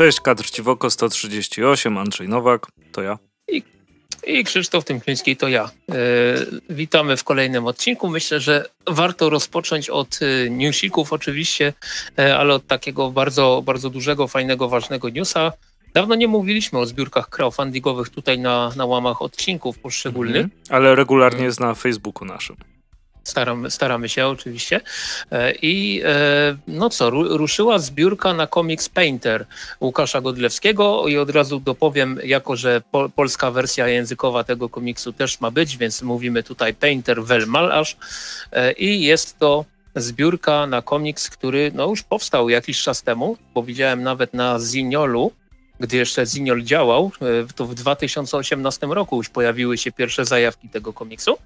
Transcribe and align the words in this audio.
Cześć, 0.00 0.20
Kadr 0.20 0.50
Ciwoko 0.50 0.90
138, 0.90 1.98
Andrzej 1.98 2.28
Nowak, 2.28 2.66
to 2.92 3.02
ja. 3.02 3.18
I, 3.48 3.62
i 4.26 4.44
Krzysztof 4.44 4.84
Tymczyński, 4.84 5.36
to 5.36 5.48
ja. 5.48 5.70
E, 5.90 5.94
witamy 6.70 7.16
w 7.16 7.24
kolejnym 7.24 7.66
odcinku. 7.66 8.08
Myślę, 8.08 8.40
że 8.40 8.68
warto 8.86 9.30
rozpocząć 9.30 9.90
od 9.90 10.18
e, 10.22 10.50
newsików 10.50 11.12
oczywiście, 11.12 11.72
e, 12.18 12.38
ale 12.38 12.54
od 12.54 12.66
takiego 12.66 13.10
bardzo, 13.10 13.62
bardzo 13.64 13.90
dużego, 13.90 14.28
fajnego, 14.28 14.68
ważnego 14.68 15.08
newsa. 15.08 15.52
Dawno 15.94 16.14
nie 16.14 16.28
mówiliśmy 16.28 16.78
o 16.78 16.86
zbiórkach 16.86 17.28
crowdfundingowych 17.28 18.08
tutaj 18.08 18.38
na, 18.38 18.72
na 18.76 18.86
łamach 18.86 19.22
odcinków 19.22 19.78
poszczególnych. 19.78 20.44
Mhm, 20.44 20.60
ale 20.68 20.94
regularnie 20.94 21.44
jest 21.44 21.60
na 21.60 21.74
Facebooku 21.74 22.24
naszym. 22.24 22.56
Staramy, 23.24 23.70
staramy 23.70 24.08
się 24.08 24.26
oczywiście. 24.26 24.80
E, 25.32 25.52
I 25.62 26.02
e, 26.04 26.56
no 26.68 26.90
co, 26.90 27.10
ruszyła 27.10 27.78
zbiórka 27.78 28.34
na 28.34 28.46
Comics 28.46 28.88
Painter 28.88 29.46
Łukasza 29.80 30.20
Godlewskiego 30.20 31.08
i 31.08 31.18
od 31.18 31.30
razu 31.30 31.60
dopowiem, 31.60 32.18
jako 32.24 32.56
że 32.56 32.82
po, 32.90 33.08
polska 33.08 33.50
wersja 33.50 33.88
językowa 33.88 34.44
tego 34.44 34.68
komiksu 34.68 35.12
też 35.12 35.40
ma 35.40 35.50
być, 35.50 35.76
więc 35.76 36.02
mówimy 36.02 36.42
tutaj 36.42 36.74
Painter 36.74 37.24
Vel 37.24 37.46
Malarz 37.46 37.96
e, 38.52 38.72
i 38.72 39.02
jest 39.02 39.38
to 39.38 39.64
zbiórka 39.96 40.66
na 40.66 40.82
komiks, 40.82 41.30
który 41.30 41.72
no 41.74 41.88
już 41.88 42.02
powstał 42.02 42.48
jakiś 42.48 42.82
czas 42.82 43.02
temu, 43.02 43.36
bo 43.54 43.62
widziałem 43.62 44.02
nawet 44.02 44.34
na 44.34 44.58
Ziniolu, 44.58 45.32
gdy 45.80 45.96
jeszcze 45.96 46.26
Ziniol 46.26 46.62
działał, 46.62 47.12
e, 47.22 47.24
to 47.56 47.66
w 47.66 47.74
2018 47.74 48.86
roku 48.86 49.16
już 49.16 49.28
pojawiły 49.28 49.78
się 49.78 49.92
pierwsze 49.92 50.24
zajawki 50.24 50.68
tego 50.68 50.92
komiksu. 50.92 51.38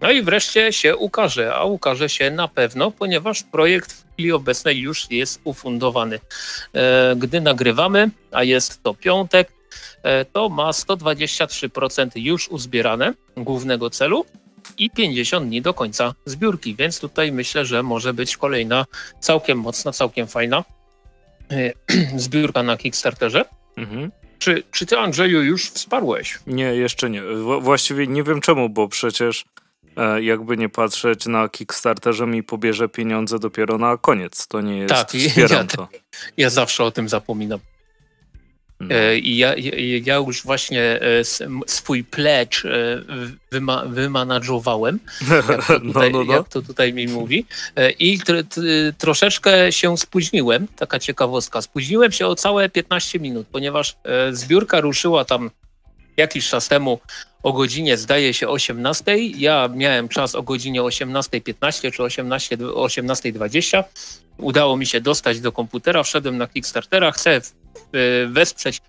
No 0.00 0.10
i 0.10 0.22
wreszcie 0.22 0.72
się 0.72 0.96
ukaże, 0.96 1.54
a 1.54 1.64
ukaże 1.64 2.08
się 2.08 2.30
na 2.30 2.48
pewno, 2.48 2.90
ponieważ 2.90 3.42
projekt 3.42 3.92
w 3.92 4.12
chwili 4.12 4.32
obecnej 4.32 4.78
już 4.78 5.10
jest 5.10 5.40
ufundowany. 5.44 6.20
E, 6.74 7.14
gdy 7.16 7.40
nagrywamy, 7.40 8.10
a 8.32 8.44
jest 8.44 8.82
to 8.82 8.94
piątek, 8.94 9.52
e, 10.02 10.24
to 10.24 10.48
ma 10.48 10.70
123% 10.70 12.10
już 12.14 12.48
uzbierane 12.48 13.14
głównego 13.36 13.90
celu 13.90 14.24
i 14.78 14.90
50 14.90 15.46
dni 15.46 15.62
do 15.62 15.74
końca 15.74 16.14
zbiórki, 16.26 16.74
więc 16.74 17.00
tutaj 17.00 17.32
myślę, 17.32 17.64
że 17.64 17.82
może 17.82 18.14
być 18.14 18.36
kolejna 18.36 18.86
całkiem 19.20 19.58
mocna, 19.58 19.92
całkiem 19.92 20.26
fajna 20.26 20.64
zbiórka 22.16 22.62
na 22.62 22.76
Kickstarterze. 22.76 23.44
Mhm. 23.80 24.10
Czy, 24.38 24.62
czy 24.72 24.86
ty, 24.86 24.98
Andrzeju, 24.98 25.42
już 25.42 25.70
wsparłeś? 25.70 26.38
Nie, 26.46 26.64
jeszcze 26.64 27.10
nie. 27.10 27.22
właściwie 27.60 28.06
nie 28.06 28.22
wiem 28.22 28.40
czemu, 28.40 28.68
bo 28.68 28.88
przecież 28.88 29.44
e, 29.96 30.22
jakby 30.22 30.56
nie 30.56 30.68
patrzeć 30.68 31.26
na 31.26 31.48
Kickstarterze 31.48 32.26
mi 32.26 32.42
pobierze 32.42 32.88
pieniądze 32.88 33.38
dopiero 33.38 33.78
na 33.78 33.96
koniec. 33.96 34.46
To 34.46 34.60
nie 34.60 34.78
jest 34.78 34.94
tak, 34.94 35.10
wspieram 35.28 35.58
ja, 35.58 35.64
to. 35.64 35.88
Ja 36.36 36.50
zawsze 36.50 36.84
o 36.84 36.90
tym 36.90 37.08
zapominam. 37.08 37.60
No. 38.80 38.94
E, 38.94 39.18
I 39.18 39.36
ja, 39.36 39.54
ja, 40.04 40.16
już 40.16 40.42
właśnie 40.42 40.82
e, 40.82 41.24
swój 41.66 42.04
pledge 42.04 42.64
e, 42.64 43.02
wyma, 43.50 43.84
wymanadżowałem, 43.86 44.98
jak 45.48 45.66
to, 45.66 45.80
tutaj, 45.86 46.12
no, 46.12 46.18
no, 46.18 46.24
no. 46.24 46.32
jak 46.32 46.48
to 46.48 46.62
tutaj 46.62 46.92
mi 46.92 47.06
mówi. 47.06 47.46
I 47.98 48.18
tr, 48.18 48.44
tr, 48.48 48.60
troszeczkę 48.98 49.72
się 49.72 49.98
spóźniłem, 49.98 50.66
taka 50.76 50.98
ciekawostka. 50.98 51.62
Spóźniłem 51.62 52.12
się 52.12 52.26
o 52.26 52.34
całe 52.34 52.68
15 52.68 53.20
minut, 53.20 53.46
ponieważ 53.52 53.96
zbiórka 54.32 54.80
ruszyła 54.80 55.24
tam 55.24 55.50
jakiś 56.16 56.48
czas 56.48 56.68
temu 56.68 57.00
o 57.42 57.52
godzinie, 57.52 57.96
zdaje 57.96 58.34
się, 58.34 58.48
18. 58.48 59.16
Ja 59.16 59.68
miałem 59.74 60.08
czas 60.08 60.34
o 60.34 60.42
godzinie 60.42 60.82
18.15 60.82 61.92
czy 61.92 62.02
18.20. 62.02 62.72
18 62.74 63.84
Udało 64.38 64.76
mi 64.76 64.86
się 64.86 65.00
dostać 65.00 65.40
do 65.40 65.52
komputera, 65.52 66.02
wszedłem 66.02 66.38
na 66.38 66.46
Kickstartera, 66.46 67.12
chcę 67.12 67.40
wesprzeć 68.28 68.82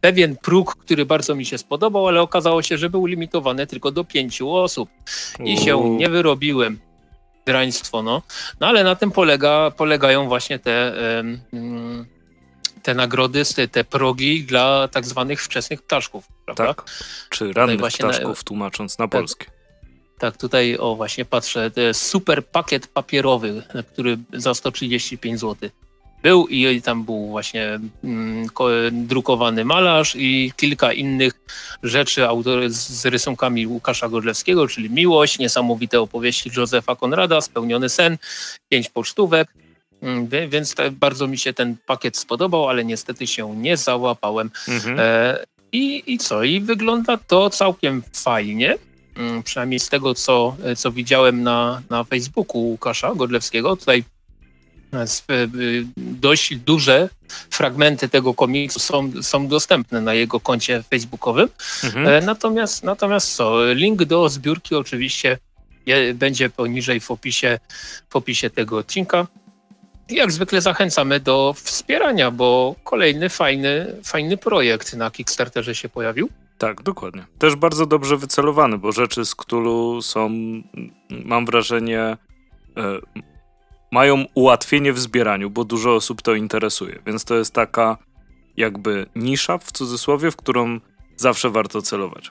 pewien 0.00 0.36
próg, 0.36 0.76
który 0.76 1.06
bardzo 1.06 1.34
mi 1.34 1.44
się 1.44 1.58
spodobał, 1.58 2.08
ale 2.08 2.20
okazało 2.22 2.62
się, 2.62 2.78
że 2.78 2.90
był 2.90 3.06
limitowany 3.06 3.66
tylko 3.66 3.90
do 3.90 4.04
pięciu 4.04 4.52
osób 4.52 4.88
i 5.44 5.58
się 5.58 5.96
nie 5.96 6.08
wyrobiłem. 6.08 6.78
Draństwo, 7.46 8.02
no. 8.02 8.22
No 8.60 8.66
ale 8.66 8.84
na 8.84 8.94
tym 8.94 9.10
polega, 9.10 9.70
polegają 9.70 10.28
właśnie 10.28 10.58
te, 10.58 10.92
te 12.82 12.94
nagrody, 12.94 13.42
te 13.72 13.84
progi 13.84 14.44
dla 14.44 14.88
tak 14.88 15.06
zwanych 15.06 15.42
wczesnych 15.42 15.82
ptaszków, 15.82 16.28
prawda? 16.44 16.74
Tak, 16.74 16.84
czy 17.30 17.52
rannych 17.52 17.78
ptaszków, 17.78 18.38
na, 18.38 18.44
tłumacząc 18.44 18.98
na 18.98 19.04
tak, 19.04 19.20
polskie. 19.20 19.46
Tak, 20.18 20.36
tutaj 20.36 20.76
o 20.78 20.96
właśnie 20.96 21.24
patrzę, 21.24 21.70
super 21.92 22.46
pakiet 22.46 22.86
papierowy, 22.86 23.62
który 23.92 24.18
za 24.32 24.54
135 24.54 25.40
zł 25.40 25.70
był 26.26 26.46
i 26.46 26.82
tam 26.82 27.04
był 27.04 27.26
właśnie 27.26 27.80
mm, 28.04 28.46
drukowany 28.92 29.64
malarz 29.64 30.16
i 30.16 30.52
kilka 30.56 30.92
innych 30.92 31.32
rzeczy 31.82 32.28
autor, 32.28 32.70
z 32.70 33.06
rysunkami 33.06 33.66
Łukasza 33.66 34.08
Godlewskiego, 34.08 34.68
czyli 34.68 34.90
Miłość, 34.90 35.38
niesamowite 35.38 36.00
opowieści 36.00 36.50
Józefa 36.56 36.96
Konrada, 36.96 37.40
Spełniony 37.40 37.88
sen, 37.88 38.18
pięć 38.68 38.88
pocztówek, 38.88 39.48
mm, 40.02 40.28
więc 40.48 40.74
bardzo 40.92 41.26
mi 41.26 41.38
się 41.38 41.52
ten 41.52 41.76
pakiet 41.86 42.16
spodobał, 42.16 42.68
ale 42.68 42.84
niestety 42.84 43.26
się 43.26 43.56
nie 43.56 43.76
załapałem. 43.76 44.50
Mhm. 44.68 44.96
E, 45.00 45.38
i, 45.72 46.02
I 46.06 46.18
co? 46.18 46.42
I 46.42 46.60
wygląda 46.60 47.16
to 47.16 47.50
całkiem 47.50 48.02
fajnie. 48.12 48.78
Mm, 49.16 49.42
przynajmniej 49.42 49.80
z 49.80 49.88
tego, 49.88 50.14
co, 50.14 50.56
co 50.76 50.92
widziałem 50.92 51.42
na, 51.42 51.82
na 51.90 52.04
Facebooku 52.04 52.58
Łukasza 52.58 53.14
Godlewskiego. 53.14 53.76
Tutaj 53.76 54.04
dość 55.96 56.56
duże 56.56 57.08
fragmenty 57.50 58.08
tego 58.08 58.34
komiksu 58.34 58.80
są, 58.80 59.12
są 59.22 59.48
dostępne 59.48 60.00
na 60.00 60.14
jego 60.14 60.40
koncie 60.40 60.82
facebookowym. 60.82 61.48
Mhm. 61.84 62.06
E, 62.06 62.20
natomiast, 62.20 62.84
natomiast 62.84 63.34
co, 63.34 63.72
link 63.72 64.04
do 64.04 64.28
zbiórki 64.28 64.74
oczywiście 64.74 65.38
będzie 66.14 66.50
poniżej 66.50 67.00
w 67.00 67.10
opisie, 67.10 67.58
w 68.08 68.16
opisie 68.16 68.50
tego 68.50 68.78
odcinka. 68.78 69.26
Jak 70.08 70.32
zwykle 70.32 70.60
zachęcamy 70.60 71.20
do 71.20 71.54
wspierania, 71.56 72.30
bo 72.30 72.74
kolejny 72.84 73.28
fajny, 73.28 73.96
fajny 74.04 74.36
projekt 74.36 74.94
na 74.94 75.10
Kickstarterze 75.10 75.74
się 75.74 75.88
pojawił. 75.88 76.28
Tak, 76.58 76.82
dokładnie. 76.82 77.24
Też 77.38 77.56
bardzo 77.56 77.86
dobrze 77.86 78.16
wycelowany, 78.16 78.78
bo 78.78 78.92
rzeczy 78.92 79.24
z 79.24 79.34
Cthulhu 79.34 80.02
są, 80.02 80.30
mam 81.10 81.46
wrażenie, 81.46 82.00
e, 82.00 82.16
mają 83.90 84.24
ułatwienie 84.34 84.92
w 84.92 84.98
zbieraniu, 84.98 85.50
bo 85.50 85.64
dużo 85.64 85.94
osób 85.94 86.22
to 86.22 86.34
interesuje. 86.34 86.98
Więc 87.06 87.24
to 87.24 87.34
jest 87.34 87.54
taka 87.54 87.98
jakby 88.56 89.06
nisza 89.16 89.58
w 89.58 89.72
cudzysłowie, 89.72 90.30
w 90.30 90.36
którą 90.36 90.80
zawsze 91.16 91.50
warto 91.50 91.82
celować. 91.82 92.30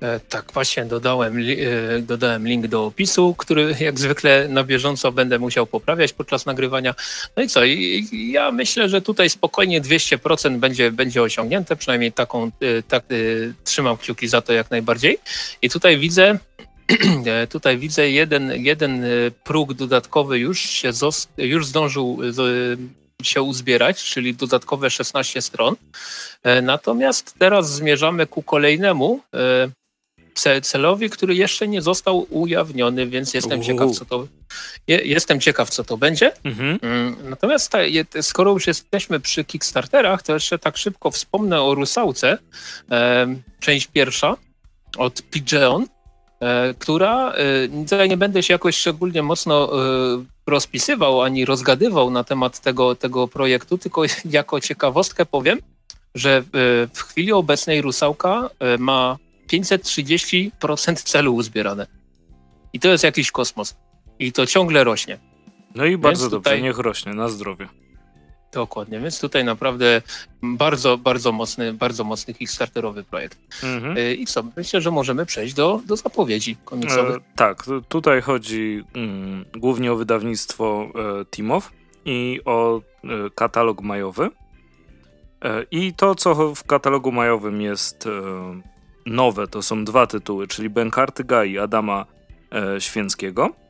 E, 0.00 0.20
tak, 0.20 0.52
właśnie 0.52 0.84
dodałem, 0.84 1.38
e, 1.38 2.02
dodałem 2.02 2.48
link 2.48 2.66
do 2.66 2.84
opisu, 2.84 3.34
który 3.38 3.76
jak 3.80 3.98
zwykle 3.98 4.48
na 4.48 4.64
bieżąco 4.64 5.12
będę 5.12 5.38
musiał 5.38 5.66
poprawiać 5.66 6.12
podczas 6.12 6.46
nagrywania. 6.46 6.94
No 7.36 7.42
i 7.42 7.48
co? 7.48 7.60
Ja 8.12 8.50
myślę, 8.52 8.88
że 8.88 9.02
tutaj 9.02 9.30
spokojnie 9.30 9.80
200% 9.80 10.58
będzie, 10.58 10.92
będzie 10.92 11.22
osiągnięte, 11.22 11.76
przynajmniej 11.76 12.12
taką, 12.12 12.44
e, 12.44 12.50
tak, 12.88 13.04
trzymam 13.64 13.96
kciuki 13.96 14.28
za 14.28 14.42
to 14.42 14.52
jak 14.52 14.70
najbardziej. 14.70 15.18
I 15.62 15.70
tutaj 15.70 15.98
widzę, 15.98 16.38
tutaj 17.50 17.78
widzę 17.78 18.10
jeden, 18.10 18.52
jeden 18.64 19.04
e, 19.04 19.08
próg 19.44 19.74
dodatkowy 19.74 20.38
już 20.38 20.60
się 20.60 20.90
już 21.38 21.66
zdążył 21.66 22.18
e, 23.20 23.24
się 23.24 23.42
uzbierać, 23.42 24.04
czyli 24.04 24.34
dodatkowe 24.34 24.90
16 24.90 25.42
stron. 25.42 25.76
Natomiast 26.62 27.34
teraz 27.38 27.72
zmierzamy 27.74 28.26
ku 28.26 28.42
kolejnemu 28.42 29.20
celowi, 30.62 31.10
który 31.10 31.34
jeszcze 31.34 31.68
nie 31.68 31.82
został 31.82 32.26
ujawniony, 32.30 33.06
więc 33.06 33.34
jestem 33.34 33.62
ciekaw, 33.62 33.90
co 33.90 34.04
to 34.04 34.26
jestem 34.88 35.40
ciekaw, 35.40 35.70
co 35.70 35.84
to 35.84 35.96
będzie. 35.96 36.32
Mhm. 36.44 36.78
Mm, 36.82 37.16
natomiast 37.30 37.70
ta, 37.70 37.78
skoro 38.22 38.52
już 38.52 38.66
jesteśmy 38.66 39.20
przy 39.20 39.44
Kickstarterach, 39.44 40.22
to 40.22 40.34
jeszcze 40.34 40.58
tak 40.58 40.76
szybko 40.76 41.10
wspomnę 41.10 41.62
o 41.62 41.74
Rusałce. 41.74 42.38
Część 43.60 43.86
pierwsza 43.86 44.36
od 44.96 45.22
Pigeon. 45.22 45.86
E, 46.40 46.74
która, 46.78 47.32
e, 47.32 47.84
tutaj 47.88 48.08
nie 48.08 48.16
będę 48.16 48.42
się 48.42 48.54
jakoś 48.54 48.76
szczególnie 48.76 49.22
mocno 49.22 49.70
e, 49.72 50.24
rozpisywał 50.46 51.22
ani 51.22 51.44
rozgadywał 51.44 52.10
na 52.10 52.24
temat 52.24 52.60
tego, 52.60 52.94
tego 52.94 53.28
projektu, 53.28 53.78
tylko 53.78 54.02
jako 54.24 54.60
ciekawostkę 54.60 55.26
powiem, 55.26 55.58
że 56.14 56.42
w 56.94 57.02
chwili 57.02 57.32
obecnej 57.32 57.82
Rusałka 57.82 58.50
ma 58.78 59.16
530% 59.52 60.94
celu 60.94 61.34
uzbierane. 61.34 61.86
I 62.72 62.80
to 62.80 62.88
jest 62.88 63.04
jakiś 63.04 63.30
kosmos. 63.30 63.76
I 64.18 64.32
to 64.32 64.46
ciągle 64.46 64.84
rośnie. 64.84 65.18
No 65.74 65.84
i 65.84 65.98
bardzo 65.98 66.22
Więc 66.22 66.30
dobrze, 66.30 66.50
tutaj... 66.50 66.62
niech 66.62 66.78
rośnie, 66.78 67.14
na 67.14 67.28
zdrowie. 67.28 67.68
Dokładnie, 68.54 69.00
więc 69.00 69.20
tutaj 69.20 69.44
naprawdę 69.44 70.02
bardzo, 70.42 70.98
bardzo 70.98 71.32
mocny, 71.32 71.72
bardzo 71.72 72.04
mocny 72.04 72.34
Kickstarterowy 72.34 73.04
projekt. 73.04 73.38
Mhm. 73.62 73.98
Y, 73.98 74.14
I 74.14 74.26
co, 74.26 74.42
myślę, 74.56 74.80
że 74.80 74.90
możemy 74.90 75.26
przejść 75.26 75.54
do, 75.54 75.80
do 75.86 75.96
zapowiedzi 75.96 76.56
komiksowych. 76.64 77.16
E, 77.16 77.20
tak, 77.36 77.64
tutaj 77.88 78.20
chodzi 78.20 78.84
mm, 78.94 79.44
głównie 79.56 79.92
o 79.92 79.96
wydawnictwo 79.96 80.86
e, 81.20 81.24
Timow 81.24 81.70
i 82.04 82.40
o 82.44 82.78
e, 82.78 82.80
katalog 83.34 83.80
majowy. 83.80 84.30
E, 85.44 85.64
I 85.70 85.94
to, 85.94 86.14
co 86.14 86.54
w 86.54 86.64
katalogu 86.64 87.12
majowym 87.12 87.60
jest 87.60 88.06
e, 88.06 88.10
nowe, 89.06 89.46
to 89.46 89.62
są 89.62 89.84
dwa 89.84 90.06
tytuły, 90.06 90.46
czyli 90.46 90.70
Bękarty 90.70 91.24
Gai 91.24 91.58
Adama 91.58 92.06
e, 92.52 92.80
Święckiego. 92.80 93.63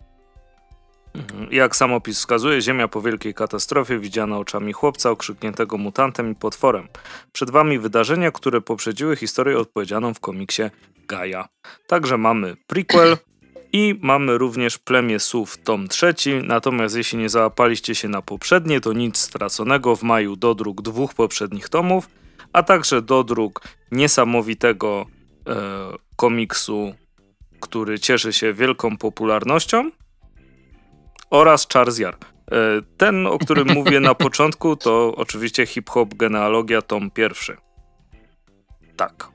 Mhm. 1.14 1.48
Jak 1.52 1.76
sam 1.76 1.92
opis 1.92 2.18
wskazuje, 2.18 2.60
Ziemia 2.60 2.88
po 2.88 3.02
wielkiej 3.02 3.34
katastrofie 3.34 3.98
widziana 3.98 4.38
oczami 4.38 4.72
chłopca 4.72 5.10
okrzykniętego 5.10 5.78
mutantem 5.78 6.32
i 6.32 6.34
potworem. 6.34 6.88
Przed 7.32 7.50
wami 7.50 7.78
wydarzenia, 7.78 8.30
które 8.30 8.60
poprzedziły 8.60 9.16
historię 9.16 9.58
odpowiedzianą 9.58 10.14
w 10.14 10.20
komiksie 10.20 10.62
Gaia. 11.08 11.48
Także 11.86 12.18
mamy 12.18 12.56
prequel 12.66 13.16
i 13.72 13.98
mamy 14.02 14.38
również 14.38 14.78
Plemię 14.78 15.20
Słów 15.20 15.56
tom 15.56 15.88
trzeci, 15.88 16.34
natomiast 16.44 16.96
jeśli 16.96 17.18
nie 17.18 17.28
załapaliście 17.28 17.94
się 17.94 18.08
na 18.08 18.22
poprzednie, 18.22 18.80
to 18.80 18.92
nic 18.92 19.18
straconego 19.18 19.96
w 19.96 20.02
maju 20.02 20.36
dodruk 20.36 20.82
dwóch 20.82 21.14
poprzednich 21.14 21.68
tomów, 21.68 22.08
a 22.52 22.62
także 22.62 23.02
dodruk 23.02 23.60
niesamowitego 23.92 25.06
e, 25.48 25.54
komiksu, 26.16 26.94
który 27.60 27.98
cieszy 27.98 28.32
się 28.32 28.52
wielką 28.52 28.96
popularnością 28.96 29.90
oraz 31.34 31.66
Charles 31.72 31.98
Jar. 31.98 32.14
E, 32.14 32.56
ten, 32.96 33.26
o 33.26 33.38
którym 33.38 33.68
mówię 33.78 34.00
na 34.00 34.14
początku, 34.14 34.76
to 34.76 35.14
oczywiście 35.16 35.66
hip-hop 35.66 36.14
genealogia 36.14 36.82
tom 36.82 37.10
pierwszy. 37.10 37.56
Tak. 38.96 39.28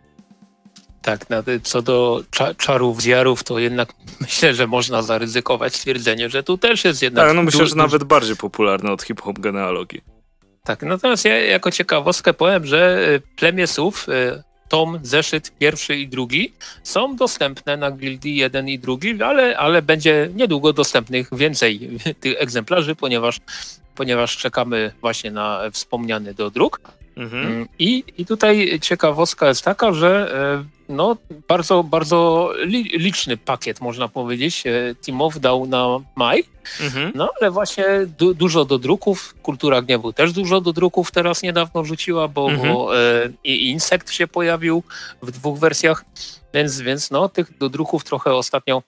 Tak, 1.02 1.26
co 1.64 1.82
do 1.82 2.24
czarów, 2.58 3.02
zjarów, 3.02 3.44
to 3.44 3.60
jednak 3.60 3.94
myślę, 4.22 4.54
że 4.54 4.68
można 4.68 5.02
zaryzykować 5.02 5.76
stwierdzenie, 5.76 6.30
że 6.30 6.44
tu 6.44 6.58
też 6.58 6.86
jest 6.86 7.02
jednak... 7.02 7.28
Tak, 7.28 7.36
no 7.36 7.44
myślę, 7.44 7.68
że 7.68 7.76
nawet 7.76 8.04
bardziej 8.04 8.36
popularny 8.36 8.92
od 8.92 9.04
hip-hop 9.04 9.40
genealogii. 9.40 10.02
Tak, 10.64 10.84
natomiast 10.84 11.26
ja 11.26 11.38
jako 11.38 11.72
ciekawostkę 11.72 12.34
powiem, 12.34 12.66
że 12.66 13.08
e, 13.16 13.20
plemię 13.20 13.68
słów, 13.68 14.10
e, 14.10 14.44
tom, 14.70 15.00
zeszyt 15.04 15.52
pierwszy 15.60 15.96
i 15.96 16.08
drugi 16.08 16.54
są 16.84 17.16
dostępne 17.16 17.78
na 17.78 17.92
Gildii 17.92 18.36
jeden 18.36 18.70
i 18.70 18.80
drugi, 18.80 19.24
ale, 19.24 19.58
ale 19.58 19.82
będzie 19.82 20.30
niedługo 20.36 20.74
dostępnych 20.74 21.30
więcej 21.32 21.90
tych 22.22 22.42
egzemplarzy, 22.42 22.96
ponieważ, 22.96 23.40
ponieważ 23.96 24.38
czekamy 24.38 24.92
właśnie 25.02 25.32
na 25.32 25.62
wspomniany 25.72 26.34
do 26.34 26.50
druk. 26.50 26.99
Mhm. 27.20 27.48
Mm, 27.48 27.68
I, 27.80 28.04
I 28.18 28.26
tutaj 28.26 28.80
ciekawostka 28.82 29.48
jest 29.48 29.62
taka, 29.62 29.94
że 29.94 30.36
e, 30.60 30.94
no, 30.94 31.18
bardzo, 31.48 31.84
bardzo 31.84 32.50
liczny 32.94 33.38
pakiet, 33.38 33.82
można 33.82 34.08
powiedzieć, 34.08 34.64
e, 34.68 34.96
Timow 34.96 35.40
dał 35.40 35.66
na 35.66 36.00
maj. 36.16 36.44
Mhm. 36.82 37.12
No, 37.16 37.30
ale 37.42 37.52
właśnie 37.52 37.86
du 38.18 38.34
dużo 38.34 38.66
do 38.66 38.78
druków. 38.78 39.36
Kultura 39.44 39.82
Gniewu 39.82 40.14
też 40.14 40.34
dużo 40.34 40.62
do 40.62 40.74
druków 40.74 41.12
teraz 41.12 41.42
niedawno 41.42 41.84
rzuciła, 41.86 42.28
bo, 42.28 42.50
mhm. 42.52 42.74
bo 42.74 42.98
e, 43.00 43.30
i 43.44 43.70
Insekt 43.70 44.12
się 44.12 44.28
pojawił 44.28 44.84
w 45.22 45.32
dwóch 45.32 45.60
wersjach, 45.60 46.06
więc, 46.54 46.82
więc 46.82 47.12
no, 47.12 47.30
tych 47.30 47.58
do 47.58 47.70
druków 47.70 48.04
trochę 48.04 48.34
ostatnio 48.34 48.84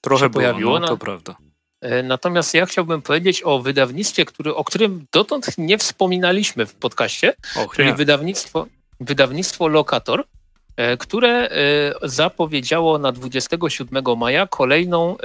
trochę 0.00 0.24
się 0.24 0.30
było, 0.30 0.42
pojawiło. 0.42 0.78
No, 0.78 0.88
to 0.88 0.96
prawda. 0.96 1.36
E, 1.80 2.02
natomiast 2.02 2.54
ja 2.54 2.66
chciałbym 2.66 3.02
powiedzieć 3.02 3.42
o 3.44 3.58
wydawnictwie, 3.58 4.24
który, 4.24 4.54
o 4.54 4.64
którym 4.64 5.06
dotąd 5.12 5.58
nie 5.58 5.78
wspominaliśmy 5.78 6.66
w 6.66 6.74
podcaście, 6.74 7.34
Och, 7.56 7.76
czyli 7.76 7.92
wydawnictwo, 7.92 8.66
wydawnictwo 9.00 9.68
Lokator, 9.68 10.24
e, 10.76 10.96
które 10.96 11.28
e, 11.28 11.50
zapowiedziało 12.02 12.98
na 12.98 13.12
27 13.12 14.04
maja 14.16 14.46
kolejną, 14.46 15.16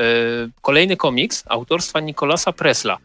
kolejny 0.62 0.98
komiks 0.98 1.44
autorstwa 1.48 2.00
Nikolasa 2.00 2.54
Presla. 2.54 2.98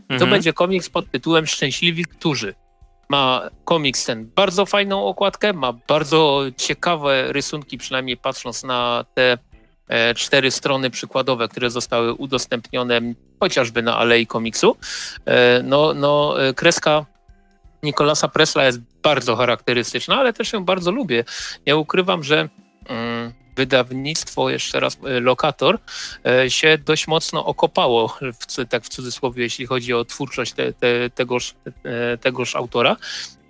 Mhm. 0.00 0.20
To 0.20 0.26
będzie 0.26 0.52
komiks 0.52 0.90
pod 0.90 1.10
tytułem 1.10 1.46
Szczęśliwi 1.46 2.04
Którzy. 2.04 2.54
Ma 3.08 3.50
komiks 3.64 4.04
ten 4.04 4.30
bardzo 4.36 4.66
fajną 4.66 5.06
okładkę, 5.06 5.52
ma 5.52 5.72
bardzo 5.72 6.44
ciekawe 6.56 7.32
rysunki, 7.32 7.78
przynajmniej 7.78 8.16
patrząc 8.16 8.64
na 8.64 9.04
te 9.14 9.38
cztery 10.16 10.50
strony 10.50 10.90
przykładowe, 10.90 11.48
które 11.48 11.70
zostały 11.70 12.14
udostępnione 12.14 13.00
chociażby 13.40 13.82
na 13.82 13.96
Alei 13.96 14.26
Komiksu. 14.26 14.76
E, 15.24 15.62
no, 15.62 15.94
no, 15.94 16.44
e, 16.48 16.54
kreska 16.54 17.06
Nikolasa 17.82 18.28
Presla 18.28 18.64
jest 18.64 18.80
bardzo 19.02 19.36
charakterystyczna, 19.36 20.16
ale 20.16 20.32
też 20.32 20.52
ją 20.52 20.64
bardzo 20.64 20.90
lubię. 20.90 21.24
Ja 21.66 21.76
ukrywam, 21.76 22.24
że 22.24 22.48
mm, 22.88 23.32
wydawnictwo, 23.56 24.50
jeszcze 24.50 24.80
raz 24.80 24.98
Lokator, 25.20 25.78
się 26.48 26.78
dość 26.78 27.06
mocno 27.06 27.44
okopało, 27.44 28.18
w, 28.40 28.68
tak 28.68 28.84
w 28.84 28.88
cudzysłowie, 28.88 29.42
jeśli 29.42 29.66
chodzi 29.66 29.94
o 29.94 30.04
twórczość 30.04 30.52
te, 30.52 30.72
te, 30.72 31.10
tegoż, 31.10 31.54
tegoż 32.20 32.56
autora 32.56 32.96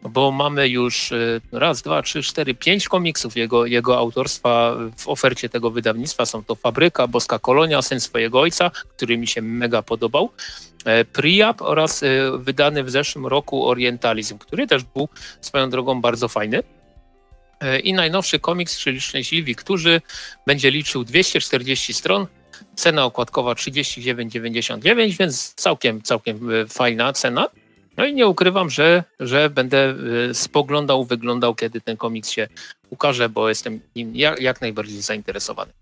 bo 0.09 0.31
mamy 0.31 0.69
już 0.69 1.13
y, 1.13 1.41
raz, 1.53 1.83
dwa, 1.83 2.03
trzy, 2.03 2.23
cztery, 2.23 2.55
pięć 2.55 2.89
komiksów 2.89 3.37
jego, 3.37 3.67
jego 3.67 3.99
autorstwa 3.99 4.77
w 4.97 5.09
ofercie 5.09 5.49
tego 5.49 5.71
wydawnictwa. 5.71 6.27
Są 6.27 6.45
to 6.45 6.55
Fabryka, 6.55 7.07
Boska 7.07 7.39
Kolonia, 7.39 7.83
Syn 7.83 8.01
swojego 8.01 8.41
ojca, 8.41 8.71
który 8.97 9.19
mi 9.19 9.27
się 9.27 9.43
mega 9.43 9.83
podobał, 9.83 10.31
e, 10.85 11.05
Priap 11.05 11.63
oraz 11.63 12.03
y, 12.03 12.31
wydany 12.39 12.85
w 12.85 12.91
zeszłym 12.91 13.27
roku 13.27 13.67
Orientalizm, 13.67 14.39
który 14.39 14.67
też 14.67 14.85
był 14.85 15.09
swoją 15.41 15.71
drogą 15.71 16.01
bardzo 16.01 16.29
fajny. 16.29 16.63
E, 17.61 17.79
I 17.79 17.93
najnowszy 17.93 18.39
komiks, 18.39 18.79
czyli 18.79 19.01
Szczęśliwi, 19.01 19.55
którzy 19.55 20.01
będzie 20.47 20.71
liczył 20.71 21.05
240 21.05 21.95
stron, 21.95 22.27
cena 22.75 23.05
okładkowa 23.05 23.53
39,99, 23.53 25.19
więc 25.19 25.55
całkiem, 25.55 26.03
całkiem 26.03 26.41
fajna 26.69 27.13
cena. 27.13 27.49
No 27.99 28.07
i 28.07 28.15
nie 28.15 28.27
ukrywam, 28.27 28.71
że, 28.71 29.05
że 29.21 29.51
będę 29.51 29.95
y, 30.31 30.35
spoglądał, 30.35 31.05
wyglądał, 31.05 31.55
kiedy 31.55 31.81
ten 31.81 31.97
komiks 31.97 32.31
się 32.31 32.49
ukaże, 32.91 33.29
bo 33.29 33.49
jestem 33.49 33.81
nim 33.97 34.17
jak, 34.17 34.41
jak 34.41 34.61
najbardziej 34.61 35.03
zainteresowany. 35.03 35.73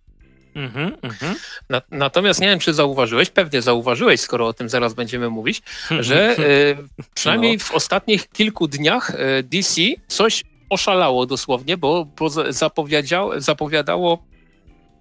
Mm-hmm, 0.57 0.99
mm-hmm. 1.01 1.35
Na, 1.69 1.83
natomiast 1.91 2.41
nie 2.41 2.47
wiem, 2.47 2.59
czy 2.59 2.75
zauważyłeś, 2.75 3.31
pewnie 3.31 3.63
zauważyłeś, 3.63 4.21
skoro 4.21 4.47
o 4.47 4.53
tym 4.53 4.69
zaraz 4.69 4.95
będziemy 4.95 5.31
mówić, 5.31 5.63
że 6.01 6.39
y, 6.39 6.77
przynajmniej 7.15 7.57
no. 7.57 7.65
w 7.65 7.73
ostatnich 7.73 8.29
kilku 8.29 8.69
dniach 8.69 9.11
y, 9.11 9.43
DC 9.43 9.81
coś 10.09 10.45
oszalało 10.71 11.27
dosłownie, 11.27 11.77
bo, 11.77 12.05
bo 12.19 12.31
zapowiadało, 12.49 13.41
zapowiadało 13.41 14.23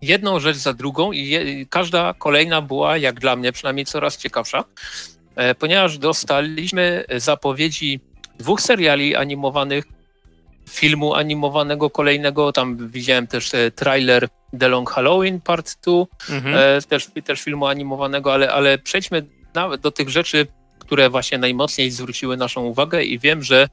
jedną 0.01 0.39
rzecz 0.39 0.57
za 0.57 0.73
drugą 0.73 1.11
i 1.11 1.27
je, 1.27 1.65
każda 1.65 2.13
kolejna 2.13 2.61
była, 2.61 2.97
jak 2.97 3.19
dla 3.19 3.35
mnie 3.35 3.51
przynajmniej, 3.51 3.85
coraz 3.85 4.17
ciekawsza. 4.17 4.63
E, 5.35 5.55
ponieważ 5.55 5.97
dostaliśmy 5.97 7.05
zapowiedzi 7.17 7.99
dwóch 8.39 8.61
seriali 8.61 9.15
animowanych, 9.15 9.85
filmu 10.69 11.13
animowanego 11.13 11.89
kolejnego, 11.89 12.51
tam 12.51 12.89
widziałem 12.89 13.27
też 13.27 13.53
e, 13.53 13.71
trailer 13.71 14.27
The 14.59 14.67
Long 14.69 14.89
Halloween 14.89 15.41
Part 15.41 15.75
2, 15.83 15.93
mhm. 16.35 16.55
E, 16.55 16.81
też, 16.81 17.07
też 17.23 17.41
filmu 17.41 17.65
animowanego, 17.65 18.33
ale, 18.33 18.51
ale 18.51 18.77
przejdźmy 18.77 19.25
nawet 19.53 19.81
do 19.81 19.91
tych 19.91 20.09
rzeczy, 20.09 20.47
które 20.79 21.09
właśnie 21.09 21.37
najmocniej 21.37 21.91
zwróciły 21.91 22.37
naszą 22.37 22.63
uwagę 22.63 23.03
i 23.03 23.19
wiem, 23.19 23.43
że 23.43 23.67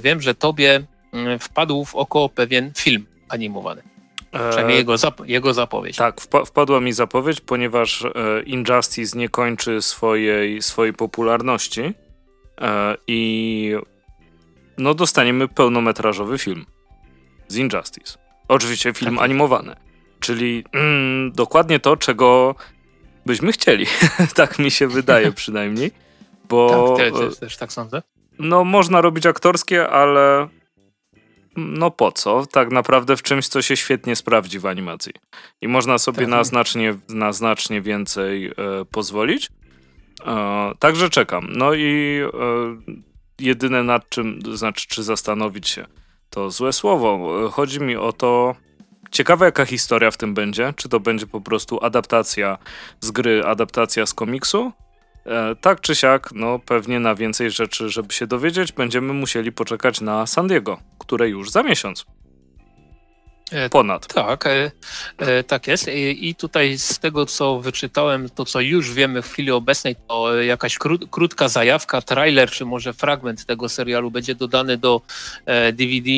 wiem, 0.00 0.20
że 0.20 0.34
tobie 0.34 0.82
mm, 1.12 1.38
wpadł 1.38 1.84
w 1.84 1.94
oko 1.94 2.28
pewien 2.28 2.72
film 2.76 3.06
animowany. 3.28 3.82
Przynajmniej 4.32 4.78
jego, 4.78 4.98
zap 4.98 5.28
jego 5.28 5.54
zapowiedź. 5.54 5.96
Tak, 5.96 6.20
wpadła 6.46 6.80
mi 6.80 6.92
zapowiedź, 6.92 7.40
ponieważ 7.40 8.04
e, 8.04 8.42
Injustice 8.42 9.18
nie 9.18 9.28
kończy 9.28 9.82
swojej, 9.82 10.62
swojej 10.62 10.92
popularności 10.94 11.94
e, 12.60 12.96
i 13.06 13.74
no 14.78 14.94
dostaniemy 14.94 15.48
pełnometrażowy 15.48 16.38
film 16.38 16.66
z 17.48 17.56
Injustice. 17.56 18.18
Oczywiście 18.48 18.92
film 18.92 19.14
tak. 19.14 19.24
animowany, 19.24 19.76
czyli 20.20 20.64
mm, 20.72 21.32
dokładnie 21.32 21.80
to, 21.80 21.96
czego 21.96 22.54
byśmy 23.26 23.52
chcieli. 23.52 23.86
tak 24.34 24.58
mi 24.58 24.70
się 24.70 24.88
wydaje 24.88 25.32
przynajmniej. 25.42 25.90
Bo, 26.48 26.94
tak, 26.98 27.12
też, 27.12 27.38
też 27.38 27.56
tak 27.56 27.72
sądzę. 27.72 28.02
No, 28.38 28.64
można 28.64 29.00
robić 29.00 29.26
aktorskie, 29.26 29.88
ale 29.88 30.48
no 31.56 31.90
po 31.90 32.12
co? 32.12 32.46
Tak 32.46 32.70
naprawdę 32.70 33.16
w 33.16 33.22
czymś, 33.22 33.48
co 33.48 33.62
się 33.62 33.76
świetnie 33.76 34.16
sprawdzi 34.16 34.58
w 34.58 34.66
animacji. 34.66 35.12
I 35.60 35.68
można 35.68 35.98
sobie 35.98 36.20
tak. 36.20 36.28
na, 36.28 36.44
znacznie, 36.44 36.94
na 37.08 37.32
znacznie 37.32 37.80
więcej 37.80 38.46
e, 38.46 38.52
pozwolić. 38.90 39.50
E, 40.26 40.72
także 40.78 41.10
czekam. 41.10 41.46
No 41.50 41.74
i 41.74 42.20
e, 42.22 42.92
jedyne 43.38 43.82
nad 43.82 44.08
czym, 44.08 44.40
znaczy 44.54 44.88
czy 44.88 45.02
zastanowić 45.02 45.68
się, 45.68 45.86
to 46.30 46.50
złe 46.50 46.72
słowo. 46.72 47.40
Chodzi 47.50 47.80
mi 47.80 47.96
o 47.96 48.12
to, 48.12 48.54
ciekawe 49.10 49.46
jaka 49.46 49.64
historia 49.64 50.10
w 50.10 50.16
tym 50.16 50.34
będzie. 50.34 50.74
Czy 50.76 50.88
to 50.88 51.00
będzie 51.00 51.26
po 51.26 51.40
prostu 51.40 51.84
adaptacja 51.84 52.58
z 53.00 53.10
gry, 53.10 53.44
adaptacja 53.44 54.06
z 54.06 54.14
komiksu, 54.14 54.72
E, 54.72 54.91
tak 55.60 55.80
czy 55.80 55.94
siak, 55.94 56.30
no 56.34 56.58
pewnie 56.58 57.00
na 57.00 57.14
więcej 57.14 57.50
rzeczy, 57.50 57.90
żeby 57.90 58.12
się 58.12 58.26
dowiedzieć, 58.26 58.72
będziemy 58.72 59.12
musieli 59.12 59.52
poczekać 59.52 60.00
na 60.00 60.26
San 60.26 60.48
Diego, 60.48 60.78
które 60.98 61.28
już 61.28 61.50
za 61.50 61.62
miesiąc. 61.62 62.06
E, 63.52 63.68
Ponad. 63.68 64.06
Tak, 64.06 64.46
e, 64.46 64.70
e, 65.18 65.44
tak 65.44 65.66
jest. 65.66 65.88
I, 65.88 66.34
tutaj 66.34 66.78
z 66.78 66.98
tego, 66.98 67.26
co 67.26 67.60
wyczytałem, 67.60 68.28
to 68.30 68.44
co 68.44 68.60
już 68.60 68.92
wiemy 68.92 69.22
w 69.22 69.28
chwili 69.28 69.50
obecnej, 69.50 69.96
to 70.08 70.42
jakaś 70.42 70.78
krót, 70.78 71.04
krótka 71.10 71.48
zajawka, 71.48 72.02
trailer, 72.02 72.50
czy 72.50 72.64
może 72.64 72.92
fragment 72.92 73.46
tego 73.46 73.68
serialu 73.68 74.10
będzie 74.10 74.34
dodany 74.34 74.76
do 74.76 75.00
DVD, 75.72 76.10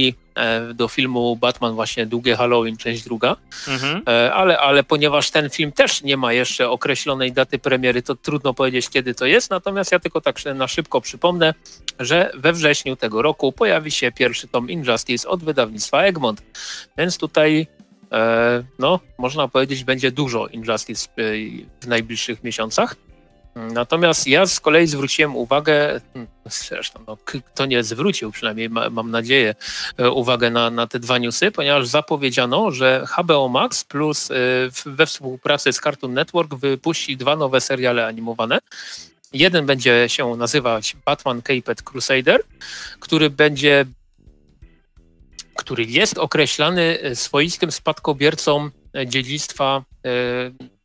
do 0.74 0.88
filmu 0.88 1.36
Batman 1.36 1.74
właśnie 1.74 2.06
Długie 2.06 2.36
Halloween, 2.36 2.76
część 2.76 3.04
druga. 3.04 3.36
Mhm. 3.68 4.02
Ale, 4.32 4.58
ale 4.58 4.84
ponieważ 4.84 5.30
ten 5.30 5.50
film 5.50 5.72
też 5.72 6.02
nie 6.02 6.16
ma 6.16 6.32
jeszcze 6.32 6.70
określonej 6.70 7.32
daty 7.32 7.58
premiery, 7.58 8.02
to 8.02 8.14
trudno 8.14 8.54
powiedzieć, 8.54 8.88
kiedy 8.88 9.14
to 9.14 9.26
jest. 9.26 9.50
Natomiast 9.50 9.92
ja 9.92 9.98
tylko 9.98 10.20
tak 10.20 10.36
na 10.54 10.68
szybko 10.68 11.00
przypomnę, 11.00 11.54
że 12.00 12.30
we 12.34 12.52
wrześniu 12.52 12.96
tego 12.96 13.22
roku 13.22 13.52
pojawi 13.52 13.90
się 13.90 14.12
pierwszy 14.12 14.48
tom 14.48 14.70
Injustice 14.70 15.28
od 15.28 15.44
wydawnictwa 15.44 16.02
Egmont. 16.02 16.42
Więc 16.98 17.18
tutaj, 17.18 17.66
e, 18.12 18.64
no, 18.78 19.00
można 19.18 19.48
powiedzieć, 19.48 19.84
będzie 19.84 20.12
dużo 20.12 20.46
Injustice 20.46 21.08
e, 21.08 21.12
w 21.80 21.86
najbliższych 21.86 22.44
miesiącach. 22.44 22.96
Natomiast 23.56 24.26
ja 24.26 24.46
z 24.46 24.60
kolei 24.60 24.86
zwróciłem 24.86 25.36
uwagę, 25.36 26.00
zresztą 26.46 27.04
no, 27.06 27.16
kto 27.24 27.66
nie 27.66 27.84
zwrócił, 27.84 28.30
przynajmniej 28.30 28.70
ma, 28.70 28.90
mam 28.90 29.10
nadzieję, 29.10 29.54
e, 29.98 30.10
uwagę 30.10 30.50
na, 30.50 30.70
na 30.70 30.86
te 30.86 31.00
dwa 31.00 31.18
newsy, 31.18 31.50
ponieważ 31.50 31.88
zapowiedziano, 31.88 32.70
że 32.70 33.06
HBO 33.16 33.48
Max 33.48 33.84
plus 33.84 34.28
we 34.86 35.06
współpracy 35.06 35.72
z 35.72 35.80
Cartoon 35.80 36.14
Network 36.14 36.54
wypuści 36.54 37.16
dwa 37.16 37.36
nowe 37.36 37.60
seriale 37.60 38.06
animowane. 38.06 38.58
Jeden 39.32 39.66
będzie 39.66 40.04
się 40.08 40.36
nazywać 40.36 40.96
Batman 41.04 41.42
Caped 41.42 41.82
Crusader, 41.82 42.42
który 43.00 43.30
będzie 43.30 43.86
który 45.54 45.84
jest 45.84 46.18
określany 46.18 46.98
e, 47.00 47.16
swoistym 47.16 47.72
spadkobiercą 47.72 48.70
e, 48.96 49.06
dziedzictwa 49.06 49.82
e, 50.04 50.10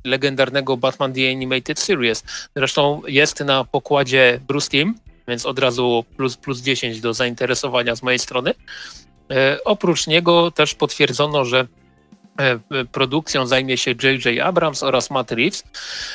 legendarnego 0.09 0.77
Batman 0.77 1.13
The 1.13 1.31
Animated 1.31 1.79
Series. 1.79 2.23
Zresztą 2.55 3.01
jest 3.07 3.39
na 3.39 3.63
pokładzie 3.63 4.39
Bruce 4.47 4.69
Team, 4.69 4.95
więc 5.27 5.45
od 5.45 5.59
razu 5.59 6.05
plus, 6.17 6.37
plus 6.37 6.61
10 6.61 7.01
do 7.01 7.13
zainteresowania 7.13 7.95
z 7.95 8.03
mojej 8.03 8.19
strony. 8.19 8.53
Oprócz 9.65 10.07
niego 10.07 10.51
też 10.51 10.75
potwierdzono, 10.75 11.45
że 11.45 11.67
produkcją 12.91 13.47
zajmie 13.47 13.77
się 13.77 13.91
J.J. 14.03 14.39
Abrams 14.39 14.83
oraz 14.83 15.11
Matt 15.11 15.31
Reeves. 15.31 15.63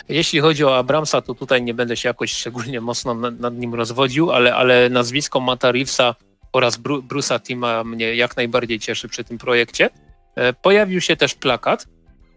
Jeśli 0.08 0.40
chodzi 0.40 0.64
o 0.64 0.76
Abramsa, 0.76 1.20
to 1.20 1.34
tutaj 1.34 1.62
nie 1.62 1.74
będę 1.74 1.96
się 1.96 2.08
jakoś 2.08 2.32
szczególnie 2.32 2.80
mocno 2.80 3.14
nad, 3.14 3.54
nim 3.54 3.74
rozwodził, 3.74 4.32
ale, 4.32 4.54
ale 4.54 4.88
nazwisko 4.90 5.40
Matta 5.40 5.72
Reevesa 5.72 6.14
oraz 6.52 6.76
Bru 6.76 7.02
Bruce'a 7.02 7.40
Tima 7.40 7.84
mnie 7.84 8.14
jak 8.14 8.36
najbardziej 8.36 8.80
cieszy 8.80 9.08
przy 9.08 9.24
tym 9.24 9.38
projekcie. 9.38 9.90
E, 10.34 10.52
pojawił 10.52 11.00
się 11.00 11.16
też 11.16 11.34
plakat. 11.34 11.86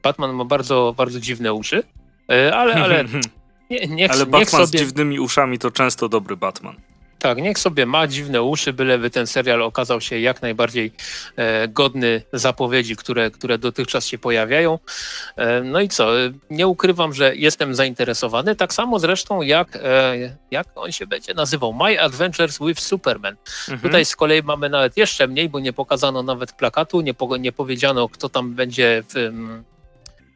Batman 0.04 0.34
ma 0.34 0.46
bardzo, 0.46 0.94
bardzo 0.98 1.20
dziwne 1.20 1.54
uszy, 1.54 1.84
e, 2.32 2.56
ale, 2.56 2.74
ale 2.74 3.06
nie, 3.70 3.88
niech, 3.88 4.12
ale 4.12 4.26
Batman 4.26 4.40
niech 4.40 4.50
sobie... 4.50 4.66
z 4.66 4.72
dziwnymi 4.72 5.20
uszami 5.20 5.60
to 5.60 5.72
często 5.72 6.10
dobry 6.10 6.38
Batman. 6.38 6.76
Tak, 7.20 7.38
niech 7.38 7.60
sobie 7.60 7.86
ma 7.86 8.08
dziwne 8.08 8.44
uszy, 8.44 8.74
byleby 8.74 9.10
ten 9.10 9.28
serial 9.28 9.62
okazał 9.62 10.02
się 10.02 10.20
jak 10.20 10.42
najbardziej 10.42 10.92
e, 11.36 11.68
godny 11.68 12.22
zapowiedzi, 12.34 12.96
które, 12.96 13.32
które 13.32 13.58
dotychczas 13.58 14.08
się 14.08 14.18
pojawiają. 14.18 14.80
E, 15.36 15.62
no 15.62 15.82
i 15.82 15.90
co, 15.90 16.12
nie 16.50 16.68
ukrywam, 16.68 17.14
że 17.14 17.36
jestem 17.36 17.76
zainteresowany, 17.76 18.56
tak 18.56 18.74
samo 18.74 19.00
zresztą 19.00 19.42
jak, 19.42 19.76
e, 19.76 20.38
jak 20.52 20.68
on 20.76 20.92
się 20.92 21.08
będzie 21.08 21.34
nazywał, 21.34 21.74
My 21.74 22.02
Adventures 22.02 22.60
with 22.60 22.82
Superman. 22.82 23.36
Mhm. 23.70 23.80
Tutaj 23.80 24.06
z 24.06 24.16
kolei 24.16 24.44
mamy 24.44 24.70
nawet 24.70 24.98
jeszcze 24.98 25.28
mniej, 25.28 25.50
bo 25.50 25.60
nie 25.60 25.74
pokazano 25.74 26.24
nawet 26.24 26.52
plakatu, 26.52 27.02
nie, 27.02 27.14
po, 27.14 27.38
nie 27.38 27.52
powiedziano 27.52 28.10
kto 28.10 28.30
tam 28.30 28.54
będzie 28.54 29.04
w 29.10 29.32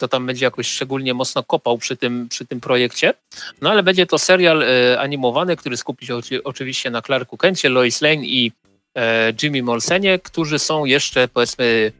kto 0.01 0.07
tam 0.07 0.25
będzie 0.25 0.45
jakoś 0.45 0.67
szczególnie 0.67 1.13
mocno 1.13 1.43
kopał 1.43 1.77
przy 1.77 1.97
tym, 1.97 2.27
przy 2.29 2.45
tym 2.45 2.61
projekcie. 2.61 3.13
No 3.61 3.69
ale 3.69 3.83
będzie 3.83 4.05
to 4.05 4.17
serial 4.17 4.63
e, 4.63 4.99
animowany, 4.99 5.55
który 5.55 5.77
skupi 5.77 6.05
się 6.05 6.19
oczywiście 6.43 6.89
na 6.89 7.01
Clarku 7.01 7.37
Kencie, 7.37 7.69
Lois 7.69 8.01
Lane 8.01 8.25
i 8.25 8.51
e, 8.97 9.33
Jimmy 9.43 9.63
Molsenie, 9.63 10.19
którzy 10.19 10.59
są 10.59 10.85
jeszcze 10.85 11.27
powiedzmy 11.27 11.91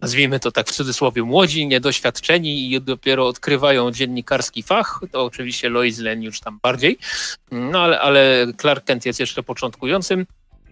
nazwijmy 0.00 0.40
to 0.40 0.52
tak 0.52 0.68
w 0.68 0.72
cudzysłowie, 0.72 1.22
młodzi, 1.22 1.66
niedoświadczeni 1.66 2.72
i 2.72 2.80
dopiero 2.80 3.26
odkrywają 3.26 3.90
dziennikarski 3.90 4.62
fach, 4.62 5.00
to 5.12 5.24
oczywiście 5.24 5.68
Lois 5.68 5.98
Lane 5.98 6.24
już 6.24 6.40
tam 6.40 6.58
bardziej, 6.62 6.98
no 7.50 7.82
ale, 7.82 8.00
ale 8.00 8.46
Clark 8.60 8.84
Kent 8.84 9.06
jest 9.06 9.20
jeszcze 9.20 9.42
początkującym 9.42 10.26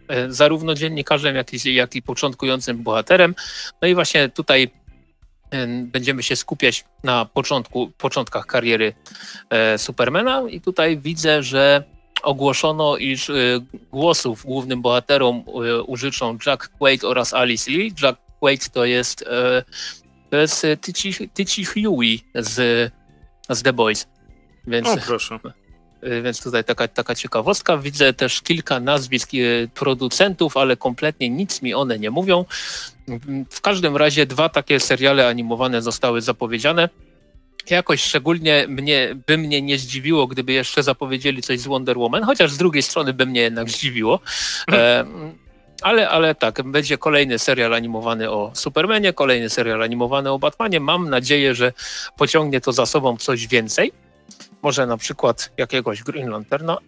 e, 0.09 0.33
zarówno 0.33 0.75
dziennikarzem, 0.75 1.37
jak 1.37 1.55
i, 1.55 1.75
jak 1.75 1.95
i 1.95 2.03
początkującym 2.03 2.83
bohaterem. 2.83 3.35
No 3.83 3.89
i 3.89 3.95
właśnie 3.95 4.29
tutaj 4.29 4.82
będziemy 5.83 6.23
się 6.23 6.37
skupiać 6.37 6.85
na 7.05 7.25
początku, 7.25 7.91
początkach 7.99 8.47
kariery 8.47 8.95
e, 9.51 9.79
Supermana 9.79 10.43
i 10.51 10.61
tutaj 10.61 10.99
widzę, 10.99 11.43
że 11.43 11.85
ogłoszono, 12.23 12.97
iż 12.97 13.31
e, 13.31 13.35
głosów 13.93 14.45
głównym 14.45 14.83
bohaterom 14.83 15.45
e, 15.47 15.83
użyczą 15.83 16.39
Jack 16.47 16.69
Quaid 16.69 17.05
oraz 17.05 17.35
Alice 17.35 17.71
Lee. 17.71 17.93
Jack 18.03 18.21
Quaid 18.41 18.71
to 18.71 18.85
jest, 18.85 19.25
to 20.31 20.37
jest 20.37 20.67
Tyci 21.35 21.65
Huey 21.65 22.21
z, 22.35 22.93
z 23.51 23.63
The 23.63 23.73
Boys. 23.73 24.07
Więc, 24.67 24.89
o, 24.89 24.97
proszę. 25.07 25.39
Więc 26.23 26.43
tutaj 26.43 26.65
taka, 26.65 26.89
taka 26.89 27.15
ciekawostka. 27.15 27.77
Widzę 27.77 28.13
też 28.13 28.43
kilka 28.43 28.81
nazwisk 28.81 29.31
producentów, 29.75 30.57
ale 30.57 30.77
kompletnie 30.77 31.31
nic 31.31 31.63
mi 31.63 31.75
one 31.75 31.99
nie 31.99 32.11
mówią. 32.11 32.45
W 33.51 33.61
każdym 33.61 33.97
razie 33.97 34.27
dwa 34.27 34.49
takie 34.49 34.81
seriale 34.81 35.29
animowane 35.29 35.83
zostały 35.83 36.21
zapowiedziane. 36.21 36.89
Jakoś 37.71 38.03
szczególnie 38.03 38.67
mnie, 38.69 39.17
by 39.27 39.39
mnie 39.39 39.63
nie 39.63 39.79
zdziwiło, 39.79 40.27
gdyby 40.27 40.53
jeszcze 40.53 40.83
zapowiedzieli 40.83 41.43
coś 41.43 41.61
z 41.61 41.67
Wonder 41.67 41.99
Woman, 41.99 42.25
chociaż 42.25 42.53
z 42.53 42.57
drugiej 42.57 42.83
strony 42.83 43.13
by 43.13 43.27
mnie 43.27 43.41
jednak 43.41 43.71
zdziwiło. 43.71 44.21
E, 44.73 45.05
ale, 45.83 46.09
ale 46.09 46.35
tak, 46.35 46.63
będzie 46.63 46.99
kolejny 46.99 47.39
serial 47.39 47.75
animowany 47.75 48.31
o 48.31 48.51
Supermanie, 48.55 49.13
kolejny 49.13 49.51
serial 49.51 49.83
animowany 49.83 50.31
o 50.31 50.39
Batmanie. 50.39 50.81
Mam 50.81 51.11
nadzieję, 51.11 51.55
że 51.55 51.73
pociągnie 52.17 52.61
to 52.61 52.73
za 52.73 52.87
sobą 52.87 53.17
coś 53.17 53.47
więcej. 53.47 53.93
Może 54.63 54.87
na 54.87 54.97
przykład 54.97 55.51
jakiegoś 55.57 56.03
Green 56.03 56.29
Lanterna, 56.29 56.79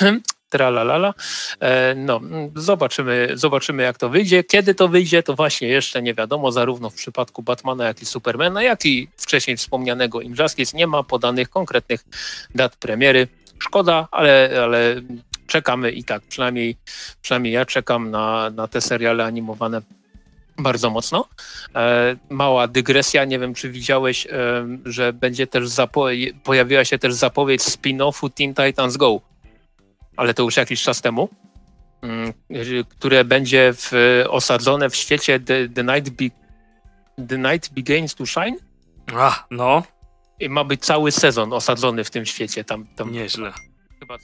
tralalala. 0.50 1.14
E, 1.60 1.94
no, 1.94 2.20
zobaczymy, 2.56 3.28
zobaczymy 3.34 3.82
jak 3.82 3.98
to 3.98 4.08
wyjdzie. 4.08 4.44
Kiedy 4.44 4.74
to 4.74 4.88
wyjdzie, 4.88 5.22
to 5.22 5.34
właśnie 5.34 5.68
jeszcze 5.68 6.02
nie 6.02 6.14
wiadomo, 6.14 6.52
zarówno 6.52 6.90
w 6.90 6.94
przypadku 6.94 7.42
Batmana, 7.42 7.84
jak 7.84 8.02
i 8.02 8.06
Supermana, 8.06 8.62
jak 8.62 8.86
i 8.86 9.08
wcześniej 9.16 9.56
wspomnianego 9.56 10.20
Injustice 10.20 10.76
nie 10.76 10.86
ma 10.86 11.02
podanych 11.02 11.50
konkretnych 11.50 12.04
dat 12.54 12.76
premiery. 12.76 13.28
Szkoda, 13.58 14.08
ale, 14.10 14.50
ale 14.64 15.02
czekamy 15.46 15.90
i 15.90 16.04
tak, 16.04 16.22
przynajmniej, 16.22 16.76
przynajmniej 17.22 17.52
ja 17.52 17.66
czekam 17.66 18.10
na, 18.10 18.50
na 18.50 18.68
te 18.68 18.80
seriale 18.80 19.24
animowane 19.24 19.82
bardzo 20.60 20.90
mocno. 20.90 21.28
E, 21.74 22.16
mała 22.30 22.68
dygresja, 22.68 23.24
nie 23.24 23.38
wiem 23.38 23.54
czy 23.54 23.70
widziałeś, 23.70 24.26
e, 24.26 24.30
że 24.84 25.12
będzie 25.12 25.46
też 25.46 25.64
pojawiła 26.44 26.84
się 26.84 26.98
też 26.98 27.14
zapowiedź 27.14 27.62
spin-offu 27.62 28.30
Teen 28.30 28.54
Titans 28.54 28.96
Go 28.96 29.20
ale 30.20 30.34
to 30.34 30.42
już 30.42 30.56
jakiś 30.56 30.82
czas 30.82 31.00
temu, 31.00 31.28
mm, 32.02 32.32
które 32.88 33.24
będzie 33.24 33.72
w, 33.76 33.92
osadzone 34.28 34.90
w 34.90 34.96
świecie 34.96 35.40
The, 35.40 35.68
The, 35.68 35.84
Night, 35.84 36.10
Be, 36.10 36.24
The 37.26 37.38
Night 37.38 37.72
Begins 37.72 38.14
to 38.14 38.26
Shine. 38.26 38.56
A, 39.14 39.46
no. 39.50 39.82
I 40.40 40.48
ma 40.48 40.64
być 40.64 40.84
cały 40.84 41.12
sezon 41.12 41.52
osadzony 41.52 42.04
w 42.04 42.10
tym 42.10 42.26
świecie. 42.26 42.64
Tam, 42.64 42.86
tam 42.96 43.12
Nieźle. 43.12 43.52
Chyba 43.98 44.18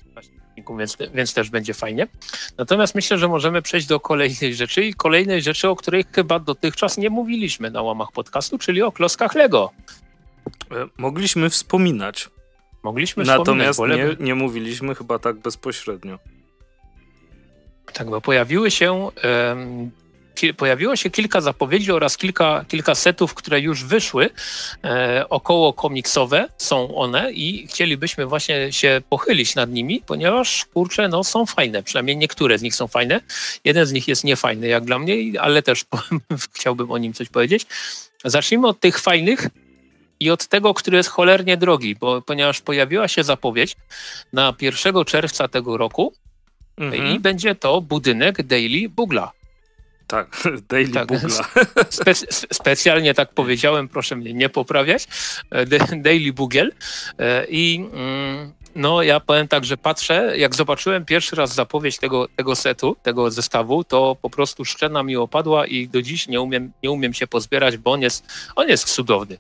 więc, 0.79 0.97
więc 1.15 1.35
też 1.35 1.51
będzie 1.51 1.75
fajnie. 1.75 2.07
Natomiast 2.59 2.95
myślę, 2.95 3.19
że 3.19 3.29
możemy 3.29 3.63
przejść 3.63 3.87
do 3.87 4.01
kolejnej 4.01 4.55
rzeczy 4.55 4.85
i 4.85 4.95
kolejnej 4.95 5.43
rzeczy, 5.43 5.69
o 5.69 5.77
której 5.77 6.05
chyba 6.13 6.39
dotychczas 6.39 6.99
nie 6.99 7.11
mówiliśmy 7.11 7.71
na 7.71 7.83
łamach 7.83 8.13
podcastu, 8.13 8.59
czyli 8.59 8.83
o 8.83 8.93
kloskach 8.93 9.35
Lego. 9.35 9.71
E, 10.71 10.87
mogliśmy 10.99 11.51
wspominać. 11.51 12.31
Mogliśmy 12.83 13.25
Natomiast 13.25 13.81
nie, 13.81 14.17
nie 14.21 14.35
mówiliśmy 14.35 14.95
chyba 14.95 15.19
tak 15.19 15.37
bezpośrednio. 15.37 16.19
Tak, 17.93 18.11
bo 18.11 18.21
pojawiły 18.21 18.71
się, 18.71 18.93
um, 18.93 19.91
pojawiło 20.57 20.97
się 20.97 21.11
kilka 21.11 21.41
zapowiedzi 21.41 21.93
oraz 21.93 22.17
kilka, 22.17 22.65
kilka 22.69 22.95
setów, 22.95 23.35
które 23.35 23.61
już 23.61 23.85
wyszły, 23.85 24.31
e, 24.85 25.25
około 25.29 25.73
komiksowe 25.73 26.49
są 26.59 26.95
one 26.95 27.33
i 27.33 27.67
chcielibyśmy 27.67 28.27
właśnie 28.27 28.73
się 28.73 29.03
pochylić 29.09 29.55
nad 29.55 29.71
nimi, 29.71 30.03
ponieważ 30.07 30.65
kurczę, 30.65 31.09
no 31.09 31.25
są 31.25 31.47
fajne, 31.47 31.83
przynajmniej 31.83 32.17
niektóre 32.17 32.59
z 32.59 32.63
nich 32.63 32.75
są 32.75 32.87
fajne. 32.87 33.21
Jeden 33.65 33.87
z 33.87 33.93
nich 33.93 34.09
jest 34.09 34.25
niefajny 34.25 34.67
jak 34.67 34.85
dla 34.85 34.99
mnie, 34.99 35.41
ale 35.41 35.63
też 35.63 35.85
chciałbym 36.55 36.91
o 36.91 36.99
nim 36.99 37.13
coś 37.13 37.29
powiedzieć. 37.29 37.67
Zacznijmy 38.25 38.69
od 38.69 38.81
tych 38.81 38.99
fajnych, 38.99 39.49
i 40.21 40.31
od 40.31 40.47
tego, 40.47 40.75
który 40.75 40.97
jest 40.97 41.09
cholernie 41.09 41.57
drogi, 41.57 41.97
bo, 41.97 42.23
ponieważ 42.23 42.61
pojawiła 42.61 43.09
się 43.09 43.25
zapowiedź 43.25 43.77
na 44.33 44.55
1 44.61 45.05
czerwca 45.05 45.49
tego 45.49 45.77
roku 45.77 46.13
mhm. 46.77 47.07
i 47.07 47.21
będzie 47.21 47.55
to 47.55 47.81
budynek 47.81 48.43
Daily 48.43 48.89
Bugla. 48.89 49.33
Tak, 50.07 50.43
Daily 50.69 50.93
tak, 50.93 51.07
Bugla. 51.09 51.49
Spe 51.91 52.15
specjalnie 52.53 53.15
tak 53.15 53.33
powiedziałem, 53.33 53.89
proszę 53.89 54.17
mnie 54.17 54.35
nie 54.35 54.49
poprawiać. 54.49 55.09
E, 55.51 55.67
Daily 55.97 56.33
Bugiel. 56.33 56.73
E, 57.19 57.47
I 57.49 57.87
mm, 57.93 58.53
no, 58.75 59.03
ja 59.03 59.21
powiem 59.21 59.49
tak, 59.49 59.65
że 59.65 59.77
patrzę, 59.77 60.39
jak 60.39 60.55
zobaczyłem 60.55 61.05
pierwszy 61.05 61.37
raz 61.37 61.55
zapowiedź 61.55 61.99
tego, 61.99 62.29
tego 62.37 62.57
setu, 62.57 62.97
tego 63.03 63.31
zestawu, 63.31 63.85
to 63.85 64.17
po 64.23 64.31
prostu 64.31 64.65
szczena 64.65 65.03
mi 65.03 65.17
opadła 65.17 65.67
i 65.67 65.89
do 65.89 66.03
dziś 66.03 66.29
nie 66.29 66.41
umiem, 66.41 66.73
nie 66.83 66.91
umiem 66.91 67.15
się 67.15 67.27
pozbierać, 67.27 67.77
bo 67.77 67.93
on 67.93 68.03
jest, 68.03 68.27
on 68.57 68.69
jest 68.69 68.85
cudowny. 68.85 69.39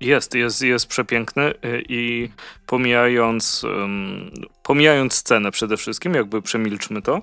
Jest, 0.00 0.34
jest, 0.34 0.62
jest 0.62 0.86
przepiękny 0.86 1.42
y, 1.42 1.82
i 1.88 2.28
pomijając, 2.66 3.64
um, 3.64 4.30
pomijając 4.62 5.22
cenę 5.22 5.50
przede 5.50 5.76
wszystkim, 5.76 6.14
jakby 6.14 6.42
przemilczmy 6.42 7.02
to, 7.02 7.22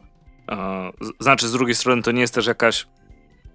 znaczy 1.20 1.48
z 1.48 1.52
drugiej 1.52 1.76
strony 1.76 2.02
to 2.02 2.12
nie 2.12 2.22
jest 2.22 2.34
też 2.34 2.46
jakaś 2.46 2.88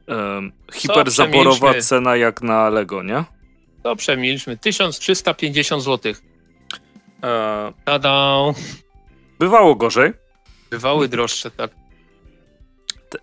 um, 0.08 0.52
hiperzaborowa 0.72 1.74
cena 1.74 2.16
jak 2.16 2.42
na 2.42 2.68
Lego, 2.68 3.02
nie? 3.02 3.24
To 3.82 3.96
przemilczmy, 3.96 4.56
1350 4.56 5.82
zł. 5.82 6.12
E... 7.24 7.72
Tada! 7.84 8.36
Bywało 9.38 9.74
gorzej. 9.74 10.12
Bywały 10.70 11.08
droższe, 11.08 11.50
tak. 11.50 11.70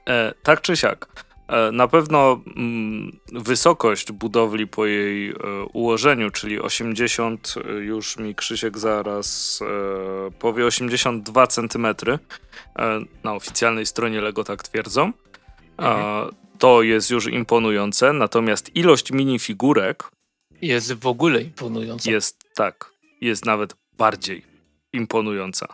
E, 0.09 0.33
tak 0.43 0.61
czy 0.61 0.77
siak. 0.77 1.23
E, 1.47 1.71
na 1.71 1.87
pewno 1.87 2.41
mm, 2.55 3.19
wysokość 3.31 4.11
budowli 4.11 4.67
po 4.67 4.85
jej 4.85 5.29
e, 5.29 5.35
ułożeniu, 5.73 6.31
czyli 6.31 6.59
80, 6.59 7.55
e, 7.57 7.71
już 7.71 8.17
mi 8.17 8.35
Krzysiek 8.35 8.77
zaraz 8.77 9.59
powie 10.39 10.65
82 10.65 11.47
cm, 11.47 11.87
na 13.23 13.33
oficjalnej 13.33 13.85
stronie 13.85 14.21
LEGO 14.21 14.43
tak 14.43 14.63
twierdzą, 14.63 15.11
mhm. 15.77 16.35
to 16.59 16.81
jest 16.81 17.09
już 17.09 17.27
imponujące, 17.27 18.13
natomiast 18.13 18.75
ilość 18.75 19.11
minifigurek 19.11 20.11
jest 20.61 20.93
w 20.93 21.07
ogóle 21.07 21.41
imponująca. 21.41 22.11
Jest 22.11 22.43
tak, 22.55 22.91
jest 23.21 23.45
nawet 23.45 23.75
bardziej 23.97 24.43
imponująca. 24.93 25.67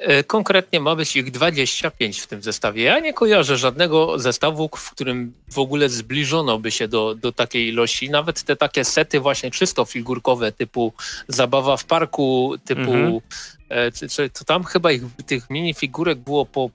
E, 0.00 0.24
konkretnie 0.24 0.80
ma 0.80 0.96
być 0.96 1.16
ich 1.16 1.30
25 1.30 2.20
w 2.20 2.26
tym 2.26 2.42
zestawie. 2.42 2.82
Ja 2.82 2.98
nie 2.98 3.12
kojarzę 3.12 3.56
żadnego 3.56 4.18
zestawu, 4.18 4.70
w 4.76 4.90
którym 4.90 5.32
w 5.52 5.58
ogóle 5.58 5.88
zbliżono 5.88 6.58
by 6.58 6.70
się 6.70 6.88
do, 6.88 7.14
do 7.14 7.32
takiej 7.32 7.68
ilości. 7.68 8.10
Nawet 8.10 8.42
te 8.42 8.56
takie 8.56 8.84
sety 8.84 9.20
właśnie 9.20 9.50
czysto 9.50 9.84
figurkowe 9.84 10.52
typu 10.52 10.92
zabawa 11.28 11.76
w 11.76 11.84
parku, 11.84 12.54
typu 12.64 12.80
mhm. 12.80 13.20
e, 13.68 13.90
to 14.30 14.44
tam 14.44 14.64
chyba 14.64 14.92
ich, 14.92 15.02
tych 15.26 15.50
minifigurek 15.50 16.18
było 16.18 16.46
po 16.46 16.70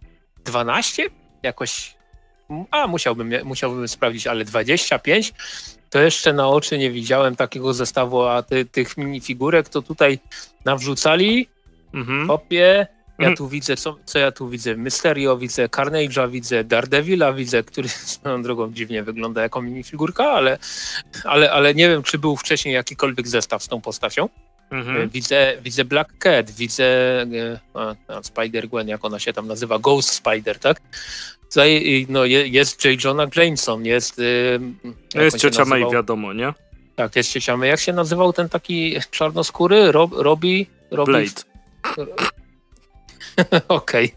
12? 0.46 1.10
Jakoś 1.44 1.96
a 2.72 2.88
musiałbym, 2.88 3.34
musiałbym 3.44 3.88
sprawdzić, 3.88 4.28
ale 4.28 4.46
25 4.46 5.34
to 5.90 6.00
jeszcze 6.00 6.34
na 6.34 6.48
oczy 6.48 6.78
nie 6.78 6.92
widziałem 6.92 7.36
takiego 7.36 7.74
zestawu, 7.74 8.24
a 8.24 8.44
ty, 8.44 8.66
tych 8.66 8.98
minifigurek 8.98 9.70
to 9.70 9.82
tutaj 9.82 10.20
nawrzucali, 10.66 11.48
mhm. 11.94 12.28
kopie, 12.28 12.88
ja 13.20 13.28
mhm. 13.28 13.38
tu 13.38 13.50
widzę, 13.50 13.78
co, 13.78 13.98
co 14.06 14.20
ja 14.20 14.32
tu 14.32 14.50
widzę? 14.50 14.76
Mysterio 14.76 15.38
widzę, 15.38 15.68
Carnage'a 15.68 16.32
widzę, 16.32 16.64
Daredevila 16.64 17.34
widzę, 17.34 17.64
który 17.64 17.90
swoją 18.16 18.44
drogą 18.44 18.74
dziwnie 18.74 19.04
wygląda 19.04 19.42
jako 19.42 19.62
minifigurka, 19.62 20.24
ale, 20.24 20.58
ale, 21.24 21.52
ale 21.52 21.76
nie 21.76 21.90
wiem, 21.90 22.04
czy 22.04 22.18
był 22.18 22.38
wcześniej 22.38 22.74
jakikolwiek 22.74 23.28
zestaw 23.28 23.64
z 23.64 23.68
tą 23.68 23.82
postacią. 23.82 24.30
Mhm. 24.72 25.10
Widzę, 25.10 25.58
widzę 25.62 25.86
Black 25.86 26.18
Cat, 26.18 26.52
widzę 26.52 26.86
e, 27.22 27.60
Spider-Gwen, 28.08 28.88
jak 28.88 29.06
ona 29.06 29.20
się 29.20 29.34
tam 29.34 29.48
nazywa, 29.48 29.80
Ghost 29.80 30.10
Spider, 30.10 30.60
tak? 30.60 30.82
Tutaj 31.48 32.06
no, 32.10 32.26
jest 32.26 32.86
J. 32.86 33.04
Jonah 33.04 33.36
Jameson, 33.36 33.86
jest... 33.86 34.20
Y, 34.20 34.60
jest 35.16 35.38
ciocia 35.38 35.66
May, 35.66 35.92
wiadomo, 35.92 36.34
nie? 36.34 36.54
Tak, 36.96 37.16
jest 37.16 37.32
ciocia 37.32 37.58
May. 37.58 37.70
Jak 37.70 37.80
się 37.80 37.94
nazywał 37.94 38.34
ten 38.34 38.50
taki 38.50 38.96
czarnoskóry? 39.12 39.92
Rob, 39.92 40.12
Robbie? 40.14 40.66
Robbie? 40.92 41.14
Blade. 41.14 41.44
Okej. 43.68 44.16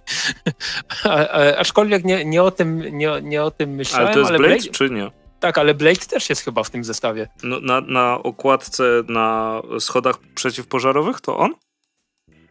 Aczkolwiek 1.59 2.05
nie, 2.05 2.25
nie, 2.25 2.43
o 2.43 2.51
tym, 2.51 2.99
nie, 2.99 3.11
nie 3.23 3.43
o 3.43 3.51
tym 3.51 3.71
myślałem. 3.71 4.07
Ale 4.07 4.15
to 4.15 4.21
jest 4.21 4.31
ale 4.31 4.39
Blade, 4.39 4.55
Blade, 4.55 4.71
czy 4.71 4.91
nie? 4.91 5.11
Tak, 5.41 5.59
ale 5.59 5.75
Blade 5.75 6.01
też 6.01 6.31
jest 6.31 6.43
chyba 6.43 6.63
w 6.63 6.71
tym 6.71 6.85
zestawie. 6.85 7.29
No, 7.43 7.61
na, 7.61 7.81
na 7.81 8.23
okładce 8.23 8.85
na 9.09 9.61
schodach 9.79 10.19
przeciwpożarowych 10.35 11.21
to 11.21 11.39
on? 11.39 11.55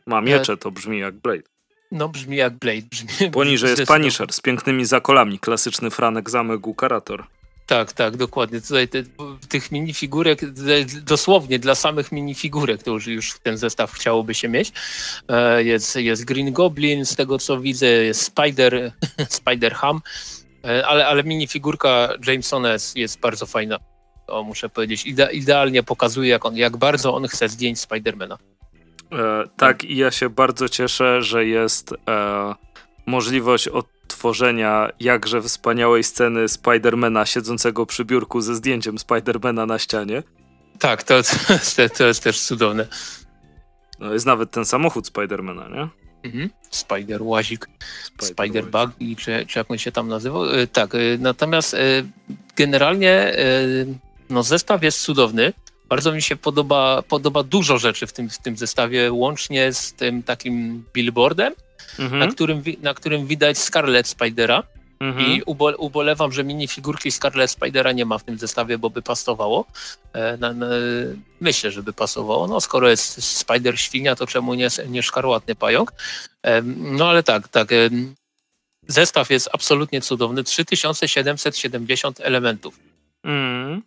Ma 0.07 0.21
miecze, 0.21 0.57
to 0.57 0.71
brzmi 0.71 0.99
jak 0.99 1.15
Blade. 1.15 1.43
No 1.91 2.09
brzmi 2.09 2.37
jak 2.37 2.53
Blade. 2.53 2.87
Brzmi, 2.91 3.31
Poniżej 3.31 3.69
jest 3.69 3.85
Punisher 3.85 4.33
z 4.33 4.41
pięknymi 4.41 4.85
zakolami. 4.85 5.39
Klasyczny 5.39 5.89
Franek 5.89 6.29
Zamek 6.29 6.67
Ukarator. 6.67 7.23
Tak, 7.73 7.93
tak, 7.93 8.17
dokładnie. 8.17 8.61
Tutaj 8.61 8.87
te, 8.87 9.03
tych 9.49 9.71
minifigurek, 9.71 10.39
dosłownie 11.03 11.59
dla 11.59 11.75
samych 11.75 12.11
minifigurek, 12.11 12.83
to 12.83 12.91
już, 12.91 13.07
już 13.07 13.39
ten 13.39 13.57
zestaw 13.57 13.91
chciałoby 13.91 14.33
się 14.33 14.49
mieć. 14.49 14.71
E, 15.27 15.63
jest, 15.63 15.95
jest 15.95 16.25
Green 16.25 16.53
Goblin, 16.53 17.05
z 17.05 17.15
tego 17.15 17.39
co 17.39 17.59
widzę, 17.59 17.87
jest 17.87 18.21
Spider, 18.21 18.91
Spider 19.39 19.73
Ham, 19.73 20.01
e, 20.65 20.87
ale, 20.87 21.07
ale 21.07 21.23
minifigurka 21.23 22.09
Jamesona 22.27 22.73
jest, 22.73 22.95
jest 22.95 23.19
bardzo 23.19 23.45
fajna. 23.45 23.79
To 24.27 24.43
muszę 24.43 24.69
powiedzieć. 24.69 25.05
Ide, 25.05 25.29
idealnie 25.31 25.83
pokazuje, 25.83 26.29
jak, 26.29 26.45
on, 26.45 26.57
jak 26.57 26.77
bardzo 26.77 27.15
on 27.15 27.27
chce 27.27 27.49
zdjęć 27.49 27.79
Spidermana. 27.79 28.37
E, 29.11 29.43
tak, 29.57 29.83
i 29.83 29.97
ja 29.97 30.11
się 30.11 30.29
bardzo 30.29 30.69
cieszę, 30.69 31.21
że 31.21 31.45
jest 31.45 31.93
e, 32.07 32.55
możliwość 33.05 33.67
od 33.67 33.85
tworzenia 34.23 34.89
jakże 34.99 35.41
wspaniałej 35.41 36.03
sceny 36.03 36.47
Spidermana 36.47 37.25
siedzącego 37.25 37.85
przy 37.85 38.05
biurku 38.05 38.41
ze 38.41 38.55
zdjęciem 38.55 38.99
Spidermana 38.99 39.65
na 39.65 39.79
ścianie. 39.79 40.23
Tak, 40.79 41.03
to, 41.03 41.23
to, 41.75 41.89
to 41.97 42.07
jest 42.07 42.23
też 42.23 42.41
cudowne. 42.41 42.87
No 43.99 44.13
jest 44.13 44.25
nawet 44.25 44.51
ten 44.51 44.65
samochód 44.65 45.07
Spidermana, 45.07 45.67
nie? 45.69 45.87
Mhm. 46.23 46.49
Spider 46.71 47.23
Łazik, 47.23 47.69
Spider, 48.21 48.27
Spider 48.27 48.65
Bug, 48.65 48.91
czy, 49.17 49.45
czy 49.47 49.59
jak 49.59 49.71
on 49.71 49.77
się 49.77 49.91
tam 49.91 50.07
nazywał. 50.07 50.49
E, 50.49 50.67
tak, 50.67 50.95
e, 50.95 50.97
natomiast 51.19 51.73
e, 51.73 51.79
generalnie 52.55 53.35
no 54.29 54.43
zestaw 54.43 54.83
jest 54.83 55.01
cudowny. 55.01 55.53
Bardzo 55.89 56.11
mi 56.11 56.21
się 56.21 56.35
podoba, 56.35 57.01
podoba 57.01 57.43
dużo 57.43 57.77
rzeczy 57.77 58.07
w 58.07 58.13
tym, 58.13 58.29
w 58.29 58.37
tym 58.37 58.57
zestawie, 58.57 59.11
łącznie 59.11 59.73
z 59.73 59.93
tym 59.93 60.23
takim 60.23 60.83
billboardem, 60.93 61.53
mhm. 61.99 62.19
na, 62.19 62.27
którym, 62.27 62.63
na 62.81 62.93
którym 62.93 63.27
widać 63.27 63.57
Scarlet 63.57 64.07
Spidera. 64.07 64.63
Mhm. 64.99 65.31
I 65.31 65.41
ubo 65.45 65.75
ubolewam, 65.77 66.31
że 66.31 66.43
minifigurki 66.43 67.11
Scarlet 67.11 67.51
Spidera 67.51 67.91
nie 67.91 68.05
ma 68.05 68.17
w 68.17 68.23
tym 68.23 68.37
zestawie, 68.37 68.77
bo 68.77 68.89
by 68.89 69.01
pasowało. 69.01 69.65
E, 70.13 70.37
na, 70.37 70.53
na, 70.53 70.67
myślę, 71.41 71.71
że 71.71 71.83
by 71.83 71.93
pasowało. 71.93 72.47
No, 72.47 72.61
skoro 72.61 72.89
jest 72.89 73.23
Spider 73.23 73.79
świnia, 73.79 74.15
to 74.15 74.27
czemu 74.27 74.53
nie, 74.53 74.67
nie 74.87 75.03
szkarłatny 75.03 75.55
pająk? 75.55 75.93
E, 76.43 76.61
no 76.77 77.09
ale 77.09 77.23
tak, 77.23 77.47
tak. 77.47 77.71
E, 77.71 77.89
zestaw 78.87 79.29
jest 79.29 79.49
absolutnie 79.53 80.01
cudowny. 80.01 80.43
3770 80.43 82.19
elementów. 82.19 82.79
Mhm. 83.23 83.81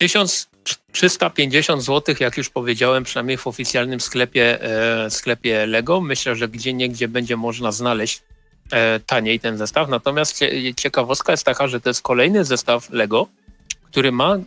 1350 0.00 1.82
zł, 1.82 2.14
jak 2.20 2.36
już 2.36 2.50
powiedziałem, 2.50 3.04
przynajmniej 3.04 3.36
w 3.36 3.46
oficjalnym 3.46 4.00
sklepie, 4.00 4.62
e, 4.62 5.10
sklepie 5.10 5.66
Lego. 5.66 6.00
Myślę, 6.00 6.36
że 6.36 6.48
gdzie 6.48 6.72
niegdzie 6.72 7.08
będzie 7.08 7.36
można 7.36 7.72
znaleźć 7.72 8.22
e, 8.72 9.00
taniej 9.00 9.40
ten 9.40 9.58
zestaw. 9.58 9.88
Natomiast 9.88 10.40
ciekawostka 10.76 11.32
jest 11.32 11.44
taka, 11.44 11.68
że 11.68 11.80
to 11.80 11.90
jest 11.90 12.02
kolejny 12.02 12.44
zestaw 12.44 12.90
Lego, 12.90 13.26
który 13.84 14.12
ma 14.12 14.34
e, 14.34 14.40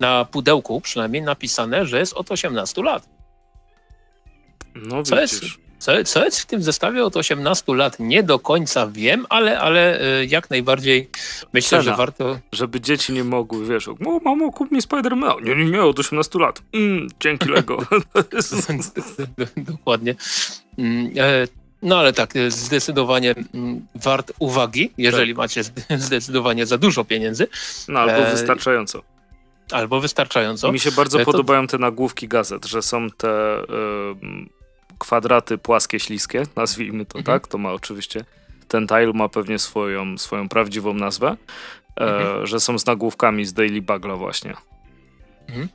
na 0.00 0.24
pudełku 0.24 0.80
przynajmniej 0.80 1.22
napisane, 1.22 1.86
że 1.86 1.98
jest 1.98 2.12
od 2.12 2.30
18 2.30 2.82
lat. 2.82 3.08
No 4.74 5.02
Co 5.02 5.20
jest 5.20 5.44
co, 5.78 6.04
co 6.04 6.24
jest 6.24 6.40
w 6.40 6.46
tym 6.46 6.62
zestawie 6.62 7.04
od 7.04 7.16
18 7.16 7.74
lat? 7.74 7.96
Nie 8.00 8.22
do 8.22 8.38
końca 8.38 8.86
wiem, 8.86 9.26
ale, 9.28 9.60
ale 9.60 10.00
e, 10.00 10.24
jak 10.24 10.50
najbardziej 10.50 11.10
myślę, 11.52 11.68
Cena, 11.70 11.82
że 11.82 11.96
warto. 11.96 12.38
Żeby 12.52 12.80
dzieci 12.80 13.12
nie 13.12 13.24
mogły, 13.24 13.66
wiesz, 13.66 13.88
o, 13.88 13.96
mamo, 14.24 14.52
kup 14.52 14.70
mi 14.72 14.80
Spider-Man. 14.80 15.44
Nie, 15.44 15.56
nie, 15.56 15.64
nie, 15.64 15.82
od 15.82 15.98
18 15.98 16.38
lat. 16.38 16.62
Mm, 16.74 17.08
dzięki 17.20 17.48
Lego. 17.48 17.78
Dokładnie. 19.56 20.14
Mm, 20.78 21.12
e, 21.16 21.46
no 21.82 21.98
ale 21.98 22.12
tak, 22.12 22.36
e, 22.36 22.50
zdecydowanie 22.50 23.34
mm, 23.54 23.86
wart 23.94 24.32
uwagi, 24.38 24.92
jeżeli 24.98 25.32
tak. 25.32 25.38
macie 25.38 25.62
zdecydowanie 26.06 26.66
za 26.66 26.78
dużo 26.78 27.04
pieniędzy. 27.04 27.48
No 27.88 28.00
albo 28.00 28.30
wystarczająco. 28.30 29.02
Albo 29.72 30.00
wystarczająco. 30.00 30.72
Mi 30.72 30.80
się 30.80 30.92
bardzo 30.92 31.18
to... 31.18 31.24
podobają 31.24 31.66
te 31.66 31.78
nagłówki 31.78 32.28
gazet, 32.28 32.66
że 32.66 32.82
są 32.82 33.10
te 33.10 33.62
kwadraty 34.98 35.58
płaskie, 35.58 36.00
śliskie, 36.00 36.42
nazwijmy 36.56 37.06
to 37.06 37.18
mhm. 37.18 37.24
tak. 37.24 37.48
To 37.48 37.58
ma 37.58 37.72
oczywiście, 37.72 38.24
ten 38.68 38.86
tile 38.86 39.12
ma 39.12 39.28
pewnie 39.28 39.58
swoją, 39.58 40.18
swoją 40.18 40.48
prawdziwą 40.48 40.94
nazwę, 40.94 41.36
e, 42.00 42.00
mhm. 42.00 42.46
że 42.46 42.60
są 42.60 42.78
z 42.78 42.86
nagłówkami 42.86 43.44
z 43.44 43.52
Daily 43.52 43.82
Bugla 43.82 44.16
właśnie. 44.16 44.54
Mhm. 45.48 45.68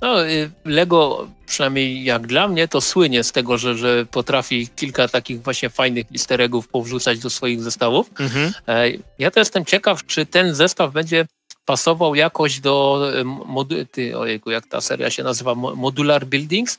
No, 0.00 0.26
y, 0.26 0.50
Lego, 0.64 1.28
przynajmniej 1.46 2.04
jak 2.04 2.26
dla 2.26 2.48
mnie, 2.48 2.68
to 2.68 2.80
słynie 2.80 3.24
z 3.24 3.32
tego, 3.32 3.58
że, 3.58 3.74
że 3.76 4.06
potrafi 4.10 4.68
kilka 4.76 5.08
takich 5.08 5.42
właśnie 5.42 5.70
fajnych 5.70 6.10
listeregów 6.10 6.68
powrzucać 6.68 7.18
do 7.18 7.30
swoich 7.30 7.62
zestawów. 7.62 8.10
Mhm. 8.20 8.52
E, 8.68 8.90
ja 9.18 9.30
to 9.30 9.40
jestem 9.40 9.64
ciekaw, 9.64 10.06
czy 10.06 10.26
ten 10.26 10.54
zestaw 10.54 10.92
będzie 10.92 11.26
pasował 11.64 12.14
jakoś 12.14 12.60
do 12.60 13.06
e, 13.14 13.24
modu- 13.24 13.86
ty, 13.90 14.18
ojejku, 14.18 14.50
jak 14.50 14.66
ta 14.66 14.80
seria 14.80 15.10
się 15.10 15.22
nazywa, 15.22 15.54
Modular 15.54 16.26
Buildings? 16.26 16.78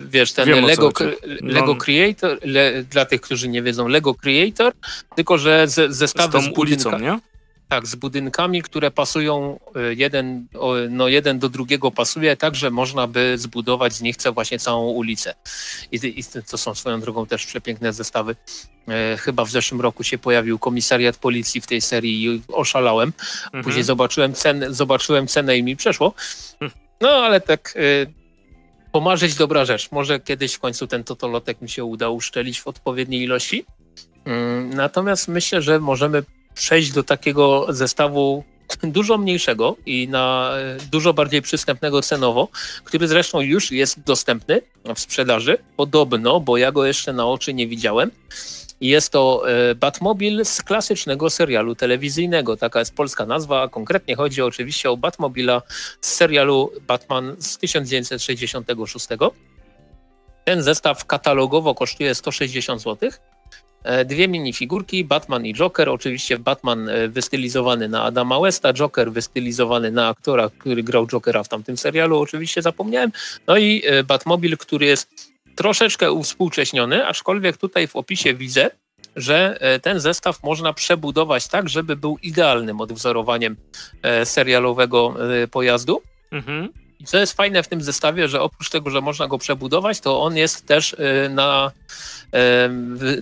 Wiesz, 0.00 0.32
ten 0.32 0.48
Wiem, 0.48 0.64
Lego, 0.64 0.92
Lego 1.40 1.66
no. 1.66 1.74
Creator, 1.74 2.38
le, 2.42 2.84
dla 2.84 3.04
tych, 3.04 3.20
którzy 3.20 3.48
nie 3.48 3.62
wiedzą, 3.62 3.88
Lego 3.88 4.14
Creator, 4.14 4.72
tylko 5.16 5.38
że 5.38 5.68
z, 5.68 5.94
zestawy 5.96 6.40
z, 6.40 6.44
z 6.44 6.58
ulicą, 6.58 6.98
nie? 6.98 7.18
Tak, 7.68 7.86
z 7.86 7.94
budynkami, 7.94 8.62
które 8.62 8.90
pasują 8.90 9.60
e, 9.76 9.94
jeden, 9.94 10.46
no 10.90 11.08
jeden 11.08 11.38
do 11.38 11.48
drugiego 11.48 11.90
pasuje, 11.90 12.36
tak, 12.36 12.54
że 12.54 12.70
można 12.70 13.06
by 13.06 13.38
zbudować 13.38 13.92
z 13.92 14.00
nich 14.00 14.16
właśnie 14.34 14.58
całą 14.58 14.90
ulicę. 14.90 15.34
I, 15.92 16.20
I, 16.20 16.24
to 16.50 16.58
są 16.58 16.74
swoją 16.74 17.00
drogą 17.00 17.26
też 17.26 17.46
przepiękne 17.46 17.92
zestawy. 17.92 18.36
E, 18.88 19.16
chyba 19.16 19.44
w 19.44 19.50
zeszłym 19.50 19.80
roku 19.80 20.04
się 20.04 20.18
pojawił 20.18 20.58
komisariat 20.58 21.16
policji 21.16 21.60
w 21.60 21.66
tej 21.66 21.80
serii 21.80 22.24
i 22.24 22.42
oszalałem. 22.52 23.12
Mhm. 23.44 23.64
Później 23.64 23.84
zobaczyłem, 23.84 24.34
cen, 24.34 24.64
zobaczyłem 24.70 25.26
cenę 25.26 25.58
i 25.58 25.62
mi 25.62 25.76
przeszło. 25.76 26.14
Hm. 26.60 26.70
No 27.00 27.08
ale 27.08 27.40
tak 27.40 27.74
e, 27.76 27.80
pomarzyć 28.92 29.34
dobra 29.34 29.64
rzecz. 29.64 29.90
Może 29.92 30.20
kiedyś 30.20 30.54
w 30.54 30.58
końcu 30.58 30.86
ten 30.86 31.04
totolotek 31.04 31.60
mi 31.60 31.68
się 31.68 31.84
uda 31.84 32.08
uszczelić 32.08 32.60
w 32.60 32.66
odpowiedniej 32.66 33.22
ilości. 33.22 33.64
Mm, 34.24 34.70
natomiast 34.74 35.28
myślę, 35.28 35.62
że 35.62 35.80
możemy 35.80 36.22
przejść 36.54 36.92
do 36.92 37.02
takiego 37.02 37.66
zestawu 37.68 38.44
dużo 38.82 39.18
mniejszego 39.18 39.76
i 39.86 40.08
na 40.08 40.52
e, 40.56 40.76
dużo 40.90 41.14
bardziej 41.14 41.42
przystępnego 41.42 42.02
cenowo, 42.02 42.48
który 42.84 43.08
zresztą 43.08 43.40
już 43.40 43.72
jest 43.72 44.00
dostępny 44.00 44.60
w 44.94 45.00
sprzedaży. 45.00 45.58
Podobno, 45.76 46.40
bo 46.40 46.56
ja 46.56 46.72
go 46.72 46.86
jeszcze 46.86 47.12
na 47.12 47.26
oczy 47.26 47.54
nie 47.54 47.66
widziałem. 47.66 48.10
Jest 48.80 49.12
to 49.12 49.42
e, 49.50 49.74
Batmobil 49.74 50.44
z 50.44 50.62
klasycznego 50.62 51.30
serialu 51.30 51.74
telewizyjnego. 51.74 52.56
Taka 52.56 52.78
jest 52.78 52.94
polska 52.94 53.26
nazwa, 53.26 53.68
konkretnie 53.68 54.16
chodzi 54.16 54.42
oczywiście 54.42 54.90
o 54.90 54.96
Batmobila 54.96 55.62
z 56.00 56.14
serialu 56.14 56.72
Batman 56.86 57.36
z 57.38 57.58
1966. 57.58 59.08
Ten 60.44 60.62
zestaw 60.62 61.04
katalogowo 61.04 61.74
kosztuje 61.74 62.14
160 62.14 62.82
zł. 62.82 63.10
E, 63.82 64.04
dwie 64.04 64.28
minifigurki, 64.28 65.04
Batman 65.04 65.46
i 65.46 65.54
Joker. 65.54 65.88
Oczywiście 65.88 66.38
Batman 66.38 66.88
e, 66.88 67.08
wystylizowany 67.08 67.88
na 67.88 68.02
Adama 68.02 68.40
Westa, 68.40 68.72
Joker 68.72 69.12
wystylizowany 69.12 69.90
na 69.90 70.08
aktora, 70.08 70.50
który 70.58 70.82
grał 70.82 71.06
Jokera 71.06 71.42
w 71.42 71.48
tamtym 71.48 71.76
serialu, 71.76 72.18
oczywiście 72.18 72.62
zapomniałem. 72.62 73.12
No 73.46 73.58
i 73.58 73.82
Batmobil, 74.06 74.56
który 74.56 74.86
jest 74.86 75.27
troszeczkę 75.58 76.12
uwspółcześniony, 76.12 77.06
aczkolwiek 77.06 77.56
tutaj 77.56 77.88
w 77.88 77.96
opisie 77.96 78.34
widzę, 78.34 78.70
że 79.16 79.58
e, 79.60 79.80
ten 79.80 80.00
zestaw 80.00 80.42
można 80.42 80.72
przebudować 80.72 81.48
tak, 81.48 81.68
żeby 81.68 81.96
był 81.96 82.18
idealnym 82.22 82.80
odwzorowaniem 82.80 83.56
e, 84.02 84.26
serialowego 84.26 85.14
e, 85.42 85.48
pojazdu. 85.48 86.02
Mhm. 86.30 86.68
I 87.00 87.04
co 87.04 87.18
jest 87.18 87.32
fajne 87.32 87.62
w 87.62 87.68
tym 87.68 87.82
zestawie, 87.82 88.28
że 88.28 88.42
oprócz 88.42 88.70
tego, 88.70 88.90
że 88.90 89.00
można 89.00 89.28
go 89.28 89.38
przebudować, 89.38 90.00
to 90.00 90.22
on 90.22 90.36
jest 90.36 90.66
też 90.66 90.96
na. 91.30 91.72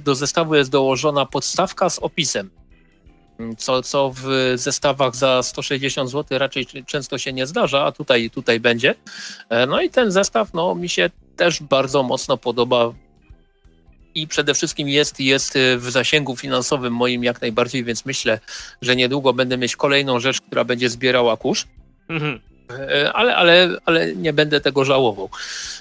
Do 0.00 0.14
zestawu 0.14 0.54
jest 0.54 0.70
dołożona 0.70 1.26
podstawka 1.26 1.90
z 1.90 1.98
opisem. 1.98 2.50
Co, 3.58 3.82
co 3.82 4.12
w 4.14 4.52
zestawach 4.54 5.16
za 5.16 5.42
160 5.42 6.10
zł 6.10 6.38
raczej 6.38 6.66
często 6.86 7.18
się 7.18 7.32
nie 7.32 7.46
zdarza, 7.46 7.84
a 7.84 7.92
tutaj, 7.92 8.30
tutaj 8.30 8.60
będzie. 8.60 8.94
No 9.68 9.80
i 9.80 9.90
ten 9.90 10.10
zestaw 10.10 10.54
no, 10.54 10.74
mi 10.74 10.88
się 10.88 11.10
też 11.36 11.62
bardzo 11.62 12.02
mocno 12.02 12.36
podoba 12.36 12.92
i 14.14 14.28
przede 14.28 14.54
wszystkim 14.54 14.88
jest, 14.88 15.20
jest 15.20 15.58
w 15.76 15.90
zasięgu 15.90 16.36
finansowym 16.36 16.92
moim 16.92 17.24
jak 17.24 17.40
najbardziej, 17.40 17.84
więc 17.84 18.06
myślę, 18.06 18.40
że 18.82 18.96
niedługo 18.96 19.32
będę 19.32 19.56
mieć 19.58 19.76
kolejną 19.76 20.20
rzecz, 20.20 20.40
która 20.40 20.64
będzie 20.64 20.90
zbierała 20.90 21.36
kurz. 21.36 21.66
Mhm. 22.08 22.40
E, 22.70 23.12
ale, 23.12 23.36
ale, 23.36 23.68
ale 23.84 24.16
nie 24.16 24.32
będę 24.32 24.60
tego 24.60 24.84
żałował. 24.84 25.30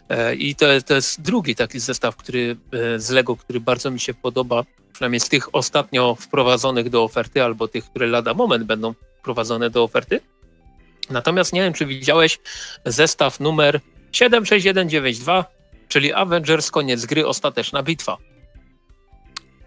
E, 0.10 0.36
I 0.36 0.56
to, 0.56 0.66
to 0.86 0.96
jest 0.96 1.22
drugi 1.22 1.56
taki 1.56 1.80
zestaw 1.80 2.16
który, 2.16 2.56
e, 2.96 3.00
z 3.00 3.10
Lego, 3.10 3.36
który 3.36 3.60
bardzo 3.60 3.92
mi 3.92 4.00
się 4.00 4.14
podoba, 4.14 4.64
przynajmniej 4.94 5.20
z 5.20 5.30
tych 5.30 5.56
ostatnio 5.56 6.16
wprowadzonych 6.16 6.90
do 6.90 7.04
oferty, 7.04 7.44
albo 7.44 7.68
tych, 7.68 7.86
które 7.86 8.08
lada 8.08 8.34
moment 8.34 8.64
będą 8.64 8.94
wprowadzone 9.20 9.70
do 9.70 9.84
oferty. 9.84 10.22
Natomiast 11.10 11.54
nie 11.54 11.62
wiem, 11.62 11.74
czy 11.74 11.86
widziałeś 11.86 12.40
zestaw 12.86 13.40
numer 13.40 13.80
76192, 14.16 15.46
czyli 15.88 16.14
Avengers, 16.14 16.72
koniec 16.72 17.06
gry, 17.06 17.28
ostateczna 17.28 17.84
bitwa. 17.84 18.18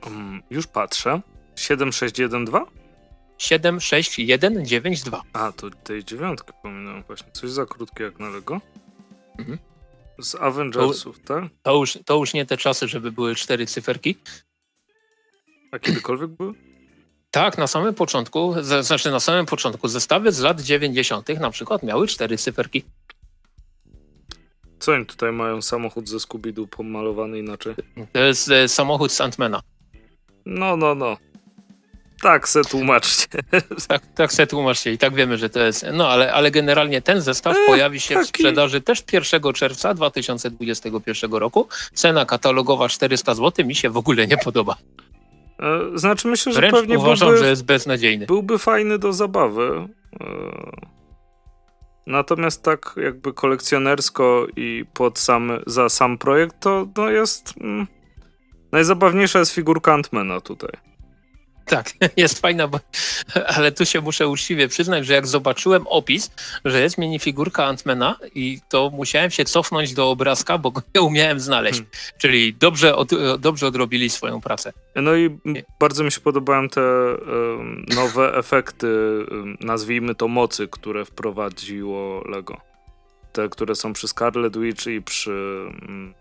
Um, 0.07 0.43
już 0.51 0.67
patrzę. 0.67 1.21
7612? 1.57 2.73
76192. 3.39 5.23
A, 5.33 5.53
to 5.53 5.71
tej 5.71 6.05
dziewiątki 6.05 6.53
pominąłem 6.63 7.03
właśnie. 7.03 7.33
Coś 7.33 7.51
za 7.51 7.67
krótkie 7.67 8.05
jak 8.05 8.19
na 8.19 8.29
Lego. 8.29 8.61
Mhm. 9.39 9.59
Z 10.19 10.35
Avengersów, 10.35 11.21
to, 11.21 11.35
tak? 11.35 11.45
To 11.63 11.77
już, 11.77 11.99
to 12.05 12.17
już 12.17 12.35
nie 12.35 12.47
te 12.47 12.57
czasy, 12.57 12.89
żeby 12.89 13.13
były 13.13 13.35
cztery 13.35 13.67
cyferki. 13.67 14.17
A 15.73 15.79
kiedykolwiek 15.79 16.31
były? 16.31 16.53
Tak, 17.31 17.59
na 17.59 17.67
samym 17.67 17.95
początku, 17.95 18.55
znaczy 18.63 19.11
na 19.11 19.21
samym 19.21 19.47
początku 19.47 19.89
zestawy 19.89 20.33
z 20.33 20.41
lat 20.41 20.61
90. 20.61 21.29
na 21.29 21.51
przykład 21.51 21.83
miały 21.83 22.07
cztery 22.07 22.39
cyferki. 22.39 22.85
Co 24.79 24.93
oni 24.93 25.07
tutaj 25.07 25.33
mają? 25.33 25.63
Samochód 25.63 26.09
ze 26.09 26.17
Scooby-Doo 26.17 26.67
pomalowany 26.67 27.39
inaczej? 27.39 27.75
To 28.13 28.19
jest 28.19 28.51
e, 28.51 28.69
samochód 28.69 29.13
Sandmana. 29.13 29.61
No, 30.47 30.77
no, 30.77 30.95
no. 30.95 31.17
Tak 32.23 32.49
se 32.49 32.63
tłumaczcie. 32.65 33.27
Tak, 33.89 34.03
tak 34.15 34.33
se 34.33 34.47
tłumaczcie 34.47 34.93
i 34.93 34.99
tak 34.99 35.15
wiemy, 35.15 35.39
że 35.39 35.51
to 35.51 35.61
jest. 35.61 35.87
No 35.93 36.09
ale, 36.09 36.33
ale 36.33 36.51
generalnie 36.51 37.03
ten 37.03 37.21
zestaw 37.21 37.57
e, 37.57 37.67
pojawi 37.67 38.01
się 38.01 38.15
taki... 38.15 38.27
w 38.27 38.29
sprzedaży 38.29 38.81
też 38.81 39.05
1 39.13 39.53
czerwca 39.53 39.95
2021 39.95 41.33
roku. 41.33 41.69
Cena 41.93 42.27
katalogowa 42.27 42.89
400 42.89 43.35
zł 43.35 43.67
mi 43.67 43.75
się 43.75 43.91
w 43.91 43.97
ogóle 43.97 44.27
nie 44.27 44.37
podoba. 44.37 44.77
E, 45.61 45.99
znaczy 45.99 46.29
myślę, 46.29 46.53
że 46.53 46.61
Wręcz 46.61 46.75
pewnie 46.75 46.99
uważam, 46.99 47.29
byłby, 47.29 47.45
że 47.45 47.51
jest 47.51 47.65
beznadziejny. 47.65 48.27
Byłby 48.27 48.59
fajny 48.59 48.99
do 48.99 49.13
zabawy. 49.13 49.89
E, 50.21 50.98
Natomiast 52.09 52.63
tak 52.63 52.95
jakby 52.97 53.33
kolekcjonersko 53.33 54.47
i 54.57 54.85
pod 54.95 55.19
sam, 55.19 55.51
za 55.67 55.89
sam 55.89 56.19
projekt 56.19 56.57
to 56.61 56.89
no 56.97 57.11
jest... 57.11 57.55
Mm, 57.61 57.87
najzabawniejsza 58.73 59.39
jest 59.39 59.53
figurka 59.55 59.95
Antmana 59.95 60.41
tutaj. 60.41 60.71
Tak, 61.69 61.93
jest 62.17 62.41
fajna, 62.41 62.69
bo, 62.69 62.81
ale 63.47 63.73
tu 63.73 63.87
się 63.87 64.01
muszę 64.01 64.29
uczciwie 64.29 64.69
przyznać, 64.69 65.07
że 65.07 65.15
jak 65.15 65.27
zobaczyłem 65.27 65.87
opis, 65.87 66.31
że 66.65 66.81
jest 66.81 66.99
minifigurka 66.99 67.65
Antmana 67.65 68.17
i 68.35 68.61
to 68.69 68.91
musiałem 68.91 69.31
się 69.31 69.45
cofnąć 69.45 69.95
do 69.95 70.11
obrazka, 70.11 70.59
bo 70.59 70.71
go 70.71 70.83
nie 70.95 71.03
umiałem 71.03 71.41
znaleźć. 71.41 71.79
Hmm. 71.79 71.93
Czyli 72.19 72.55
dobrze, 72.55 72.97
od, 72.97 73.11
dobrze 73.39 73.67
odrobili 73.67 74.11
swoją 74.11 74.41
pracę. 74.41 74.73
No 74.97 75.17
i 75.17 75.39
bardzo 75.81 76.05
mi 76.05 76.13
się 76.13 76.21
podobają 76.21 76.69
te 76.69 76.83
um, 76.83 77.85
nowe 77.95 78.35
efekty, 78.35 78.89
nazwijmy 79.61 80.15
to 80.15 80.29
mocy, 80.29 80.69
które 80.69 81.05
wprowadziło 81.05 82.25
Lego. 82.29 82.61
Te, 83.33 83.49
które 83.49 83.75
są 83.75 83.93
przy 83.93 84.09
Scarlet 84.09 84.59
Witch 84.59 84.87
i 84.87 85.03
przy, 85.03 85.67
um, 85.89 86.15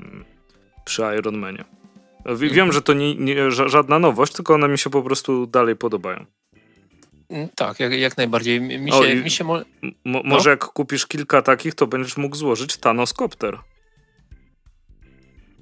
przy 0.86 1.02
Iron 1.18 1.38
Manie. 1.38 1.77
Wiem, 2.36 2.72
że 2.72 2.82
to 2.82 2.94
nie, 2.94 3.16
nie, 3.16 3.52
żadna 3.52 4.00
nowość, 4.00 4.34
tylko 4.34 4.54
one 4.54 4.68
mi 4.68 4.78
się 4.78 4.90
po 4.90 5.04
prostu 5.04 5.48
dalej 5.48 5.76
podobają. 5.76 6.26
Mm, 7.30 7.50
tak, 7.56 7.80
jak, 7.80 7.94
jak 7.94 8.18
najbardziej. 8.18 8.62
Mi 8.62 8.92
się, 8.92 8.98
o, 8.98 9.24
mi 9.24 9.32
się 9.32 9.44
mo 9.44 9.60
no? 10.06 10.22
Może 10.24 10.50
jak 10.50 10.66
kupisz 10.66 11.08
kilka 11.08 11.42
takich, 11.42 11.76
to 11.76 11.88
będziesz 11.88 12.18
mógł 12.18 12.36
złożyć 12.36 12.78
Thanoskopter. 12.78 13.60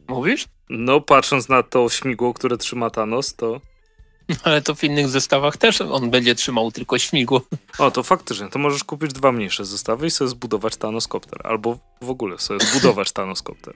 Mówisz? 0.08 0.46
No, 0.70 1.02
patrząc 1.02 1.50
na 1.50 1.64
to 1.64 1.90
śmigło, 1.90 2.34
które 2.34 2.58
trzyma 2.58 2.90
Thanos, 2.90 3.36
to... 3.36 3.62
Ale 4.44 4.62
to 4.62 4.76
w 4.76 4.84
innych 4.84 5.08
zestawach 5.08 5.58
też 5.58 5.82
on 5.82 6.10
będzie 6.12 6.36
trzymał 6.36 6.72
tylko 6.72 6.98
śmigło. 6.98 7.42
O, 7.78 7.92
to 7.92 8.04
faktycznie. 8.04 8.50
To 8.50 8.60
możesz 8.60 8.84
kupić 8.84 9.14
dwa 9.14 9.32
mniejsze 9.32 9.66
zestawy 9.66 10.08
i 10.08 10.12
sobie 10.12 10.28
zbudować 10.28 10.78
Thanoskopter. 10.78 11.42
Albo 11.44 11.78
w 12.02 12.10
ogóle 12.10 12.40
sobie 12.40 12.60
zbudować 12.60 13.12
Thanoskopter 13.18 13.74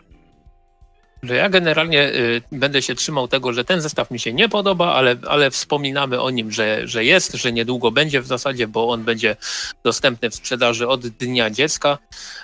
że 1.24 1.36
ja 1.36 1.50
generalnie 1.50 2.14
y, 2.14 2.42
będę 2.52 2.82
się 2.82 2.96
trzymał 2.96 3.28
tego, 3.28 3.54
że 3.54 3.66
ten 3.66 3.82
zestaw 3.82 4.12
mi 4.12 4.20
się 4.20 4.34
nie 4.34 4.50
podoba, 4.50 4.94
ale, 4.94 5.16
ale 5.28 5.52
wspominamy 5.52 6.22
o 6.22 6.30
nim, 6.30 6.52
że, 6.52 6.88
że 6.88 7.06
jest, 7.06 7.34
że 7.34 7.54
niedługo 7.54 7.92
będzie 7.92 8.22
w 8.22 8.28
zasadzie, 8.28 8.68
bo 8.68 8.90
on 8.90 9.04
będzie 9.04 9.36
dostępny 9.84 10.30
w 10.30 10.36
sprzedaży 10.36 10.88
od 10.88 11.08
dnia 11.08 11.50
dziecka, 11.50 11.98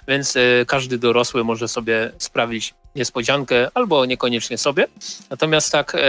więc 0.07 0.35
y, 0.35 0.65
każdy 0.67 0.97
dorosły 0.97 1.43
może 1.43 1.67
sobie 1.67 2.11
sprawić 2.17 2.73
niespodziankę, 2.95 3.71
albo 3.73 4.05
niekoniecznie 4.05 4.57
sobie. 4.57 4.87
Natomiast 5.29 5.71
tak, 5.71 5.95
e, 5.95 5.99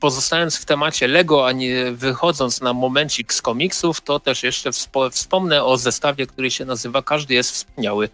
pozostając 0.00 0.56
w 0.56 0.64
temacie 0.64 1.08
Lego, 1.08 1.46
a 1.46 1.52
nie 1.52 1.92
wychodząc 1.92 2.60
na 2.60 2.72
momencik 2.72 3.32
z 3.32 3.42
komiksów, 3.42 4.00
to 4.00 4.20
też 4.20 4.42
jeszcze 4.42 4.70
wspomnę 5.10 5.64
o 5.64 5.76
zestawie, 5.76 6.26
który 6.26 6.50
się 6.50 6.64
nazywa 6.64 7.02
Każdy 7.02 7.34
jest 7.34 7.50
wspaniały, 7.50 8.08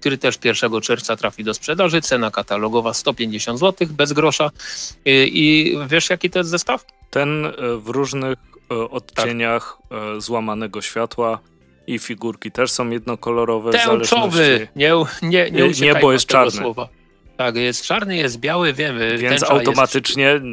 który 0.00 0.18
też 0.18 0.38
1 0.44 0.80
czerwca 0.80 1.16
trafi 1.16 1.44
do 1.44 1.54
sprzedaży. 1.54 2.00
Cena 2.00 2.30
katalogowa 2.30 2.94
150 2.94 3.58
zł, 3.60 3.88
bez 3.90 4.12
grosza. 4.12 4.50
I 5.04 5.78
wiesz, 5.88 6.10
jaki 6.10 6.30
to 6.30 6.38
jest 6.38 6.50
zestaw? 6.50 6.84
Ten 7.10 7.52
w 7.78 7.88
różnych 7.88 8.38
odcieniach 8.90 9.78
tak. 9.88 10.20
złamanego 10.20 10.82
światła 10.82 11.38
i 11.86 11.98
figurki 11.98 12.50
też 12.50 12.72
są 12.72 12.90
jednokolorowe. 12.90 13.70
Tęczowy! 13.72 14.68
Nie, 14.76 14.92
nie, 15.22 15.50
nie, 15.50 15.70
nie 15.70 15.94
bo 15.94 16.12
jest 16.12 16.26
czarny. 16.26 16.50
Słowa. 16.50 16.88
Tak, 17.36 17.56
jest 17.56 17.84
czarny, 17.84 18.16
jest 18.16 18.40
biały, 18.40 18.72
wiemy. 18.72 19.18
Więc 19.18 19.42
automatycznie... 19.42 20.24
Jest... 20.24 20.44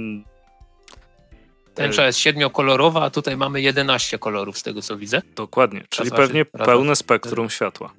Tęcza 1.75 2.05
jest 2.05 2.19
siedmiokolorowa, 2.19 3.03
a 3.03 3.09
tutaj 3.09 3.37
mamy 3.37 3.61
11 3.61 4.19
kolorów 4.19 4.57
z 4.57 4.63
tego 4.63 4.81
co 4.81 4.97
widzę. 4.97 5.21
Dokładnie, 5.35 5.83
czyli 5.89 6.11
pewnie 6.11 6.45
pełne 6.45 6.95
spektrum 6.95 7.49
światła. 7.49 7.93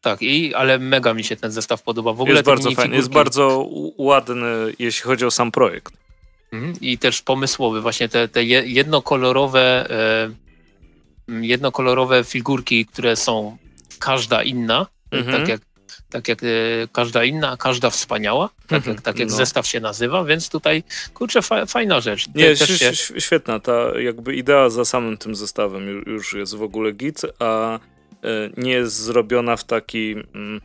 Tak, 0.00 0.22
i, 0.22 0.54
ale 0.54 0.78
mega 0.78 1.14
mi 1.14 1.24
się 1.24 1.36
ten 1.36 1.50
zestaw 1.50 1.82
podoba. 1.82 2.12
W 2.12 2.20
ogóle 2.20 2.34
jest 2.34 2.46
bardzo 2.46 2.70
fajny, 2.70 2.96
jest 2.96 3.10
bardzo 3.10 3.68
ładny, 3.98 4.46
jeśli 4.78 5.02
chodzi 5.02 5.24
o 5.24 5.30
sam 5.30 5.52
projekt. 5.52 5.94
Mhm, 6.52 6.74
I 6.80 6.98
też 6.98 7.22
pomysłowy, 7.22 7.80
właśnie 7.80 8.08
te, 8.08 8.28
te 8.28 8.44
jednokolorowe 8.44 9.90
e, 9.90 10.30
jednokolorowe 11.28 12.24
figurki, 12.24 12.86
które 12.86 13.16
są 13.16 13.56
każda 13.98 14.42
inna, 14.42 14.86
mhm. 15.10 15.38
tak 15.38 15.48
jak 15.48 15.60
tak 16.14 16.28
jak 16.28 16.42
e, 16.42 16.46
każda 16.92 17.24
inna, 17.24 17.56
każda 17.56 17.90
wspaniała, 17.90 18.48
tak 18.66 18.76
mhm. 18.76 18.96
jak, 18.96 19.04
tak 19.04 19.18
jak 19.18 19.28
no. 19.28 19.36
zestaw 19.36 19.66
się 19.66 19.80
nazywa, 19.80 20.24
więc 20.24 20.48
tutaj, 20.48 20.82
kurczę, 21.14 21.42
fa 21.42 21.66
fajna 21.66 22.00
rzecz. 22.00 22.26
Nie, 22.34 22.56
też 22.56 22.78
się... 22.78 23.20
świetna, 23.20 23.60
ta 23.60 24.00
jakby 24.00 24.36
idea 24.36 24.70
za 24.70 24.84
samym 24.84 25.16
tym 25.16 25.34
zestawem 25.34 26.02
już 26.06 26.34
jest 26.34 26.54
w 26.54 26.62
ogóle 26.62 26.92
git, 26.92 27.22
a 27.38 27.74
e, 27.74 27.80
nie 28.56 28.72
jest 28.72 28.96
zrobiona 28.96 29.56
w 29.56 29.64
taki 29.64 30.12
mm, 30.34 30.60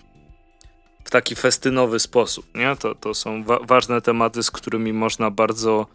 w 1.04 1.10
taki 1.10 1.36
festynowy 1.36 2.00
sposób, 2.00 2.46
nie? 2.56 2.76
To, 2.76 2.96
to 2.96 3.14
są 3.14 3.44
wa 3.44 3.60
ważne 3.60 4.02
tematy, 4.02 4.44
z 4.44 4.52
którymi 4.52 4.94
można 4.94 5.32
bardzo 5.32 5.88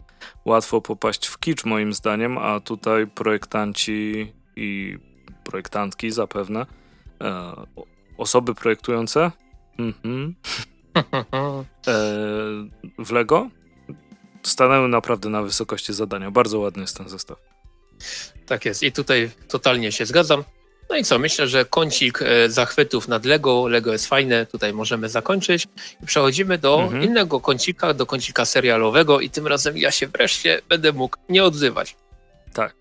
łatwo 0.45 0.81
popaść 0.81 1.27
w 1.27 1.39
kicz 1.39 1.65
moim 1.65 1.93
zdaniem, 1.93 2.37
a 2.37 2.59
tutaj 2.59 3.07
projektanci 3.07 4.31
i 4.55 4.97
projektantki 5.43 6.11
zapewne, 6.11 6.65
e, 7.21 7.53
osoby 8.17 8.55
projektujące 8.55 9.31
mhm. 9.79 10.35
e, 11.87 11.93
w 12.99 13.11
Lego 13.11 13.49
stanęły 14.43 14.87
naprawdę 14.87 15.29
na 15.29 15.41
wysokości 15.41 15.93
zadania. 15.93 16.31
Bardzo 16.31 16.59
ładny 16.59 16.81
jest 16.81 16.97
ten 16.97 17.09
zestaw. 17.09 17.37
Tak 18.45 18.65
jest 18.65 18.83
i 18.83 18.91
tutaj 18.91 19.31
totalnie 19.47 19.91
się 19.91 20.05
zgadzam. 20.05 20.43
No 20.89 20.95
i 20.95 21.03
co, 21.03 21.19
myślę, 21.19 21.47
że 21.47 21.65
kącik 21.65 22.21
e, 22.21 22.49
zachwytów 22.49 23.07
nad 23.07 23.25
Lego, 23.25 23.67
Lego 23.67 23.91
jest 23.91 24.07
fajne, 24.07 24.45
tutaj 24.45 24.73
możemy 24.73 25.09
zakończyć 25.09 25.67
i 26.03 26.05
przechodzimy 26.05 26.57
do 26.57 26.81
mhm. 26.81 27.03
innego 27.03 27.39
kącika, 27.39 27.93
do 27.93 28.05
kącika 28.05 28.45
serialowego 28.45 29.19
i 29.19 29.29
tym 29.29 29.47
razem 29.47 29.77
ja 29.77 29.91
się 29.91 30.07
wreszcie 30.07 30.61
będę 30.69 30.93
mógł 30.93 31.17
nie 31.29 31.43
odzywać. 31.43 31.95
Tak. 32.53 32.75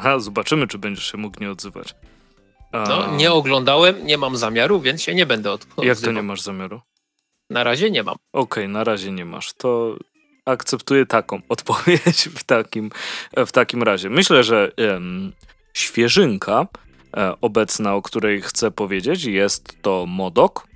Ha, 0.00 0.18
zobaczymy, 0.18 0.66
czy 0.66 0.78
będziesz 0.78 1.12
się 1.12 1.18
mógł 1.18 1.40
nie 1.40 1.50
odzywać. 1.50 1.94
No, 2.72 3.16
nie 3.16 3.32
oglądałem, 3.32 4.06
nie 4.06 4.18
mam 4.18 4.36
zamiaru, 4.36 4.80
więc 4.80 5.02
się 5.02 5.14
nie 5.14 5.26
będę 5.26 5.52
odzywał. 5.52 5.84
Jak 5.84 6.00
to 6.00 6.12
nie 6.12 6.22
masz 6.22 6.40
zamiaru? 6.40 6.80
Na 7.50 7.64
razie 7.64 7.90
nie 7.90 8.02
mam. 8.02 8.14
Okej, 8.32 8.64
okay, 8.64 8.68
na 8.68 8.84
razie 8.84 9.12
nie 9.12 9.24
masz. 9.24 9.52
To 9.52 9.96
akceptuję 10.44 11.06
taką 11.06 11.40
odpowiedź 11.48 12.28
w 12.36 12.44
takim, 12.44 12.90
w 13.36 13.52
takim 13.52 13.82
razie. 13.82 14.10
Myślę, 14.10 14.44
że 14.44 14.72
em, 14.76 15.32
świeżynka 15.74 16.66
e, 17.16 17.34
obecna, 17.40 17.94
o 17.94 18.02
której 18.02 18.42
chcę 18.42 18.70
powiedzieć, 18.70 19.24
jest 19.24 19.82
to 19.82 20.04
Modok. 20.08 20.68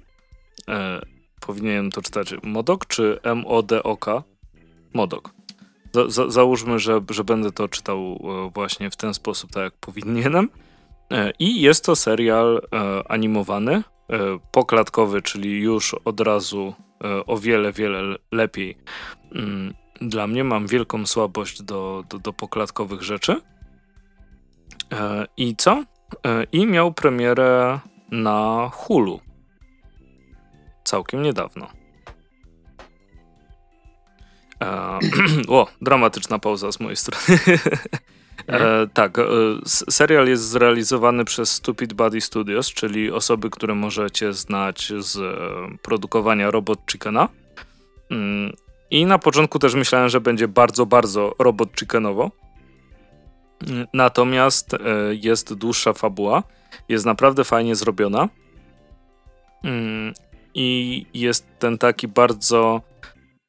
E, 0.69 1.01
powinienem 1.41 1.91
to 1.91 2.03
czytać 2.03 2.35
Modok 2.43 2.87
czy 2.87 3.21
M-O-D-O-K? 3.23 4.23
Modok. 4.95 5.31
Za, 5.93 6.11
za, 6.11 6.31
załóżmy, 6.31 6.79
że, 6.79 7.01
że 7.11 7.25
będę 7.25 7.53
to 7.53 7.69
czytał 7.69 7.99
e, 7.99 8.51
właśnie 8.55 8.91
w 8.91 8.97
ten 8.97 9.15
sposób, 9.15 9.53
tak 9.53 9.63
jak 9.63 9.75
powinienem. 9.75 10.49
E, 11.13 11.33
I 11.39 11.61
jest 11.61 11.85
to 11.85 11.97
serial 11.97 12.63
e, 12.73 13.11
animowany, 13.11 13.83
poklatkowy, 14.51 15.23
czyli 15.23 15.61
już 15.61 15.95
od 16.05 16.21
razu 16.21 16.75
o 17.27 17.39
wiele, 17.39 17.73
wiele 17.73 18.17
lepiej. 18.33 18.77
Mm, 19.35 19.75
dla 20.01 20.27
mnie 20.27 20.45
mam 20.45 20.67
wielką 20.67 21.07
słabość 21.07 21.63
do, 21.63 22.05
do, 22.09 22.19
do 22.19 22.33
poklatkowych 22.33 23.03
rzeczy. 23.03 23.41
I 25.37 25.57
co? 25.57 25.85
I 26.53 26.67
miał 26.67 26.93
premierę 26.93 27.81
na 28.11 28.71
Hulu. 28.73 29.21
Całkiem 30.85 31.23
niedawno. 31.23 31.69
E, 34.63 34.99
o, 35.49 35.67
dramatyczna 35.81 36.39
pauza 36.39 36.73
z 36.73 36.81
mojej 36.81 36.97
strony. 36.97 37.39
E, 38.49 38.87
tak, 38.95 39.19
e, 39.19 39.23
serial 39.67 40.29
jest 40.29 40.49
zrealizowany 40.49 41.25
przez 41.25 41.53
Stupid 41.53 41.93
Body 41.93 42.21
Studios, 42.21 42.73
czyli 42.73 43.11
osoby, 43.11 43.51
które 43.51 43.75
możecie 43.75 44.33
znać 44.33 44.93
z 44.99 45.17
e, 45.17 45.79
produkowania 45.83 46.51
Robot 46.51 46.79
Chickena. 46.91 47.29
Mm, 48.11 48.53
I 48.91 49.07
na 49.07 49.19
początku 49.19 49.59
też 49.59 49.75
myślałem, 49.75 50.09
że 50.09 50.21
będzie 50.21 50.49
bardzo, 50.49 50.87
bardzo 50.87 51.35
Robot 51.39 51.69
Chickenowo. 51.79 52.31
Natomiast 53.95 54.75
e, 54.75 54.79
jest 55.11 55.55
dłuższa 55.55 55.93
fabuła, 55.93 56.43
jest 56.89 57.07
naprawdę 57.07 57.45
fajnie 57.45 57.77
zrobiona. 57.77 58.29
Mm, 59.65 60.13
I 60.55 61.07
jest 61.15 61.47
ten 61.59 61.79
taki 61.79 62.09
bardzo 62.09 62.81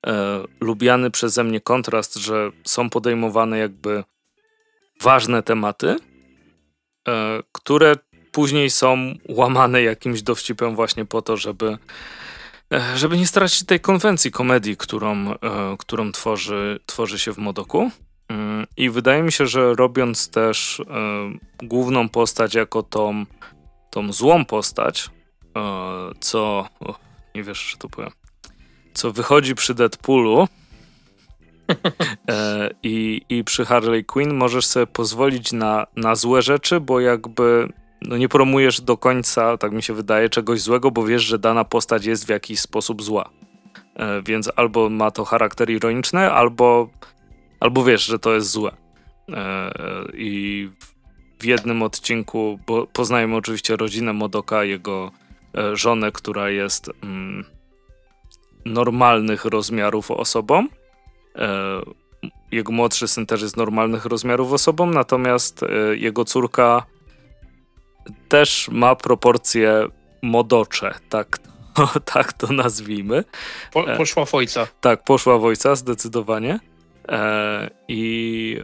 e, 0.07 0.43
lubiany 0.61 1.11
przeze 1.11 1.43
mnie 1.43 1.61
kontrast, 1.61 2.15
że 2.15 2.51
są 2.63 2.89
podejmowane 2.89 3.57
jakby 3.57 4.03
ważne 5.03 5.43
tematy, 5.43 5.95
e, 7.07 7.39
które 7.51 7.95
później 8.31 8.69
są 8.69 9.13
łamane 9.29 9.81
jakimś 9.81 10.21
dowcipem 10.21 10.75
właśnie 10.75 11.05
po 11.05 11.21
to, 11.21 11.37
żeby 11.37 11.77
e, 12.73 12.97
żeby 12.97 13.17
nie 13.17 13.27
stracić 13.27 13.65
tej 13.65 13.79
konwencji 13.79 14.31
komedii, 14.31 14.77
którą, 14.77 15.31
e, 15.31 15.37
którą 15.79 16.11
tworzy, 16.11 16.79
tworzy 16.85 17.19
się 17.19 17.33
w 17.33 17.37
Modoku. 17.37 17.91
Mm, 18.29 18.67
I 18.77 18.89
wydaje 18.89 19.23
mi 19.23 19.31
się, 19.31 19.47
że 19.47 19.73
robiąc 19.73 20.29
też 20.29 20.81
główną 21.63 22.09
postać 22.09 22.55
jako 22.55 22.83
tą, 22.83 23.25
tą 23.89 24.13
złą 24.13 24.45
postać, 24.45 25.09
co. 26.19 26.67
nie 27.35 27.43
wiesz, 27.43 27.71
że 27.71 27.77
to 27.77 27.89
powiem 27.89 28.11
co 28.93 29.11
wychodzi 29.11 29.55
przy 29.55 29.73
Deadpoolu 29.73 30.47
i, 32.83 33.21
i 33.29 33.43
przy 33.43 33.65
Harley 33.65 34.05
Quinn 34.05 34.33
możesz 34.33 34.65
sobie 34.65 34.87
pozwolić 34.87 35.51
na, 35.51 35.87
na 35.95 36.15
złe 36.15 36.41
rzeczy, 36.41 36.79
bo 36.79 36.99
jakby 36.99 37.69
no 38.01 38.17
nie 38.17 38.29
promujesz 38.29 38.81
do 38.81 38.97
końca, 38.97 39.57
tak 39.57 39.71
mi 39.71 39.83
się 39.83 39.93
wydaje, 39.93 40.29
czegoś 40.29 40.61
złego, 40.61 40.91
bo 40.91 41.05
wiesz, 41.05 41.23
że 41.23 41.39
dana 41.39 41.63
postać 41.63 42.05
jest 42.05 42.25
w 42.25 42.29
jakiś 42.29 42.59
sposób 42.59 43.03
zła. 43.03 43.29
E, 43.95 44.21
więc 44.21 44.51
albo 44.55 44.89
ma 44.89 45.11
to 45.11 45.25
charakter 45.25 45.69
ironiczny, 45.69 46.31
albo, 46.31 46.89
albo 47.59 47.83
wiesz, 47.83 48.05
że 48.05 48.19
to 48.19 48.33
jest 48.33 48.49
złe. 48.49 48.71
E, 49.29 49.71
I 50.13 50.69
w 51.39 51.45
jednym 51.45 51.83
odcinku 51.83 52.59
bo 52.67 52.87
poznajemy 52.87 53.35
oczywiście 53.35 53.75
rodzinę 53.75 54.13
Modoka, 54.13 54.63
jego 54.63 55.11
e, 55.57 55.75
żonę, 55.75 56.11
która 56.11 56.49
jest 56.49 56.89
mm, 57.03 57.45
normalnych 58.65 59.45
rozmiarów 59.45 60.11
osobom. 60.11 60.69
E, 61.35 61.81
jego 62.51 62.71
młodszy 62.71 63.07
syn 63.07 63.25
też 63.25 63.41
jest 63.41 63.57
normalnych 63.57 64.05
rozmiarów 64.05 64.53
osobą, 64.53 64.85
natomiast 64.85 65.63
e, 65.63 65.67
jego 65.95 66.25
córka 66.25 66.85
też 68.29 68.69
ma 68.71 68.95
proporcje 68.95 69.87
modocze, 70.21 70.93
tak, 71.09 71.39
tak 72.13 72.33
to 72.33 72.53
nazwijmy. 72.53 73.23
Po, 73.73 73.87
e, 73.87 73.97
poszła 73.97 74.25
w 74.25 74.35
ojca. 74.35 74.67
Tak, 74.81 75.03
poszła 75.03 75.37
w 75.37 75.45
ojca, 75.45 75.75
zdecydowanie. 75.75 76.59
I 77.87 78.57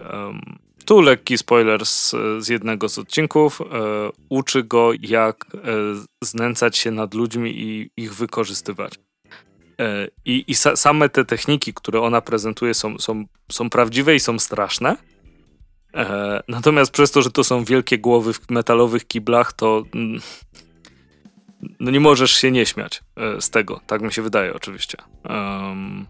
tu 0.86 1.02
lekki 1.02 1.38
spoiler 1.38 1.86
z, 1.86 2.16
z 2.40 2.48
jednego 2.48 2.90
z 2.90 3.00
odcinków. 3.00 3.62
uczy 4.30 4.64
go, 4.64 4.92
jak 5.02 5.46
znęcać 6.24 6.78
się 6.78 6.92
nad 6.92 7.14
ludźmi 7.14 7.62
i 7.62 7.92
ich 7.98 8.16
wykorzystywać. 8.16 8.94
E, 9.80 10.08
I, 10.26 10.44
i 10.48 10.56
sa, 10.56 10.76
same 10.76 11.10
te 11.10 11.26
techniki, 11.26 11.74
które 11.74 12.02
ona 12.02 12.22
prezentuje, 12.22 12.74
są, 12.74 13.00
są, 13.00 13.26
są 13.52 13.70
prawdziwe 13.70 14.16
i 14.16 14.20
są 14.20 14.40
straszne. 14.40 14.98
E, 15.94 16.40
natomiast 16.48 16.92
przez 16.92 17.12
to, 17.12 17.22
że 17.22 17.32
to 17.32 17.44
są 17.44 17.64
wielkie 17.64 17.98
głowy 17.98 18.34
w 18.34 18.50
metalowych 18.50 19.08
kiblach, 19.08 19.54
to. 19.54 19.84
Mm, 19.96 20.22
no 21.80 21.92
nie 21.92 22.00
możesz 22.00 22.32
się 22.32 22.52
nie 22.52 22.66
śmiać 22.66 23.04
e, 23.16 23.42
z 23.42 23.50
tego. 23.50 23.80
Tak 23.88 24.02
mi 24.02 24.14
się 24.14 24.22
wydaje, 24.22 24.54
oczywiście. 24.54 24.98
Um, 25.30 26.06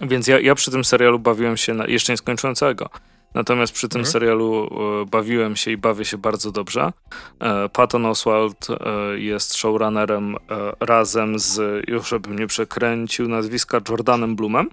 więc 0.00 0.26
ja, 0.26 0.40
ja 0.40 0.54
przy 0.54 0.70
tym 0.70 0.84
serialu 0.84 1.18
bawiłem 1.18 1.56
się, 1.56 1.74
na, 1.74 1.86
jeszcze 1.86 2.12
nie. 2.12 2.88
Natomiast 3.34 3.72
przy 3.72 3.88
tym 3.88 4.00
mhm. 4.00 4.12
serialu 4.12 4.68
e, 5.02 5.06
bawiłem 5.06 5.56
się 5.56 5.70
i 5.70 5.76
bawię 5.76 6.04
się 6.04 6.18
bardzo 6.18 6.52
dobrze. 6.52 6.92
E, 7.40 7.68
Patton 7.68 8.06
Oswald 8.06 8.66
e, 8.70 9.18
jest 9.18 9.54
showrunnerem 9.56 10.36
razem 10.80 11.38
z, 11.38 11.84
już 11.88 12.08
żebym 12.08 12.38
nie 12.38 12.46
przekręcił 12.46 13.28
nazwiska, 13.28 13.80
Jordanem 13.88 14.36
Bloomem. 14.36 14.70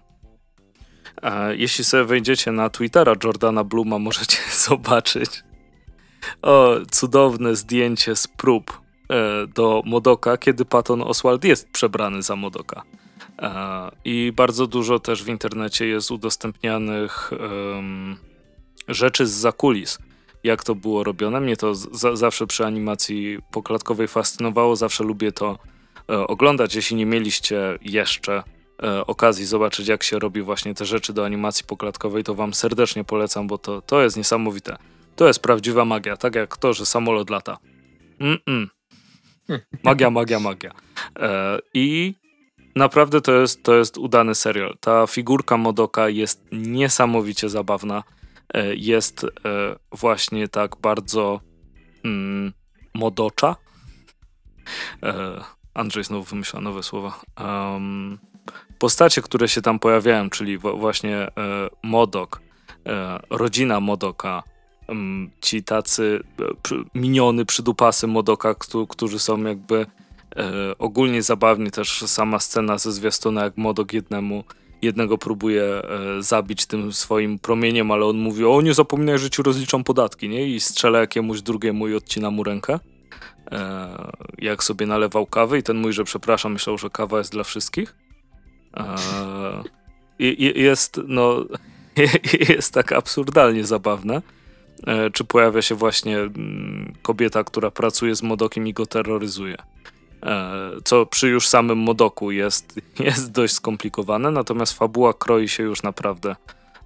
Jeśli 1.52 1.84
sobie 1.84 2.04
wejdziecie 2.04 2.52
na 2.52 2.69
Twittera 2.69 3.13
Jordana 3.24 3.63
Bluma, 3.63 4.00
możecie 4.00 4.38
zobaczyć 4.67 5.43
o, 6.41 6.76
cudowne 6.91 7.56
zdjęcie 7.56 8.15
z 8.15 8.28
prób 8.28 8.82
do 9.56 9.82
Modoka, 9.86 10.38
kiedy 10.38 10.65
Patton 10.65 11.02
Oswald 11.02 11.43
jest 11.43 11.72
przebrany 11.72 12.22
za 12.22 12.36
Modoka. 12.36 12.84
I 14.06 14.32
bardzo 14.36 14.67
dużo 14.67 15.00
też 15.00 15.24
w 15.24 15.28
internecie 15.28 15.88
jest 15.88 16.12
udostępnianych 16.12 17.32
um, 17.32 18.17
rzeczy 18.89 19.28
z 19.28 19.32
zakulis, 19.32 19.97
jak 20.43 20.63
to 20.63 20.75
było 20.75 21.04
robione. 21.04 21.41
Mnie 21.41 21.58
to 21.58 21.75
zawsze 22.13 22.47
przy 22.47 22.65
animacji 22.65 23.38
poklatkowej 23.52 24.08
fascynowało, 24.08 24.75
zawsze 24.75 25.04
lubię 25.04 25.32
to 25.32 25.58
e, 26.10 26.28
oglądać. 26.28 26.75
Jeśli 26.75 26.95
nie 26.95 27.06
mieliście 27.06 27.80
jeszcze 27.82 28.43
e, 28.84 29.06
okazji 29.06 29.45
zobaczyć, 29.45 29.88
jak 29.88 30.04
się 30.04 30.19
robi 30.19 30.41
właśnie 30.41 30.73
te 30.73 30.86
rzeczy 30.86 31.13
do 31.13 31.25
animacji 31.25 31.65
poklatkowej, 31.65 32.23
to 32.23 32.36
wam 32.36 32.54
serdecznie 32.54 33.04
polecam, 33.04 33.47
bo 33.47 33.58
to, 33.58 33.82
to 33.82 34.02
jest 34.02 34.17
niesamowite. 34.17 34.78
To 35.15 35.28
jest 35.28 35.39
prawdziwa 35.39 35.86
magia, 35.86 36.17
tak 36.17 36.36
jak 36.36 36.58
to, 36.58 36.73
że 36.73 36.86
samolot 36.86 37.30
lata. 37.30 37.58
Mm-mm. 38.19 38.67
Magia, 39.84 40.10
magia, 40.10 40.39
magia. 40.39 40.71
E, 41.19 41.60
I 41.73 42.13
naprawdę 42.75 43.21
to 43.21 43.32
jest, 43.32 43.63
to 43.63 43.75
jest 43.75 43.97
udany 43.97 44.36
serial. 44.36 44.78
Ta 44.80 45.08
figurka 45.08 45.58
Modoka 45.58 46.10
jest 46.10 46.45
niesamowicie 46.52 47.49
zabawna. 47.49 48.04
E, 48.54 48.76
jest 48.76 49.24
e, 49.24 49.28
właśnie 49.92 50.48
tak 50.48 50.76
bardzo 50.82 51.40
mm, 52.04 52.54
modocza. 52.94 53.56
E, 55.04 55.42
Andrzej 55.74 56.04
znowu 56.04 56.24
wymyśla 56.24 56.62
nowe 56.62 56.84
słowa. 56.84 57.20
Um, 57.40 58.20
postacie, 58.80 59.22
które 59.22 59.48
się 59.48 59.62
tam 59.62 59.80
pojawiają, 59.80 60.30
czyli 60.30 60.58
właśnie 60.58 61.28
Modok, 61.84 62.42
rodzina 63.30 63.80
Modoka, 63.80 64.44
ci 65.42 65.64
tacy 65.64 66.24
miniony 66.96 67.46
przydupasy 67.46 68.08
Modoka, 68.08 68.56
którzy 68.90 69.20
są 69.20 69.44
jakby 69.44 69.86
ogólnie 70.80 71.24
zabawni. 71.24 71.72
Też 71.72 72.02
sama 72.02 72.40
scena 72.40 72.78
ze 72.78 72.92
zwiastuna, 72.92 73.44
jak 73.44 73.58
Modok 73.58 73.94
jednemu 73.94 74.44
jednego 74.82 75.18
próbuje 75.18 75.63
e, 75.63 75.84
zabić 76.24 76.65
tym 76.65 76.94
swoim 76.94 77.39
promieniem, 77.39 77.92
ale 77.92 78.06
on 78.06 78.18
mówi, 78.18 78.46
o 78.46 78.62
nie 78.62 78.74
zapominaj, 78.74 79.20
że 79.20 79.30
ci 79.30 79.44
rozliczą 79.44 79.84
podatki, 79.84 80.30
nie? 80.30 80.48
I 80.48 80.60
strzela 80.60 81.00
jakiemuś 81.00 81.42
drugiemu 81.42 81.88
i 81.88 81.96
odcina 81.96 82.32
mu 82.32 82.44
rękę. 82.44 82.80
E, 83.52 84.12
jak 84.38 84.63
sobie 84.63 84.86
nalewał 84.86 85.26
kawy 85.26 85.58
i 85.58 85.63
ten 85.63 85.78
mówi, 85.78 85.94
że 85.94 86.04
przepraszam, 86.04 86.54
myślał, 86.54 86.78
że 86.78 86.89
kawa 86.89 87.18
jest 87.18 87.32
dla 87.32 87.44
wszystkich. 87.44 87.96
E, 88.78 88.96
i, 90.20 90.62
jest, 90.62 91.02
no, 91.08 91.46
jest 92.50 92.74
tak 92.74 92.92
absurdalnie 92.92 93.65
zabawne. 93.65 94.22
Czy 95.13 95.24
pojawia 95.24 95.62
się 95.62 95.76
właśnie 95.76 96.18
mm, 96.18 96.94
kobieta, 97.02 97.44
która 97.44 97.72
pracuje 97.72 98.15
z 98.15 98.24
Modokiem 98.24 98.68
i 98.68 98.74
go 98.74 98.86
terroryzuje. 98.86 99.58
E, 100.23 100.71
co 100.84 101.05
przy 101.05 101.27
już 101.27 101.47
samym 101.47 101.77
Modoku 101.77 102.32
jest, 102.32 102.79
jest 102.99 103.32
dość 103.32 103.53
skomplikowane, 103.53 104.32
natomiast 104.32 104.73
fabuła 104.73 105.13
kroi 105.13 105.47
się 105.47 105.63
już 105.63 105.84
naprawdę, 105.84 106.36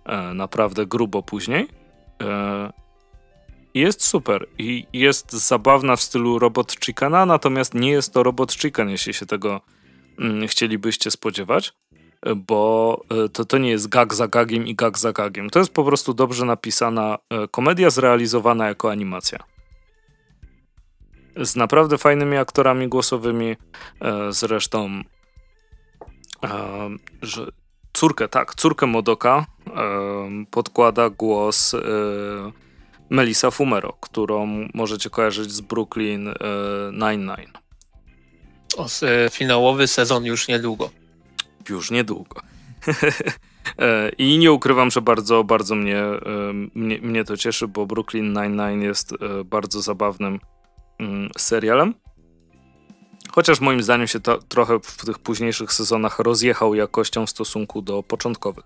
e, 0.06 0.34
naprawdę 0.34 0.86
grubo 0.86 1.24
później. 1.24 1.68
E, 2.24 2.74
jest 3.74 4.04
super 4.04 4.48
i 4.58 4.86
jest 4.94 5.32
zabawna 5.32 5.96
w 5.96 6.02
stylu 6.02 6.40
Robot 6.40 6.76
Chickena, 6.86 7.26
natomiast 7.26 7.74
nie 7.74 7.92
jest 7.92 8.14
to 8.14 8.24
Robot 8.24 8.54
Chicken, 8.54 8.90
jeśli 8.90 9.14
się 9.14 9.26
tego 9.26 9.62
mm, 10.20 10.48
chcielibyście 10.48 11.12
spodziewać, 11.12 11.74
bo 12.36 13.02
to, 13.34 13.46
to 13.46 13.58
nie 13.58 13.70
jest 13.70 13.88
gag 13.88 14.14
za 14.14 14.28
gagiem 14.28 14.68
i 14.68 14.76
gag 14.76 14.98
za 14.98 15.14
gagiem. 15.14 15.50
To 15.50 15.60
jest 15.60 15.74
po 15.74 15.84
prostu 15.84 16.14
dobrze 16.14 16.46
napisana 16.46 17.18
komedia 17.52 17.90
zrealizowana 17.90 18.68
jako 18.68 18.92
animacja 18.92 19.53
z 21.38 21.56
naprawdę 21.56 21.98
fajnymi 21.98 22.38
aktorami 22.38 22.88
głosowymi. 22.88 23.56
E, 24.02 24.34
zresztą 24.34 25.04
e, 26.44 26.90
że 27.22 27.48
córkę, 27.94 28.28
tak, 28.28 28.56
córkę 28.56 28.86
Modoka 28.86 29.46
e, 29.68 30.46
podkłada 30.52 31.10
głos 31.10 31.76
Melissa 33.10 33.52
Fumero, 33.52 33.94
którą 34.00 34.68
możecie 34.74 35.10
kojarzyć 35.10 35.52
z 35.52 35.62
Brooklyn 35.62 36.34
Nine-Nine. 36.92 37.54
O, 38.78 38.86
finałowy 39.32 39.88
sezon 39.88 40.26
już 40.26 40.48
niedługo. 40.48 40.90
Już 41.70 41.92
niedługo. 41.92 42.42
I 44.18 44.38
nie 44.38 44.52
ukrywam, 44.52 44.92
że 44.92 45.02
bardzo, 45.02 45.44
bardzo 45.44 45.76
mnie, 45.76 46.04
mnie, 46.76 47.00
mnie 47.02 47.24
to 47.24 47.38
cieszy, 47.38 47.68
bo 47.68 47.86
Brooklyn 47.86 48.34
Nine-Nine 48.34 48.82
jest 48.82 49.14
bardzo 49.46 49.82
zabawnym 49.82 50.40
Mm, 51.00 51.30
serialem. 51.38 51.94
Chociaż 53.32 53.60
moim 53.60 53.84
zdaniem 53.84 54.08
się 54.08 54.20
to 54.20 54.38
trochę 54.38 54.80
w 54.80 55.06
tych 55.06 55.20
późniejszych 55.20 55.74
sezonach 55.74 56.20
rozjechał 56.20 56.76
jakością 56.76 57.26
w 57.26 57.30
stosunku 57.30 57.82
do 57.82 58.04
początkowych. 58.04 58.66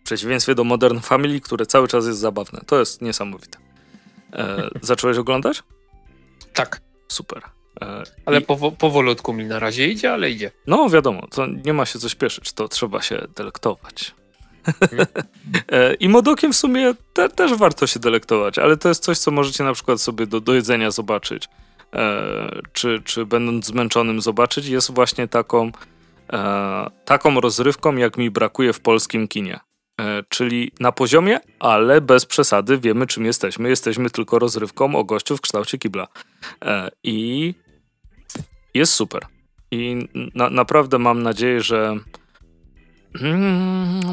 W 0.00 0.04
przeciwieństwie 0.04 0.54
do 0.54 0.64
Modern 0.64 0.98
Family, 0.98 1.40
które 1.40 1.66
cały 1.66 1.88
czas 1.88 2.06
jest 2.06 2.18
zabawne. 2.18 2.60
To 2.66 2.78
jest 2.78 3.02
niesamowite. 3.02 3.58
E, 4.32 4.68
zacząłeś 4.82 5.18
oglądać? 5.18 5.62
Tak. 6.54 6.80
Super. 7.08 7.42
E, 7.80 8.02
ale 8.26 8.40
i... 8.40 8.44
powo 8.44 8.72
powolutku 8.72 9.32
mi 9.32 9.44
na 9.44 9.58
razie 9.58 9.86
idzie, 9.88 10.12
ale 10.12 10.30
idzie. 10.30 10.50
No 10.66 10.88
wiadomo, 10.88 11.26
to 11.30 11.46
nie 11.46 11.72
ma 11.72 11.86
się 11.86 11.98
co 11.98 12.08
śpieszyć, 12.08 12.52
to 12.52 12.68
trzeba 12.68 13.02
się 13.02 13.26
delektować. 13.36 14.14
E, 15.72 15.94
I 15.94 16.08
modokiem 16.08 16.52
w 16.52 16.56
sumie 16.56 16.94
te, 17.12 17.28
też 17.28 17.54
warto 17.54 17.86
się 17.86 18.00
delektować, 18.00 18.58
ale 18.58 18.76
to 18.76 18.88
jest 18.88 19.04
coś, 19.04 19.18
co 19.18 19.30
możecie 19.30 19.64
na 19.64 19.72
przykład 19.72 20.00
sobie 20.00 20.26
do, 20.26 20.40
do 20.40 20.54
jedzenia 20.54 20.90
zobaczyć, 20.90 21.48
e, 21.94 22.60
czy, 22.72 23.02
czy 23.04 23.26
będąc 23.26 23.66
zmęczonym 23.66 24.20
zobaczyć. 24.20 24.66
Jest 24.66 24.94
właśnie 24.94 25.28
taką, 25.28 25.72
e, 26.32 26.90
taką 27.04 27.40
rozrywką, 27.40 27.96
jak 27.96 28.16
mi 28.16 28.30
brakuje 28.30 28.72
w 28.72 28.80
polskim 28.80 29.28
kinie. 29.28 29.60
E, 30.00 30.22
czyli 30.28 30.72
na 30.80 30.92
poziomie, 30.92 31.40
ale 31.58 32.00
bez 32.00 32.26
przesady 32.26 32.78
wiemy, 32.78 33.06
czym 33.06 33.24
jesteśmy. 33.24 33.68
Jesteśmy 33.68 34.10
tylko 34.10 34.38
rozrywką 34.38 34.96
o 34.96 35.04
gościu 35.04 35.36
w 35.36 35.40
kształcie 35.40 35.78
kibla. 35.78 36.06
E, 36.64 36.90
I 37.02 37.54
jest 38.74 38.92
super. 38.92 39.26
I 39.70 40.08
na, 40.34 40.50
naprawdę 40.50 40.98
mam 40.98 41.22
nadzieję, 41.22 41.60
że 41.60 41.96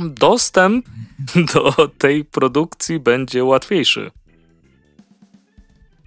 dostęp 0.09 0.85
do 1.53 1.87
tej 1.97 2.25
produkcji 2.25 2.99
będzie 2.99 3.43
łatwiejszy. 3.43 4.11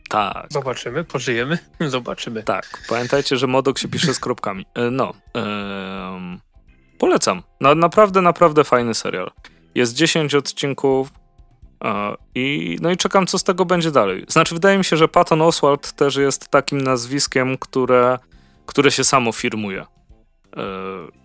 Tak. 0.08 0.46
Zobaczymy, 0.50 1.04
pożyjemy, 1.04 1.58
zobaczymy. 1.88 2.42
Tak, 2.42 2.82
pamiętajcie, 2.88 3.36
że 3.36 3.46
modok 3.46 3.78
się 3.78 3.88
pisze 3.88 4.14
z 4.14 4.20
kropkami. 4.20 4.66
E, 4.74 4.90
no, 4.90 5.12
um, 5.34 6.40
polecam. 6.98 7.42
No, 7.60 7.74
naprawdę, 7.74 8.22
naprawdę 8.22 8.64
fajny 8.64 8.94
serial. 8.94 9.30
Jest 9.74 9.94
10 9.94 10.34
odcinków 10.34 11.12
uh, 11.80 11.90
i 12.34 12.76
no 12.80 12.90
i 12.90 12.96
czekam, 12.96 13.26
co 13.26 13.38
z 13.38 13.44
tego 13.44 13.64
będzie 13.64 13.90
dalej. 13.90 14.24
Znaczy, 14.28 14.54
wydaje 14.54 14.78
mi 14.78 14.84
się, 14.84 14.96
że 14.96 15.08
Patton 15.08 15.42
Oswald 15.42 15.92
też 15.92 16.16
jest 16.16 16.48
takim 16.48 16.80
nazwiskiem, 16.80 17.58
które, 17.58 18.18
które 18.66 18.90
się 18.90 19.04
samo 19.04 19.32
firmuje. 19.32 19.86
E, 20.56 20.62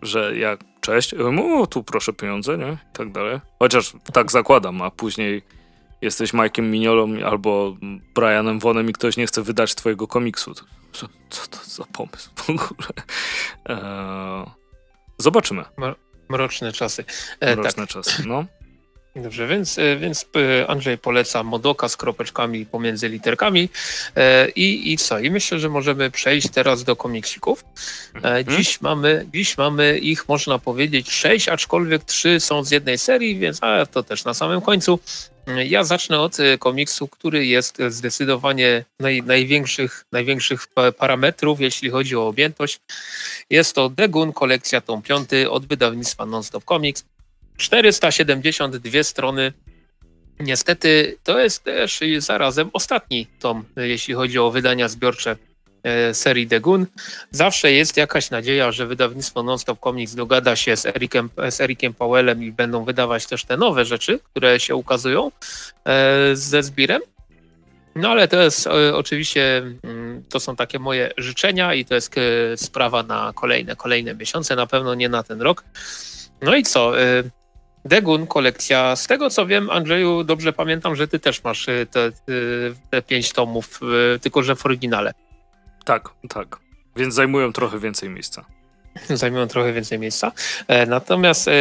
że 0.01 0.37
jak 0.37 0.59
cześć, 0.81 1.13
o, 1.13 1.67
tu 1.67 1.83
proszę 1.83 2.13
pieniądze, 2.13 2.57
nie? 2.57 2.71
I 2.71 2.97
tak 2.97 3.11
dalej. 3.11 3.39
Chociaż 3.59 3.93
tak 4.13 4.31
zakładam, 4.31 4.81
a 4.81 4.91
później 4.91 5.41
jesteś 6.01 6.33
Mike'em 6.33 6.61
Mignolą 6.61 7.25
albo 7.25 7.77
Brianem 8.15 8.59
Vonem 8.59 8.89
i 8.89 8.93
ktoś 8.93 9.17
nie 9.17 9.27
chce 9.27 9.41
wydać 9.41 9.75
twojego 9.75 10.07
komiksu. 10.07 10.53
Co, 10.93 11.07
co 11.29 11.47
to 11.47 11.57
za 11.65 11.83
pomysł 11.83 12.29
w 12.35 12.49
ogóle? 12.49 12.89
Eee, 13.65 14.45
zobaczymy. 15.17 15.63
Mroczne 16.29 16.71
czasy. 16.71 17.05
E, 17.39 17.55
Mroczne 17.55 17.83
tak. 17.83 17.89
czasy, 17.89 18.27
no. 18.27 18.45
Dobrze, 19.15 19.47
więc, 19.47 19.79
e, 19.79 19.97
więc 19.97 20.25
e, 20.35 20.67
Andrzej 20.67 20.97
poleca 20.97 21.43
Modoka 21.43 21.89
z 21.89 21.97
kropeczkami 21.97 22.65
pomiędzy 22.65 23.09
literkami 23.09 23.69
e, 24.15 24.49
i, 24.49 24.93
i 24.93 24.97
co? 24.97 25.19
I 25.19 25.31
myślę, 25.31 25.59
że 25.59 25.69
możemy 25.69 26.11
przejść 26.11 26.49
teraz 26.49 26.83
do 26.83 26.95
komiksików. 26.95 27.65
Mhm. 28.15 28.45
Dziś, 28.45 28.81
mamy, 28.81 29.25
dziś 29.33 29.57
mamy 29.57 29.97
ich, 29.97 30.27
można 30.27 30.59
powiedzieć, 30.59 31.11
sześć, 31.11 31.47
aczkolwiek 31.47 32.03
trzy 32.03 32.39
są 32.39 32.63
z 32.63 32.71
jednej 32.71 32.97
serii, 32.97 33.39
więc 33.39 33.63
a 33.63 33.85
to 33.85 34.03
też 34.03 34.25
na 34.25 34.33
samym 34.33 34.61
końcu. 34.61 34.99
Ja 35.65 35.83
zacznę 35.83 36.19
od 36.19 36.37
komiksu, 36.59 37.07
który 37.07 37.45
jest 37.45 37.77
zdecydowanie 37.87 38.85
naj, 38.99 39.23
największych, 39.23 40.05
największych 40.11 40.67
parametrów, 40.97 41.61
jeśli 41.61 41.89
chodzi 41.89 42.15
o 42.15 42.27
objętość. 42.27 42.79
Jest 43.49 43.75
to 43.75 43.89
Degun, 43.89 44.33
kolekcja 44.33 44.81
tom 44.81 45.01
5 45.01 45.29
od 45.49 45.65
wydawnictwa 45.65 46.25
Nonstop 46.25 46.63
Comics. 46.63 47.05
472 47.57 49.03
strony. 49.03 49.53
Niestety 50.39 51.17
to 51.23 51.39
jest 51.39 51.63
też 51.63 51.99
zarazem 52.17 52.69
ostatni 52.73 53.27
tom, 53.39 53.65
jeśli 53.75 54.13
chodzi 54.13 54.39
o 54.39 54.51
wydania 54.51 54.87
zbiorcze 54.87 55.35
E, 55.83 56.13
serii 56.13 56.47
The 56.47 56.59
Gun. 56.59 56.85
Zawsze 57.31 57.71
jest 57.71 57.97
jakaś 57.97 58.29
nadzieja, 58.29 58.71
że 58.71 58.87
wydawnictwo 58.87 59.43
Nonstop 59.43 59.79
Comics 59.79 60.15
dogada 60.15 60.55
się 60.55 60.77
z 60.77 60.85
Ericem, 60.85 61.29
z 61.49 61.61
Ericiem 61.61 61.93
Powellem 61.93 62.43
i 62.43 62.51
będą 62.51 62.83
wydawać 62.83 63.25
też 63.25 63.45
te 63.45 63.57
nowe 63.57 63.85
rzeczy, 63.85 64.19
które 64.23 64.59
się 64.59 64.75
ukazują 64.75 65.31
e, 65.85 66.35
ze 66.35 66.63
Zbirem. 66.63 67.01
No 67.95 68.09
ale 68.09 68.27
to 68.27 68.41
jest 68.41 68.67
e, 68.67 68.95
oczywiście, 68.95 69.57
mm, 69.83 70.23
to 70.29 70.39
są 70.39 70.55
takie 70.55 70.79
moje 70.79 71.11
życzenia 71.17 71.73
i 71.73 71.85
to 71.85 71.95
jest 71.95 72.15
sprawa 72.55 73.03
na 73.03 73.33
kolejne, 73.35 73.75
kolejne 73.75 74.15
miesiące, 74.15 74.55
na 74.55 74.67
pewno 74.67 74.95
nie 74.95 75.09
na 75.09 75.23
ten 75.23 75.41
rok. 75.41 75.63
No 76.41 76.55
i 76.55 76.63
co? 76.63 76.91
Degun 77.85 78.27
kolekcja. 78.27 78.95
Z 78.95 79.07
tego 79.07 79.29
co 79.29 79.45
wiem, 79.45 79.69
Andrzeju, 79.69 80.23
dobrze 80.23 80.53
pamiętam, 80.53 80.95
że 80.95 81.07
ty 81.07 81.19
też 81.19 81.43
masz 81.43 81.65
te, 81.91 82.11
te 82.89 83.01
pięć 83.01 83.33
tomów, 83.33 83.79
tylko 84.21 84.43
że 84.43 84.55
w 84.55 84.65
oryginale. 84.65 85.13
Tak, 85.85 86.09
tak. 86.29 86.59
Więc 86.95 87.13
zajmują 87.13 87.53
trochę 87.53 87.79
więcej 87.79 88.09
miejsca. 88.09 88.45
Zajmują 89.09 89.47
trochę 89.47 89.73
więcej 89.73 89.99
miejsca. 89.99 90.31
E, 90.67 90.85
natomiast 90.85 91.47
e, 91.47 91.51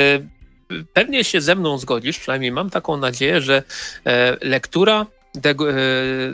pewnie 0.92 1.24
się 1.24 1.40
ze 1.40 1.54
mną 1.54 1.78
zgodzisz, 1.78 2.18
przynajmniej 2.18 2.52
mam 2.52 2.70
taką 2.70 2.96
nadzieję, 2.96 3.40
że 3.40 3.62
e, 4.06 4.36
lektura 4.40 5.06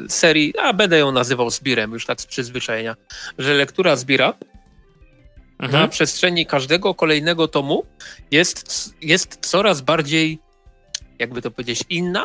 serii, 0.09 0.55
a 0.59 0.73
będę 0.73 0.99
ją 0.99 1.13
nazywał 1.13 1.51
Zbirem, 1.51 1.93
już 1.93 2.07
tak 2.07 2.21
z 2.21 2.27
przyzwyczajenia, 2.27 2.97
że 3.39 3.55
lektura 3.55 3.97
Zbira 3.97 4.35
mhm. 5.59 5.83
na 5.83 5.89
przestrzeni 5.89 6.47
każdego 6.47 6.95
kolejnego 6.95 7.49
tomu 7.49 7.85
jest, 8.31 8.95
jest 9.03 9.39
coraz 9.41 9.81
bardziej, 9.81 10.39
jakby 11.19 11.43
to 11.43 11.51
powiedzieć, 11.51 11.85
inna. 11.89 12.25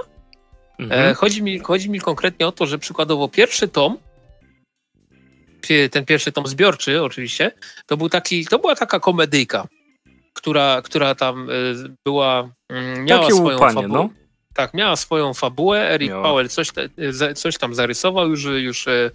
Mhm. 0.79 1.15
Chodzi, 1.15 1.43
mi, 1.43 1.59
chodzi 1.59 1.89
mi 1.89 1.99
konkretnie 1.99 2.47
o 2.47 2.51
to, 2.51 2.65
że 2.65 2.79
przykładowo 2.79 3.27
pierwszy 3.27 3.67
tom 3.67 3.97
ten 5.91 6.05
pierwszy 6.05 6.31
tom 6.31 6.47
zbiorczy 6.47 7.03
oczywiście, 7.03 7.51
to, 7.85 7.97
był 7.97 8.09
taki, 8.09 8.45
to 8.45 8.59
była 8.59 8.75
taka 8.75 8.99
komedyjka, 8.99 9.67
która, 10.33 10.81
która 10.81 11.15
tam 11.15 11.49
y, 11.49 11.75
była, 12.05 12.49
mm, 12.69 13.05
miała 13.05 13.21
Takie 13.21 13.35
swoją 13.35 13.57
upanie, 13.57 13.81
fabułę. 13.81 13.99
No. 13.99 14.22
Tak, 14.53 14.73
miała 14.73 14.95
swoją 14.95 15.33
fabułę. 15.33 15.89
Eric 15.89 16.09
Miała. 16.09 16.23
Powell 16.23 16.49
coś, 16.49 16.71
coś 17.35 17.57
tam 17.57 17.75
zarysował, 17.75 18.29
już, 18.29 18.43
już 18.43 18.87
y, 18.87 19.11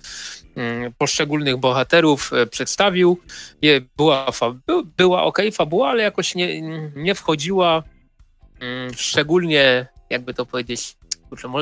mm, 0.57 0.93
poszczególnych 0.99 1.57
bohaterów 1.57 2.31
przedstawił. 2.51 3.19
Była, 3.97 4.27
była 4.97 5.23
ok 5.23 5.39
fabuła, 5.53 5.89
ale 5.91 6.03
jakoś 6.03 6.35
nie, 6.35 6.63
nie 6.97 7.15
wchodziła 7.15 7.83
mm, 8.61 8.95
szczególnie, 8.95 9.87
jakby 10.11 10.35
to 10.35 10.47
powiedzieć, 10.47 10.97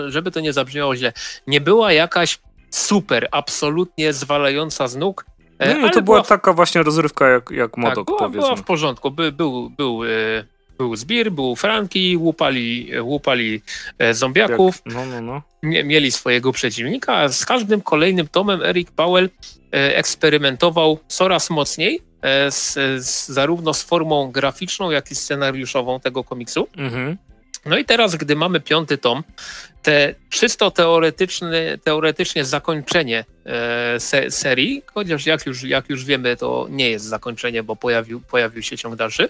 żeby 0.09 0.31
to 0.31 0.41
nie 0.41 0.53
zabrzmiało 0.53 0.97
źle, 0.97 1.13
nie 1.47 1.61
była 1.61 1.93
jakaś 1.93 2.39
super, 2.71 3.29
absolutnie 3.31 4.13
zwalająca 4.13 4.89
z 4.89 4.97
nóg. 4.97 5.27
E, 5.59 5.75
no 5.75 5.87
i 5.87 5.91
to 5.91 6.03
była, 6.03 6.23
taka 6.23 6.53
właśnie 6.53 6.83
rozrywka 6.83 7.29
jak, 7.29 7.51
jak 7.51 7.71
tak, 7.71 7.79
Modok, 7.79 8.07
była, 8.07 8.19
powiedzmy. 8.19 8.41
była 8.41 8.57
w 8.57 8.63
porządku. 8.63 9.11
By, 9.11 9.33
był, 9.33 9.71
był, 9.71 10.05
e, 10.05 10.09
był 10.79 10.97
zbir, 10.97 11.33
był 11.33 11.57
Franki, 11.57 12.17
łupali, 12.17 12.91
łupali 13.01 13.63
e, 13.99 14.15
zombiaków. 14.15 14.83
Jak, 14.87 14.95
no, 14.95 15.07
no, 15.07 15.21
no. 15.21 15.43
Mieli 15.63 16.13
swojego 16.13 16.53
przeciwnika, 16.53 17.17
a 17.17 17.29
z 17.29 17.47
każdym 17.47 17.81
kolejnym 17.81 18.29
tomem 18.29 18.63
Eric 18.63 18.91
Powell 18.91 19.31
eksperymentował 19.73 20.99
coraz 21.09 21.51
mocniej 21.51 22.01
z, 22.51 22.75
z, 23.05 23.29
zarówno 23.29 23.75
z 23.75 23.83
formą 23.83 24.31
graficzną, 24.31 24.91
jak 24.91 25.11
i 25.11 25.15
scenariuszową 25.15 26.01
tego 26.01 26.25
komiksu. 26.25 26.69
Mhm. 26.77 27.17
No 27.67 27.79
i 27.79 27.85
teraz, 27.85 28.17
gdy 28.17 28.37
mamy 28.37 28.61
piąty 28.61 28.99
tom, 28.99 29.25
te 29.83 30.15
czysto 30.31 30.71
teoretyczne, 30.71 31.79
teoretycznie 31.85 32.45
zakończenie 32.45 33.25
e, 33.45 34.01
se, 34.01 34.31
serii, 34.31 34.83
chociaż 34.95 35.27
jak 35.27 35.47
już, 35.47 35.63
jak 35.63 35.89
już 35.89 36.05
wiemy, 36.05 36.37
to 36.37 36.67
nie 36.71 36.91
jest 36.91 37.05
zakończenie, 37.05 37.63
bo 37.63 37.77
pojawił, 37.77 38.21
pojawił 38.21 38.63
się 38.63 38.79
ciąg 38.79 38.97
dalszy. 38.97 39.29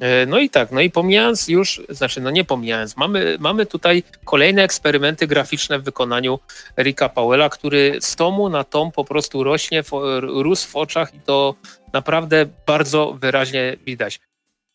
E, 0.00 0.26
no 0.26 0.38
i 0.38 0.50
tak, 0.50 0.72
no 0.72 0.80
i 0.80 0.90
pomijając 0.90 1.48
już, 1.48 1.82
znaczy 1.88 2.20
no 2.20 2.30
nie 2.30 2.44
pomijając, 2.44 2.96
mamy, 2.96 3.36
mamy 3.40 3.66
tutaj 3.66 4.02
kolejne 4.24 4.62
eksperymenty 4.62 5.26
graficzne 5.26 5.78
w 5.78 5.82
wykonaniu 5.82 6.38
Ricka 6.78 7.08
Powella, 7.08 7.48
który 7.48 7.96
z 8.00 8.16
tomu 8.16 8.48
na 8.48 8.64
tom 8.64 8.92
po 8.92 9.04
prostu 9.04 9.44
rośnie, 9.44 9.82
rósł 10.22 10.68
w 10.68 10.76
oczach 10.76 11.14
i 11.14 11.20
to 11.20 11.54
naprawdę 11.92 12.46
bardzo 12.66 13.12
wyraźnie 13.12 13.76
widać. 13.86 14.20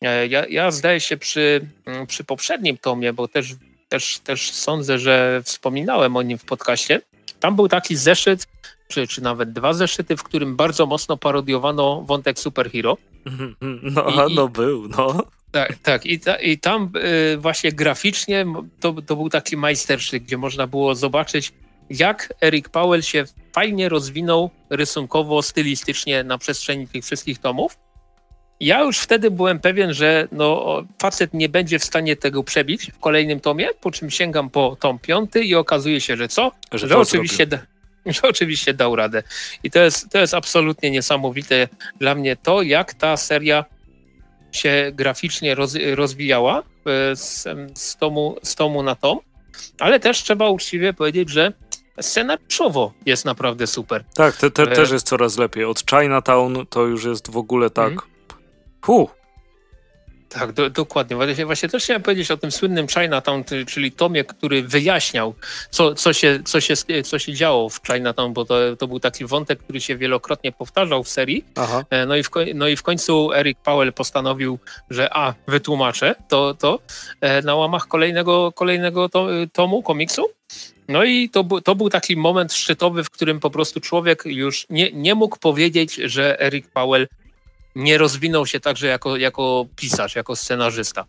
E, 0.02 0.26
ja, 0.26 0.46
ja 0.46 0.70
zdaje 0.70 1.00
się 1.00 1.16
przy, 1.16 1.66
mm, 1.86 2.06
przy 2.06 2.24
poprzednim 2.24 2.78
tomie, 2.78 3.12
bo 3.12 3.28
też, 3.28 3.54
też, 3.88 4.18
też 4.18 4.50
sądzę, 4.50 4.98
że 4.98 5.42
wspominałem 5.44 6.16
o 6.16 6.22
nim 6.22 6.38
w 6.38 6.44
podcaście. 6.44 7.00
Tam 7.40 7.56
był 7.56 7.68
taki 7.68 7.96
zeszyt, 7.96 8.46
czy, 8.92 9.06
czy 9.06 9.22
nawet 9.22 9.52
dwa 9.52 9.72
zeszyty, 9.72 10.16
w 10.16 10.22
którym 10.22 10.56
bardzo 10.56 10.86
mocno 10.86 11.16
parodiowano 11.16 12.02
wątek 12.02 12.38
superhero. 12.38 12.96
No, 13.82 14.26
I, 14.28 14.34
no 14.34 14.48
był, 14.48 14.88
no. 14.88 15.22
Tak, 15.50 15.78
tak. 15.82 16.06
I, 16.06 16.20
ta, 16.20 16.36
i 16.36 16.58
tam 16.58 16.90
y, 17.34 17.36
właśnie 17.36 17.72
graficznie 17.72 18.46
to, 18.80 18.94
to 19.06 19.16
był 19.16 19.28
taki 19.28 19.56
majstersztyk, 19.56 20.22
gdzie 20.22 20.36
można 20.36 20.66
było 20.66 20.94
zobaczyć, 20.94 21.52
jak 21.90 22.34
Eric 22.40 22.68
Powell 22.68 23.02
się 23.02 23.24
fajnie 23.52 23.88
rozwinął 23.88 24.50
rysunkowo, 24.70 25.42
stylistycznie 25.42 26.24
na 26.24 26.38
przestrzeni 26.38 26.88
tych 26.88 27.04
wszystkich 27.04 27.38
tomów. 27.38 27.78
Ja 28.60 28.80
już 28.80 28.98
wtedy 28.98 29.30
byłem 29.30 29.60
pewien, 29.60 29.94
że 29.94 30.28
no, 30.32 30.82
facet 31.02 31.34
nie 31.34 31.48
będzie 31.48 31.78
w 31.78 31.84
stanie 31.84 32.16
tego 32.16 32.44
przebić 32.44 32.90
w 32.92 32.98
kolejnym 32.98 33.40
tomie, 33.40 33.68
po 33.80 33.90
czym 33.90 34.10
sięgam 34.10 34.50
po 34.50 34.76
tom 34.80 34.98
piąty 34.98 35.44
i 35.44 35.54
okazuje 35.54 36.00
się, 36.00 36.16
że 36.16 36.28
co? 36.28 36.52
Że, 36.72 36.88
że 36.88 36.98
oczywiście, 36.98 37.46
da, 37.46 37.58
że 38.14 38.22
oczywiście 38.22 38.74
dał 38.74 38.96
radę. 38.96 39.22
I 39.62 39.70
to 39.70 39.78
jest, 39.78 40.10
to 40.10 40.18
jest 40.18 40.34
absolutnie 40.34 40.90
niesamowite 40.90 41.68
dla 41.98 42.14
mnie 42.14 42.36
to, 42.36 42.62
jak 42.62 42.94
ta 42.94 43.16
seria 43.16 43.64
się 44.52 44.92
graficznie 44.94 45.54
roz, 45.54 45.76
rozwijała 45.94 46.58
e, 46.58 47.16
z, 47.16 47.48
z, 47.74 47.96
tomu, 47.96 48.36
z 48.42 48.54
tomu 48.54 48.82
na 48.82 48.94
tom, 48.94 49.18
ale 49.78 50.00
też 50.00 50.22
trzeba 50.22 50.48
uczciwie 50.48 50.92
powiedzieć, 50.92 51.30
że 51.30 51.52
scenariuszowo 52.00 52.92
jest 53.06 53.24
naprawdę 53.24 53.66
super. 53.66 54.04
Tak, 54.14 54.36
te, 54.36 54.50
te, 54.50 54.62
e... 54.62 54.66
też 54.66 54.90
jest 54.90 55.06
coraz 55.06 55.38
lepiej. 55.38 55.64
Od 55.64 55.82
Chinatown 55.90 56.66
to 56.70 56.82
już 56.86 57.04
jest 57.04 57.30
w 57.30 57.36
ogóle 57.36 57.70
tak 57.70 57.92
mm. 57.92 58.00
Puh. 58.80 59.21
Tak, 60.32 60.52
do, 60.52 60.70
dokładnie. 60.70 61.16
Właśnie, 61.16 61.46
właśnie 61.46 61.68
też 61.68 61.84
chciałem 61.84 62.02
powiedzieć 62.02 62.30
o 62.30 62.36
tym 62.36 62.52
słynnym 62.52 62.88
Chinatown, 62.88 63.44
czyli 63.66 63.92
tomie, 63.92 64.24
który 64.24 64.62
wyjaśniał, 64.62 65.34
co, 65.70 65.94
co, 65.94 66.12
się, 66.12 66.40
co, 66.44 66.60
się, 66.60 66.74
co 67.04 67.18
się 67.18 67.32
działo 67.34 67.68
w 67.68 67.80
Chinatown, 67.86 68.32
bo 68.32 68.44
to, 68.44 68.76
to 68.78 68.88
był 68.88 69.00
taki 69.00 69.24
wątek, 69.24 69.62
który 69.62 69.80
się 69.80 69.96
wielokrotnie 69.96 70.52
powtarzał 70.52 71.04
w 71.04 71.08
serii. 71.08 71.44
Aha. 71.56 71.84
E, 71.90 72.06
no, 72.06 72.16
i 72.16 72.22
w, 72.22 72.30
no 72.54 72.68
i 72.68 72.76
w 72.76 72.82
końcu 72.82 73.32
Eric 73.32 73.58
Powell 73.64 73.92
postanowił, 73.92 74.58
że 74.90 75.16
a, 75.16 75.34
wytłumaczę 75.46 76.14
to, 76.28 76.54
to 76.54 76.78
e, 77.20 77.42
na 77.42 77.54
łamach 77.54 77.88
kolejnego, 77.88 78.52
kolejnego 78.52 79.10
tomu, 79.52 79.82
komiksu. 79.82 80.26
No 80.88 81.04
i 81.04 81.30
to, 81.30 81.44
to 81.64 81.74
był 81.74 81.90
taki 81.90 82.16
moment 82.16 82.52
szczytowy, 82.52 83.04
w 83.04 83.10
którym 83.10 83.40
po 83.40 83.50
prostu 83.50 83.80
człowiek 83.80 84.22
już 84.26 84.66
nie, 84.70 84.92
nie 84.92 85.14
mógł 85.14 85.38
powiedzieć, 85.38 85.94
że 85.94 86.40
Eric 86.40 86.66
Powell 86.68 87.06
nie 87.74 87.98
rozwinął 87.98 88.46
się 88.46 88.60
także 88.60 88.86
jako, 88.86 89.16
jako 89.16 89.66
pisarz, 89.76 90.16
jako 90.16 90.36
scenarzysta. 90.36 91.04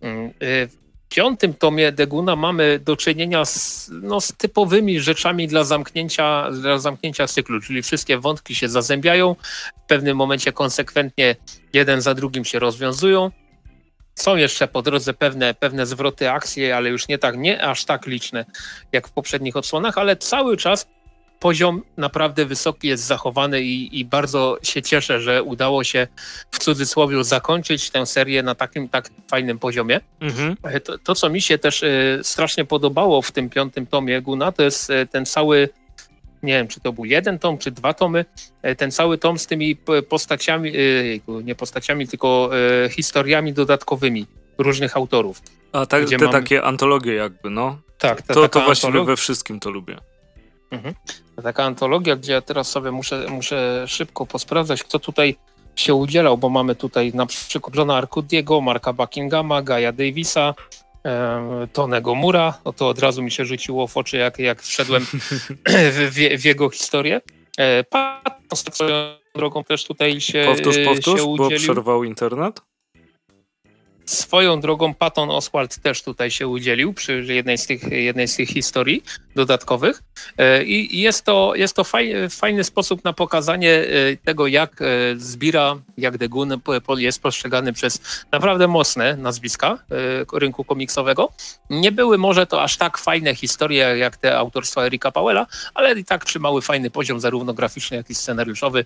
Mm, 0.00 0.26
y, 0.28 0.68
w 0.68 1.14
piątym 1.14 1.54
tomie 1.54 1.92
Deguna 1.92 2.36
mamy 2.36 2.78
do 2.78 2.96
czynienia 2.96 3.44
z, 3.44 3.90
no, 4.02 4.20
z 4.20 4.32
typowymi 4.32 5.00
rzeczami 5.00 5.48
dla 5.48 5.64
zamknięcia, 5.64 6.50
dla 6.50 6.78
zamknięcia 6.78 7.26
cyklu, 7.26 7.60
czyli 7.60 7.82
wszystkie 7.82 8.18
wątki 8.18 8.54
się 8.54 8.68
zazębiają, 8.68 9.36
w 9.84 9.86
pewnym 9.86 10.16
momencie 10.16 10.52
konsekwentnie 10.52 11.36
jeden 11.72 12.00
za 12.00 12.14
drugim 12.14 12.44
się 12.44 12.58
rozwiązują. 12.58 13.30
Są 14.14 14.36
jeszcze 14.36 14.68
po 14.68 14.82
drodze 14.82 15.14
pewne, 15.14 15.54
pewne 15.54 15.86
zwroty 15.86 16.30
akcji, 16.30 16.72
ale 16.72 16.90
już 16.90 17.08
nie 17.08 17.18
tak, 17.18 17.36
nie 17.36 17.64
aż 17.64 17.84
tak 17.84 18.06
liczne 18.06 18.44
jak 18.92 19.08
w 19.08 19.12
poprzednich 19.12 19.56
odsłonach, 19.56 19.98
ale 19.98 20.16
cały 20.16 20.56
czas 20.56 20.86
poziom 21.42 21.82
naprawdę 21.96 22.46
wysoki 22.46 22.88
jest 22.88 23.04
zachowany 23.04 23.62
i, 23.62 24.00
i, 24.00 24.04
bardzo 24.04 24.58
się 24.62 24.82
cieszę, 24.82 25.20
że 25.20 25.42
udało 25.42 25.84
się 25.84 26.06
w 26.50 26.58
cudzysłowie 26.58 27.24
zakończyć 27.24 27.90
tę 27.90 28.06
serię 28.06 28.42
na 28.42 28.54
takim 28.54 28.88
tak 28.88 29.10
fajnym 29.30 29.58
poziomie. 29.58 30.00
Mhm. 30.20 30.56
E, 30.62 30.80
to, 30.80 30.98
to, 30.98 31.14
co 31.14 31.30
mi 31.30 31.40
się 31.40 31.58
też 31.58 31.82
y, 31.82 32.20
strasznie 32.22 32.64
podobało 32.64 33.22
w 33.22 33.32
tym 33.32 33.50
piątym 33.50 33.86
tomie 33.86 34.22
Guna, 34.22 34.52
to 34.52 34.62
jest 34.62 34.90
y, 34.90 35.06
ten 35.06 35.26
cały 35.26 35.68
nie 36.42 36.52
wiem, 36.52 36.68
czy 36.68 36.80
to 36.80 36.92
był 36.92 37.04
jeden 37.04 37.38
tom, 37.38 37.58
czy 37.58 37.70
dwa 37.70 37.94
tomy, 37.94 38.24
ten 38.76 38.90
cały 38.90 39.18
tom 39.18 39.38
z 39.38 39.46
tymi 39.46 39.76
postaciami, 40.08 40.72
nie 41.44 41.54
postaciami, 41.54 42.08
tylko 42.08 42.50
historiami 42.90 43.52
dodatkowymi, 43.52 44.26
różnych 44.58 44.96
autorów. 44.96 45.42
A 45.72 45.86
tak, 45.86 46.08
te 46.08 46.18
mam... 46.18 46.32
takie 46.32 46.62
antologie 46.62 47.14
jakby, 47.14 47.50
no. 47.50 47.78
Tak, 47.98 48.22
to, 48.22 48.48
to 48.48 48.60
właściwie 48.60 49.04
we 49.04 49.16
wszystkim 49.16 49.60
to 49.60 49.70
lubię. 49.70 49.98
Mhm. 50.70 50.94
Taka 51.42 51.64
antologia, 51.64 52.16
gdzie 52.16 52.32
ja 52.32 52.40
teraz 52.40 52.68
sobie 52.68 52.90
muszę, 52.90 53.26
muszę 53.28 53.84
szybko 53.88 54.26
posprawdzać, 54.26 54.82
kto 54.82 54.98
tutaj 54.98 55.36
się 55.76 55.94
udzielał, 55.94 56.38
bo 56.38 56.48
mamy 56.48 56.74
tutaj 56.74 57.12
na 57.14 57.26
przykład 57.26 57.76
Johna 57.76 57.96
Arcudiego, 57.96 58.60
Marka 58.60 58.92
Buckinghama, 58.92 59.62
Gaja 59.62 59.92
Davisa, 59.92 60.54
Tonego 61.72 62.14
Mura. 62.14 62.58
No 62.64 62.72
to 62.72 62.88
od 62.88 62.98
razu 62.98 63.22
mi 63.22 63.30
się 63.30 63.44
rzuciło 63.44 63.86
w 63.86 63.96
oczy, 63.96 64.16
jak, 64.16 64.38
jak 64.38 64.62
wszedłem 64.62 65.06
w, 65.66 66.38
w, 66.38 66.44
jego 66.44 66.70
historię. 66.70 67.20
E, 67.58 67.84
Patton 67.84 68.72
swoją 68.72 69.16
drogą 69.34 69.64
też 69.64 69.84
tutaj 69.84 70.20
się 70.20 70.44
Powtórz, 70.46 70.76
powtórz, 70.84 71.20
się 71.20 71.36
bo 71.36 71.50
przerwał 71.50 72.04
internet. 72.04 72.60
Swoją 74.04 74.60
drogą 74.60 74.94
Patton 74.94 75.30
Oswald 75.30 75.78
też 75.78 76.02
tutaj 76.02 76.30
się 76.30 76.48
udzielił 76.48 76.94
przy 76.94 77.24
jednej 77.28 77.58
z 77.58 77.66
tych, 77.66 77.82
jednej 77.82 78.28
z 78.28 78.36
tych 78.36 78.48
historii 78.48 79.02
dodatkowych 79.34 80.02
e, 80.38 80.64
i 80.64 81.00
jest 81.00 81.24
to, 81.24 81.52
jest 81.54 81.76
to 81.76 81.84
fajny, 82.30 82.64
sposób 82.64 83.04
na 83.04 83.12
pokazanie 83.12 83.72
e, 83.72 84.16
tego, 84.16 84.46
jak 84.46 84.82
e, 84.82 84.86
Zbira, 85.16 85.76
jak 85.98 86.18
Degun 86.18 86.60
jest 86.96 87.22
postrzegany 87.22 87.72
przez 87.72 88.00
naprawdę 88.32 88.68
mocne 88.68 89.16
nazwiska 89.16 89.78
rynku 90.32 90.64
komiksowego. 90.64 91.32
Nie 91.70 91.92
były 91.92 92.18
może 92.18 92.46
to 92.46 92.62
aż 92.62 92.76
tak 92.76 92.98
fajne 92.98 93.34
historie 93.34 93.98
jak 93.98 94.16
te 94.16 94.38
autorstwa 94.38 94.86
Erika 94.86 95.12
Powella, 95.12 95.46
ale 95.74 95.98
i 95.98 96.04
tak 96.04 96.24
trzymały 96.24 96.62
fajny 96.62 96.90
poziom 96.90 97.20
zarówno 97.20 97.54
graficzny, 97.54 97.96
jak 97.96 98.10
i 98.10 98.14
scenariuszowy. 98.14 98.84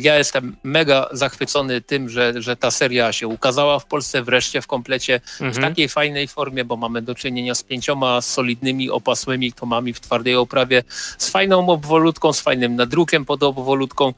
Ja 0.00 0.18
jestem 0.18 0.56
mega 0.62 1.08
zachwycony 1.12 1.80
tym, 1.80 2.08
że, 2.08 2.32
że 2.36 2.56
ta 2.56 2.70
seria 2.70 3.12
się 3.12 3.28
ukazała 3.28 3.78
w 3.78 3.86
Polsce 3.86 4.22
wreszcie 4.32 4.62
w 4.62 4.66
komplecie 4.66 5.14
mhm. 5.14 5.52
w 5.52 5.58
takiej 5.58 5.88
fajnej 5.88 6.28
formie, 6.28 6.64
bo 6.64 6.76
mamy 6.76 7.02
do 7.02 7.14
czynienia 7.14 7.54
z 7.54 7.62
pięcioma 7.62 8.20
solidnymi 8.20 8.90
opasłymi 8.90 9.52
tomami 9.52 9.92
w 9.92 10.00
twardej 10.00 10.36
oprawie, 10.36 10.82
z 11.18 11.30
fajną 11.30 11.68
obwolutką, 11.68 12.32
z 12.32 12.40
fajnym 12.40 12.76
nadrukiem 12.76 13.24
pod 13.24 13.42
obwolutką. 13.42 14.14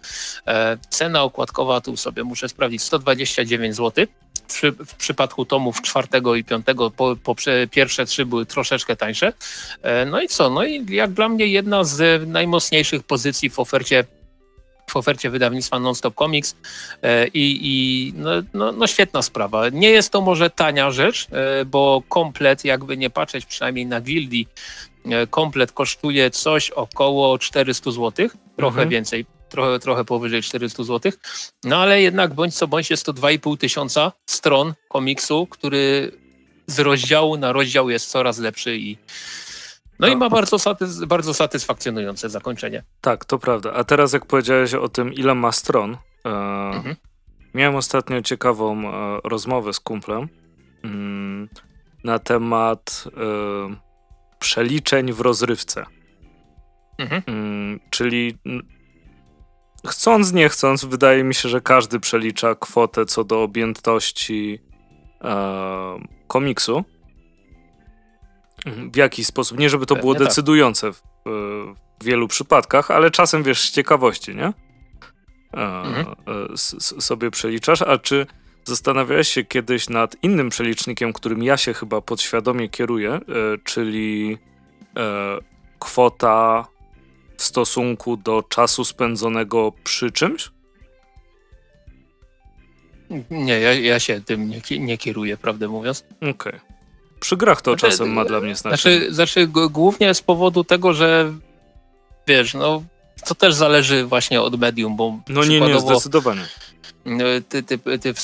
E, 0.47 0.79
cena 0.89 1.23
okładkowa, 1.23 1.81
tu 1.81 1.97
sobie 1.97 2.25
muszę 2.25 2.49
sprawdzić, 2.49 2.83
129 2.83 3.77
zł. 3.77 4.07
W 4.87 4.95
przypadku 4.95 5.45
tomów 5.45 5.83
czwartego 5.83 6.35
i 6.35 6.45
piątego 6.45 6.91
po, 6.91 7.17
po, 7.17 7.35
pierwsze 7.71 8.07
trzy 8.07 8.27
były 8.27 8.47
troszeczkę 8.47 8.97
tańsze. 8.97 9.33
E, 9.83 10.07
no 10.07 10.21
i 10.23 10.29
co? 10.29 10.51
No 10.51 10.65
i 10.65 10.87
jak 10.95 11.13
dla 11.13 11.29
mnie 11.29 11.47
jedna 11.47 11.85
z 11.85 12.29
najmocniejszych 12.29 13.03
pozycji 13.03 13.51
w 13.51 13.59
ofercie 13.59 14.05
w 14.95 14.97
ofercie 14.97 15.31
wydawnictwa 15.31 15.81
Nonstop 15.81 16.15
Comics 16.15 16.57
e, 17.03 17.27
i, 17.29 17.59
i 17.63 18.13
no, 18.17 18.31
no, 18.55 18.73
no, 18.73 18.87
świetna 18.87 19.23
sprawa. 19.23 19.69
Nie 19.69 19.91
jest 19.91 20.13
to 20.13 20.21
może 20.21 20.51
tania 20.51 20.91
rzecz, 20.91 21.27
e, 21.33 21.65
bo 21.65 22.03
komplet, 22.09 22.65
jakby 22.65 22.97
nie 22.97 23.11
patrzeć 23.11 23.47
przynajmniej 23.47 23.87
na 23.87 24.01
Gildi, 24.01 24.47
e, 25.05 25.27
komplet 25.27 25.73
kosztuje 25.73 26.31
coś 26.31 26.71
około 26.71 27.39
400 27.39 27.91
zł, 27.91 28.29
trochę 28.57 28.75
mhm. 28.75 28.89
więcej, 28.89 29.27
trochę, 29.49 29.79
trochę 29.79 30.05
powyżej 30.05 30.43
400 30.43 30.85
zł, 30.85 31.13
no 31.65 31.77
ale 31.77 32.03
jednak 32.03 32.35
bądź 32.35 32.55
co 32.55 32.69
bądź 32.69 32.91
jest 32.91 33.07
to 33.07 33.13
2,5 33.13 33.59
tysiąca 33.59 34.13
stron 34.27 34.75
komiksu, 34.89 35.47
który 35.47 36.13
z 36.67 36.79
rozdziału 36.79 37.37
na 37.37 37.53
rozdział 37.53 37.91
jest 37.91 38.11
coraz 38.11 38.39
lepszy 38.39 38.77
i 38.77 38.97
no 39.99 40.09
i 40.09 40.17
ma 40.17 40.31
bardzo, 40.31 40.59
satys 40.59 41.05
bardzo 41.05 41.35
satysfakcjonujące 41.35 42.29
zakończenie. 42.29 42.83
Tak, 43.01 43.25
to 43.25 43.39
prawda. 43.39 43.73
A 43.73 43.85
teraz 43.85 44.13
jak 44.13 44.27
powiedziałeś 44.27 44.75
o 44.75 44.89
tym, 44.89 45.13
ile 45.13 45.35
ma 45.35 45.53
stron, 45.53 45.97
e, 46.25 46.31
mhm. 46.77 46.97
miałem 47.55 47.77
ostatnio 47.77 48.23
ciekawą 48.23 48.89
e, 48.89 49.21
rozmowę 49.25 49.73
z 49.73 49.81
kumplem 49.81 50.29
mm, 50.85 51.49
na 52.05 52.19
temat 52.19 53.05
e, 53.17 53.77
przeliczeń 54.39 55.13
w 55.13 55.21
rozrywce. 55.21 55.87
Mhm. 56.99 57.23
Mm, 57.27 57.81
czyli 57.91 58.39
chcąc, 59.87 60.33
nie 60.33 60.49
chcąc, 60.49 60.85
wydaje 60.85 61.25
mi 61.25 61.35
się, 61.35 61.49
że 61.49 61.61
każdy 61.61 62.01
przelicza 62.01 62.55
kwotę 62.55 63.07
co 63.07 63.25
do 63.25 63.43
objętości 63.43 64.59
e, 65.25 65.99
komiksu. 66.27 66.85
Mhm. 68.67 68.91
w 68.91 68.97
jakiś 68.97 69.27
sposób. 69.27 69.59
Nie, 69.59 69.71
żeby 69.71 69.87
to 69.87 69.97
było 69.97 70.15
tak. 70.15 70.23
decydujące 70.23 70.93
w, 70.93 71.03
w, 71.27 71.75
wielu 72.05 72.29
przypadkach, 72.29 72.91
ale 72.91 73.11
czasem 73.11 73.43
wiesz 73.43 73.61
z 73.61 73.73
ciekawości, 73.73 74.35
nie? 74.35 74.53
Mhm. 75.53 76.07
E, 76.53 76.57
sobie 77.01 77.31
przeliczasz, 77.31 77.83
a 77.83 77.99
czy 77.99 78.27
zastanawiałeś 78.65 79.29
się 79.29 79.45
kiedyś 79.45 79.89
nad 79.89 80.17
innym 80.23 80.51
przelicznikiem, 80.51 81.13
którym 81.13 81.43
ja 81.43 81.57
się 81.57 81.75
chyba 81.75 82.01
podświadomie 82.01 82.69
kieruję, 82.69 83.11
e, 83.13 83.21
czyli 83.65 84.39
e, 84.97 85.39
kwota 85.79 86.67
w 87.37 87.43
stosunku 87.43 88.17
do 88.17 88.43
czasu 88.49 88.85
spędzonego 88.85 89.73
przy 89.85 90.11
czymś? 90.11 90.51
Nie, 93.31 93.61
ja, 93.61 93.73
ja 93.73 94.01
się 94.01 94.21
tym 94.21 94.49
nie, 94.49 94.79
nie 94.79 94.99
kieruję, 94.99 95.37
prawdę 95.37 95.69
mówiąc. 95.69 96.05
Okej. 96.17 96.31
Okay. 96.31 96.74
Przy 97.25 97.37
grach 97.37 97.63
to 97.63 97.71
znaczy, 97.71 97.87
czasem 97.91 98.13
ma 98.13 98.25
dla 98.25 98.41
mnie 98.41 98.55
znaczenie. 98.55 98.99
Znaczy, 98.99 99.15
znaczy 99.15 99.47
głównie 99.47 100.15
z 100.15 100.23
powodu 100.23 100.65
tego, 100.65 100.95
że 100.95 101.33
wiesz, 102.27 102.55
no 102.55 102.83
to 103.25 103.35
też 103.35 103.55
zależy 103.55 104.05
właśnie 104.05 104.43
od 104.43 104.61
medium, 104.61 104.97
bo 104.97 105.19
No 105.29 105.45
nie, 105.45 105.61
nie, 105.61 105.81
zdecydowanie. 105.81 106.47
Ty, 107.49 107.63
ty, 107.63 107.79
ty, 107.79 108.15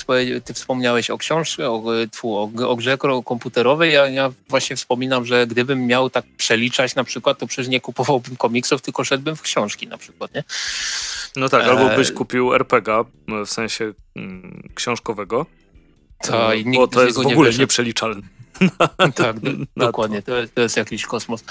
ty 0.45 0.55
wspomniałeś 0.55 1.11
o 1.11 1.19
książce, 1.19 1.71
o, 1.71 1.83
o, 2.23 2.51
o 2.69 2.77
grze 2.77 2.99
komputerowej. 3.25 3.93
Ja, 3.93 4.09
ja 4.09 4.33
właśnie 4.49 4.77
wspominam, 4.77 5.27
że 5.27 5.47
gdybym 5.47 5.87
miał 5.87 6.11
tak 6.11 6.25
przeliczać 6.37 6.95
na 6.95 7.05
przykład, 7.05 7.39
to 7.39 7.47
przecież 7.47 7.69
nie 7.69 7.81
kupowałbym 7.81 8.37
komiksów, 8.37 8.83
tylko 8.83 9.05
szedłbym 9.05 9.37
w 9.37 9.43
książki 9.43 9.89
na 9.89 9.99
przykład, 9.99 10.35
nie? 10.35 10.45
No 11.37 11.49
tak, 11.49 11.65
albo 11.65 11.93
e, 11.93 11.97
byś 11.97 12.13
kupił 12.13 12.55
RPG, 12.55 13.05
w 13.47 13.51
sensie 13.51 13.93
mm, 14.17 14.69
książkowego. 14.75 15.47
To, 16.23 16.51
no, 16.65 16.79
bo 16.79 16.89
to 16.89 17.05
jest 17.05 17.23
w 17.23 17.27
ogóle 17.27 17.51
nie 17.51 17.59
nieprzeliczalne. 17.59 18.23
tak, 19.15 19.41
do, 19.41 19.51
dokładnie, 19.77 20.23
to, 20.23 20.33
to 20.55 20.61
jest 20.61 20.77
jakiś 20.77 21.07
kosmos. 21.07 21.45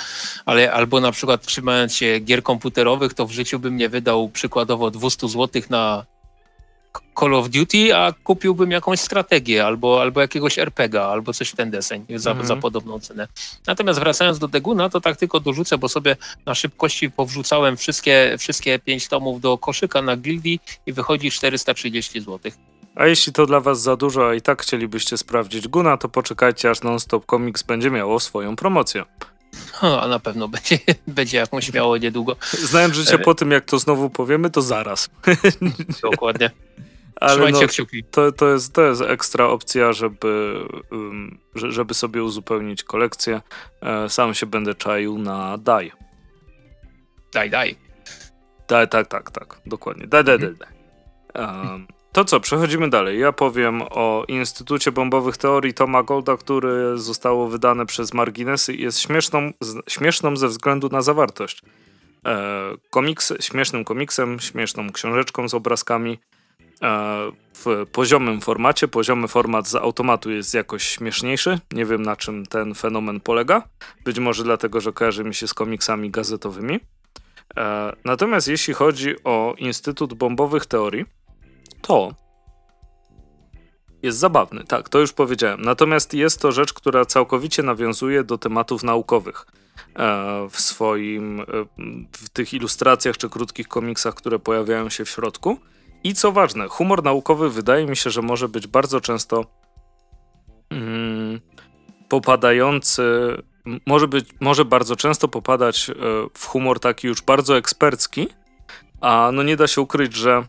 Ale 0.45 0.74
albo 0.74 1.00
na 1.00 1.12
przykład 1.12 1.45
trzymając 1.45 1.95
się 1.95 2.20
gier 2.20 2.43
komputerowych, 2.43 3.14
to 3.14 3.28
w 3.28 3.32
życiu 3.32 3.60
bym 3.60 3.78
nie 3.78 3.89
wydał 3.89 4.30
przykładowo 4.30 4.91
200 4.91 5.28
zł 5.28 5.62
na 5.70 6.06
Call 7.20 7.36
of 7.36 7.50
Duty, 7.50 7.95
a 7.95 8.14
kupiłbym 8.24 8.72
jakąś 8.72 9.00
strategię 9.00 9.66
albo, 9.66 10.02
albo 10.02 10.22
jakiegoś 10.22 10.60
RPGa, 10.60 11.06
albo 11.06 11.34
coś 11.34 11.50
w 11.50 11.56
ten 11.56 11.72
deseń 11.72 12.06
za, 12.16 12.34
-hmm. 12.34 12.45
za 12.45 12.56
podobną 12.56 13.00
cenę. 13.00 13.28
Natomiast 13.68 14.00
wracając 14.00 14.39
do 14.39 14.47
Deguna, 14.47 14.89
to 14.89 15.02
tak 15.02 15.18
tylko 15.18 15.39
dorzucę, 15.39 15.78
bo 15.78 15.89
sobie 15.89 16.16
na 16.45 16.56
szybkości 16.56 17.12
powrzucałem 17.12 17.78
wszystkie, 17.78 18.36
wszystkie 18.39 18.80
pięć 18.80 19.08
tomów 19.08 19.41
do 19.41 19.58
koszyka 19.58 20.02
na 20.02 20.18
Gildii 20.18 20.60
i 20.86 20.93
wychodzi 20.93 21.32
430 21.32 22.22
zł. 22.22 22.52
A 22.95 23.05
jeśli 23.05 23.33
to 23.33 23.45
dla 23.45 23.59
was 23.59 23.81
za 23.81 23.95
dużo, 23.95 24.29
a 24.29 24.33
i 24.33 24.41
tak 24.41 24.61
chcielibyście 24.61 25.17
sprawdzić 25.17 25.67
Guna, 25.67 25.97
to 25.97 26.09
poczekajcie 26.09 26.69
aż 26.69 26.81
Non-Stop 26.81 27.25
Comics 27.25 27.63
będzie 27.63 27.91
miało 27.91 28.19
swoją 28.19 28.55
promocję. 28.55 29.05
a 30.01 30.07
na 30.07 30.19
pewno 30.19 30.47
będzie, 30.47 30.79
będzie 31.07 31.37
jakąś 31.37 31.73
miało 31.73 31.97
niedługo. 31.97 32.35
Znając 32.51 32.95
życie 32.95 33.15
e... 33.15 33.19
po 33.19 33.35
tym, 33.35 33.51
jak 33.51 33.65
to 33.65 33.79
znowu 33.79 34.09
powiemy, 34.09 34.49
to 34.49 34.61
zaraz. 34.61 35.09
Dokładnie. 36.11 36.51
Ale 37.15 37.51
no, 37.51 37.59
to, 38.11 38.31
to, 38.31 38.49
jest, 38.49 38.73
to 38.73 38.81
jest 38.81 39.01
ekstra 39.01 39.47
opcja, 39.47 39.93
żeby, 39.93 40.63
żeby 41.53 41.93
sobie 41.93 42.23
uzupełnić 42.23 42.83
kolekcję. 42.83 43.41
E, 43.81 44.09
sam 44.09 44.33
się 44.33 44.45
będę 44.45 44.75
czaił 44.75 45.17
na 45.17 45.57
daj. 45.57 45.91
Daj, 47.33 47.49
daj. 47.49 47.75
Daj, 48.67 48.87
tak, 48.87 49.07
tak, 49.07 49.31
tak. 49.31 49.61
Dokładnie. 49.65 50.07
Daj, 50.07 50.23
daj, 50.23 50.39
daj. 50.39 50.55
daj. 50.55 50.69
Um, 51.45 51.87
to 52.12 52.26
co, 52.26 52.39
przechodzimy 52.39 52.89
dalej. 52.89 53.20
Ja 53.20 53.32
powiem 53.32 53.82
o 53.82 54.26
Instytucie 54.28 54.91
Bombowych 54.91 55.38
Teorii 55.38 55.74
Toma 55.74 56.03
Golda, 56.03 56.38
który 56.38 56.97
zostało 56.97 57.47
wydane 57.47 57.86
przez 57.86 58.14
Marginesy 58.14 58.74
i 58.74 58.82
jest 58.82 58.99
śmieszną, 58.99 59.51
śmieszną 59.88 60.38
ze 60.38 60.47
względu 60.47 60.89
na 60.89 61.01
zawartość. 61.01 61.62
E, 62.26 62.72
komiks, 62.89 63.34
śmiesznym 63.39 63.84
komiksem, 63.86 64.39
śmieszną 64.39 64.91
książeczką 64.91 65.49
z 65.49 65.53
obrazkami 65.53 66.20
e, 66.82 67.32
w 67.53 67.86
poziomym 67.91 68.41
formacie. 68.41 68.88
Poziomy 68.88 69.28
format 69.28 69.68
z 69.68 69.76
automatu 69.76 70.32
jest 70.32 70.53
jakoś 70.53 70.84
śmieszniejszy. 70.84 71.60
Nie 71.72 71.86
wiem 71.86 72.01
na 72.01 72.16
czym 72.16 72.45
ten 72.45 72.76
fenomen 72.76 73.20
polega. 73.20 73.68
Być 74.05 74.20
może 74.20 74.43
dlatego, 74.43 74.82
że 74.82 74.93
kojarzy 74.93 75.24
mi 75.24 75.36
się 75.36 75.47
z 75.47 75.53
komiksami 75.53 76.12
gazetowymi. 76.12 76.80
E, 77.57 77.93
natomiast 78.05 78.47
jeśli 78.47 78.74
chodzi 78.74 79.16
o 79.24 79.55
Instytut 79.57 80.14
Bombowych 80.14 80.66
Teorii, 80.66 81.05
to 81.82 82.13
jest 84.03 84.17
zabawny, 84.17 84.63
tak, 84.63 84.89
to 84.89 84.99
już 84.99 85.13
powiedziałem. 85.13 85.61
Natomiast 85.61 86.13
jest 86.13 86.41
to 86.41 86.51
rzecz, 86.51 86.73
która 86.73 87.05
całkowicie 87.05 87.63
nawiązuje 87.63 88.23
do 88.23 88.38
tematów 88.38 88.84
naukowych 88.84 89.45
e, 89.95 90.47
w 90.49 90.59
swoim, 90.59 91.39
e, 91.39 91.45
w 92.11 92.30
tych 92.30 92.53
ilustracjach 92.53 93.17
czy 93.17 93.30
krótkich 93.30 93.67
komiksach, 93.67 94.15
które 94.15 94.39
pojawiają 94.39 94.89
się 94.89 95.05
w 95.05 95.09
środku. 95.09 95.57
I 96.03 96.13
co 96.13 96.32
ważne, 96.32 96.67
humor 96.67 97.03
naukowy 97.03 97.49
wydaje 97.49 97.86
mi 97.86 97.97
się, 97.97 98.09
że 98.09 98.21
może 98.21 98.47
być 98.47 98.67
bardzo 98.67 99.01
często 99.01 99.45
mm, 100.69 101.39
popadający, 102.09 103.03
może, 103.86 104.07
być, 104.07 104.30
może 104.39 104.65
bardzo 104.65 104.95
często 104.95 105.27
popadać 105.27 105.91
w 106.34 106.45
humor 106.45 106.80
taki 106.80 107.07
już 107.07 107.21
bardzo 107.21 107.57
ekspercki, 107.57 108.27
a 109.01 109.30
no 109.34 109.43
nie 109.43 109.57
da 109.57 109.67
się 109.67 109.82
ukryć, 109.82 110.15
że 110.15 110.43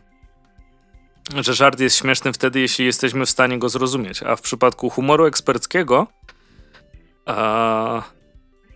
że 1.39 1.53
żart 1.53 1.79
jest 1.79 1.97
śmieszny 1.97 2.33
wtedy, 2.33 2.59
jeśli 2.59 2.85
jesteśmy 2.85 3.25
w 3.25 3.29
stanie 3.29 3.59
go 3.59 3.69
zrozumieć. 3.69 4.23
A 4.23 4.35
w 4.35 4.41
przypadku 4.41 4.89
humoru 4.89 5.25
eksperckiego, 5.25 6.07
a, 7.25 8.03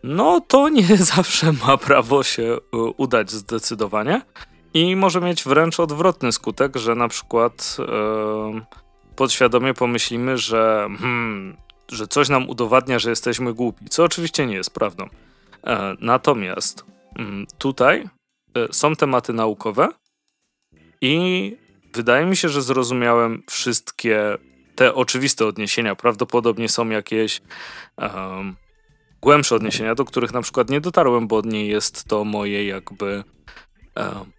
no 0.03 0.41
to 0.47 0.69
nie 0.69 0.97
zawsze 1.15 1.51
ma 1.67 1.77
prawo 1.77 2.23
się 2.23 2.43
e, 2.43 2.77
udać 2.77 3.31
zdecydowanie. 3.31 4.21
I 4.73 4.95
może 4.95 5.21
mieć 5.21 5.43
wręcz 5.43 5.79
odwrotny 5.79 6.31
skutek, 6.31 6.75
że 6.75 6.95
na 6.95 7.07
przykład 7.07 7.77
e, 7.79 8.65
podświadomie 9.15 9.73
pomyślimy, 9.73 10.37
że, 10.37 10.87
hmm, 10.99 11.57
że 11.91 12.07
coś 12.07 12.29
nam 12.29 12.49
udowadnia, 12.49 12.99
że 12.99 13.09
jesteśmy 13.09 13.53
głupi, 13.53 13.85
co 13.89 14.03
oczywiście 14.03 14.45
nie 14.45 14.55
jest 14.55 14.73
prawdą. 14.73 15.09
E, 15.63 15.95
natomiast 15.99 16.85
mm, 17.15 17.45
tutaj 17.57 18.09
e, 18.55 18.73
są 18.73 18.95
tematy 18.95 19.33
naukowe 19.33 19.89
i 21.01 21.57
Wydaje 21.95 22.25
mi 22.25 22.35
się, 22.37 22.49
że 22.49 22.61
zrozumiałem 22.61 23.43
wszystkie 23.49 24.37
te 24.75 24.95
oczywiste 24.95 25.45
odniesienia. 25.45 25.95
Prawdopodobnie 25.95 26.69
są 26.69 26.89
jakieś 26.89 27.41
um, 27.97 28.55
głębsze 29.21 29.55
odniesienia, 29.55 29.95
do 29.95 30.05
których 30.05 30.33
na 30.33 30.41
przykład 30.41 30.69
nie 30.69 30.81
dotarłem, 30.81 31.27
bo 31.27 31.41
nie 31.41 31.67
jest 31.67 32.05
to 32.05 32.23
moje 32.23 32.67
jakby 32.67 33.23
um, 33.95 34.31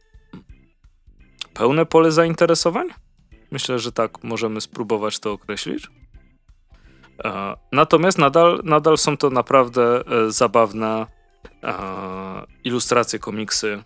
pełne 1.55 1.87
pole 1.87 2.13
zainteresowań. 2.13 2.89
Myślę, 3.51 3.79
że 3.79 3.93
tak 3.93 4.25
możemy 4.25 4.61
spróbować 4.61 5.19
to 5.19 5.33
określić. 5.33 5.89
E, 7.25 7.57
natomiast 7.73 8.19
nadal, 8.19 8.61
nadal 8.65 8.99
są 8.99 9.17
to 9.17 9.31
naprawdę 9.31 10.07
e, 10.07 10.31
zabawne 10.31 11.07
e, 11.63 11.75
ilustracje, 12.65 13.19
komiksy 13.19 13.85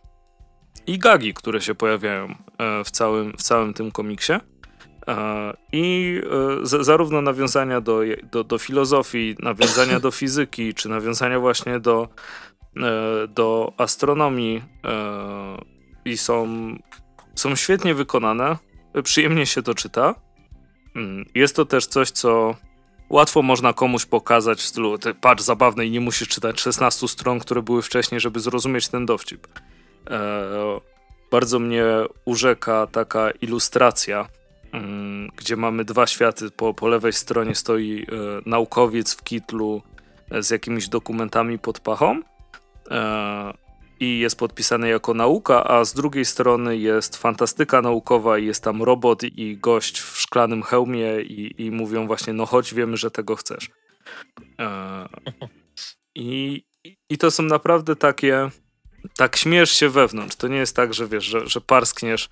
i 0.90 0.98
gagi, 0.98 1.34
które 1.34 1.60
się 1.60 1.74
pojawiają 1.74 2.34
e, 2.58 2.84
w 2.84 2.90
całym, 2.90 3.32
w 3.32 3.42
całym 3.42 3.74
tym 3.74 3.90
komiksie. 3.90 4.32
E, 4.32 5.52
I 5.72 6.20
e, 6.72 6.84
zarówno 6.84 7.20
nawiązania 7.20 7.80
do, 7.80 8.00
do, 8.32 8.44
do 8.44 8.58
filozofii, 8.58 9.36
nawiązania 9.38 10.00
do 10.00 10.10
fizyki, 10.10 10.74
czy 10.74 10.88
nawiązania 10.88 11.40
właśnie 11.40 11.80
do, 11.80 12.08
do 13.28 13.72
astronomii 13.78 14.62
i 16.04 16.16
są, 16.16 16.48
są 17.34 17.56
świetnie 17.56 17.94
wykonane. 17.94 18.56
Przyjemnie 19.04 19.46
się 19.46 19.62
to 19.62 19.74
czyta. 19.74 20.14
Mm, 20.96 21.24
jest 21.34 21.56
to 21.56 21.64
też 21.64 21.86
coś, 21.86 22.10
co 22.10 22.54
łatwo 23.10 23.42
można 23.42 23.72
komuś 23.72 24.06
pokazać 24.06 24.58
w 24.58 24.66
stylu 24.66 24.98
patrz 25.20 25.42
zabawne 25.42 25.86
i 25.86 25.90
nie 25.90 26.00
musisz 26.00 26.28
czytać 26.28 26.60
16 26.60 27.08
stron, 27.08 27.40
które 27.40 27.62
były 27.62 27.82
wcześniej, 27.82 28.20
żeby 28.20 28.40
zrozumieć 28.40 28.88
ten 28.88 29.06
dowcip. 29.06 29.46
E, 30.10 30.80
bardzo 31.30 31.58
mnie 31.58 31.84
urzeka 32.24 32.86
taka 32.86 33.30
ilustracja, 33.30 34.28
mm, 34.72 35.28
gdzie 35.36 35.56
mamy 35.56 35.84
dwa 35.84 36.06
światy. 36.06 36.50
Po, 36.50 36.74
po 36.74 36.88
lewej 36.88 37.12
stronie 37.12 37.54
stoi 37.54 38.02
e, 38.02 38.06
naukowiec 38.46 39.14
w 39.14 39.22
kitlu 39.22 39.82
e, 40.30 40.42
z 40.42 40.50
jakimiś 40.50 40.88
dokumentami 40.88 41.58
pod 41.58 41.80
pachą 41.80 42.20
i 44.00 44.18
jest 44.18 44.38
podpisany 44.38 44.88
jako 44.88 45.14
nauka, 45.14 45.64
a 45.64 45.84
z 45.84 45.94
drugiej 45.94 46.24
strony 46.24 46.76
jest 46.76 47.16
fantastyka 47.16 47.82
naukowa 47.82 48.38
i 48.38 48.46
jest 48.46 48.64
tam 48.64 48.82
robot 48.82 49.22
i 49.22 49.56
gość 49.56 50.00
w 50.00 50.18
szklanym 50.18 50.62
hełmie 50.62 51.20
i, 51.20 51.66
i 51.66 51.70
mówią 51.70 52.06
właśnie, 52.06 52.32
no 52.32 52.46
chodź, 52.46 52.74
wiemy, 52.74 52.96
że 52.96 53.10
tego 53.10 53.36
chcesz. 53.36 53.70
I, 56.14 56.62
I 57.10 57.18
to 57.18 57.30
są 57.30 57.42
naprawdę 57.42 57.96
takie 57.96 58.50
tak 59.16 59.36
śmiesz 59.36 59.70
się 59.70 59.88
wewnątrz. 59.88 60.36
To 60.36 60.48
nie 60.48 60.56
jest 60.56 60.76
tak, 60.76 60.94
że 60.94 61.08
wiesz, 61.08 61.24
że, 61.24 61.46
że 61.46 61.60
parskniesz 61.60 62.28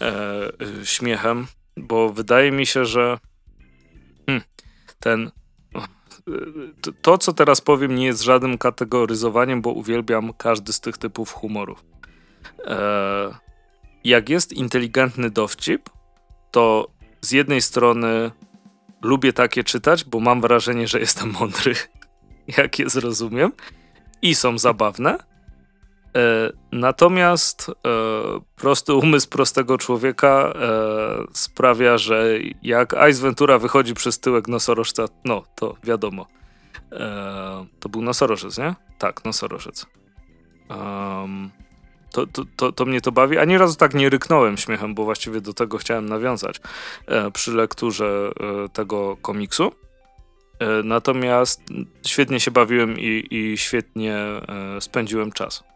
e, 0.00 0.48
y, 0.82 0.86
śmiechem, 0.86 1.46
bo 1.76 2.12
wydaje 2.12 2.52
mi 2.52 2.66
się, 2.66 2.84
że 2.84 3.18
hmm, 4.26 4.44
ten 5.00 5.30
y, 6.28 6.92
to, 7.02 7.18
co 7.18 7.32
teraz 7.32 7.60
powiem, 7.60 7.94
nie 7.94 8.06
jest 8.06 8.22
żadnym 8.22 8.58
kategoryzowaniem, 8.58 9.62
bo 9.62 9.70
uwielbiam 9.70 10.32
każdy 10.32 10.72
z 10.72 10.80
tych 10.80 10.98
typów 10.98 11.32
humorów. 11.32 11.84
E, 12.64 13.34
jak 14.04 14.28
jest 14.28 14.52
inteligentny 14.52 15.30
dowcip, 15.30 15.90
to 16.50 16.90
z 17.20 17.32
jednej 17.32 17.62
strony 17.62 18.30
lubię 19.02 19.32
takie 19.32 19.64
czytać, 19.64 20.04
bo 20.04 20.20
mam 20.20 20.40
wrażenie, 20.40 20.88
że 20.88 21.00
jestem 21.00 21.30
mądry, 21.30 21.74
jak 22.58 22.78
je 22.78 22.90
zrozumiem, 22.90 23.52
i 24.22 24.34
są 24.34 24.58
zabawne. 24.58 25.29
E, 26.16 26.52
natomiast 26.72 27.68
e, 27.68 27.72
prosty 28.56 28.94
umysł 28.94 29.28
prostego 29.28 29.78
człowieka 29.78 30.52
e, 30.54 30.68
sprawia, 31.32 31.98
że 31.98 32.28
jak 32.62 32.94
Ice 33.10 33.22
Ventura 33.22 33.58
wychodzi 33.58 33.94
przez 33.94 34.20
tyłek 34.20 34.48
nosorożca, 34.48 35.04
no 35.24 35.42
to 35.54 35.76
wiadomo. 35.84 36.26
to 37.80 37.88
był 37.88 38.02
nosorożec, 38.02 38.58
nie? 38.58 38.74
Tak, 38.98 39.24
nosorożec. 39.24 39.86
Um, 40.70 41.50
to, 42.12 42.26
to, 42.26 42.42
to, 42.56 42.72
to, 42.72 42.84
mnie 42.84 43.00
to 43.00 43.12
bawi. 43.12 43.38
Ani 43.38 43.58
razu 43.58 43.76
tak 43.76 43.94
nie 43.94 44.10
ryknąłem 44.10 44.56
śmiechem, 44.56 44.94
bo 44.94 45.04
właściwie 45.04 45.40
do 45.40 45.54
tego 45.54 45.78
chciałem 45.78 46.08
nawiązać 46.08 46.60
przy 47.32 47.52
lekturze 47.52 48.30
tego 48.72 49.16
komiksu. 49.16 49.72
Natomiast 50.84 51.62
świetnie 52.06 52.40
się 52.40 52.50
bawiłem 52.50 52.98
i, 52.98 53.26
i 53.30 53.58
świetnie 53.58 54.16
spędziłem 54.80 55.32
czas. 55.32 55.69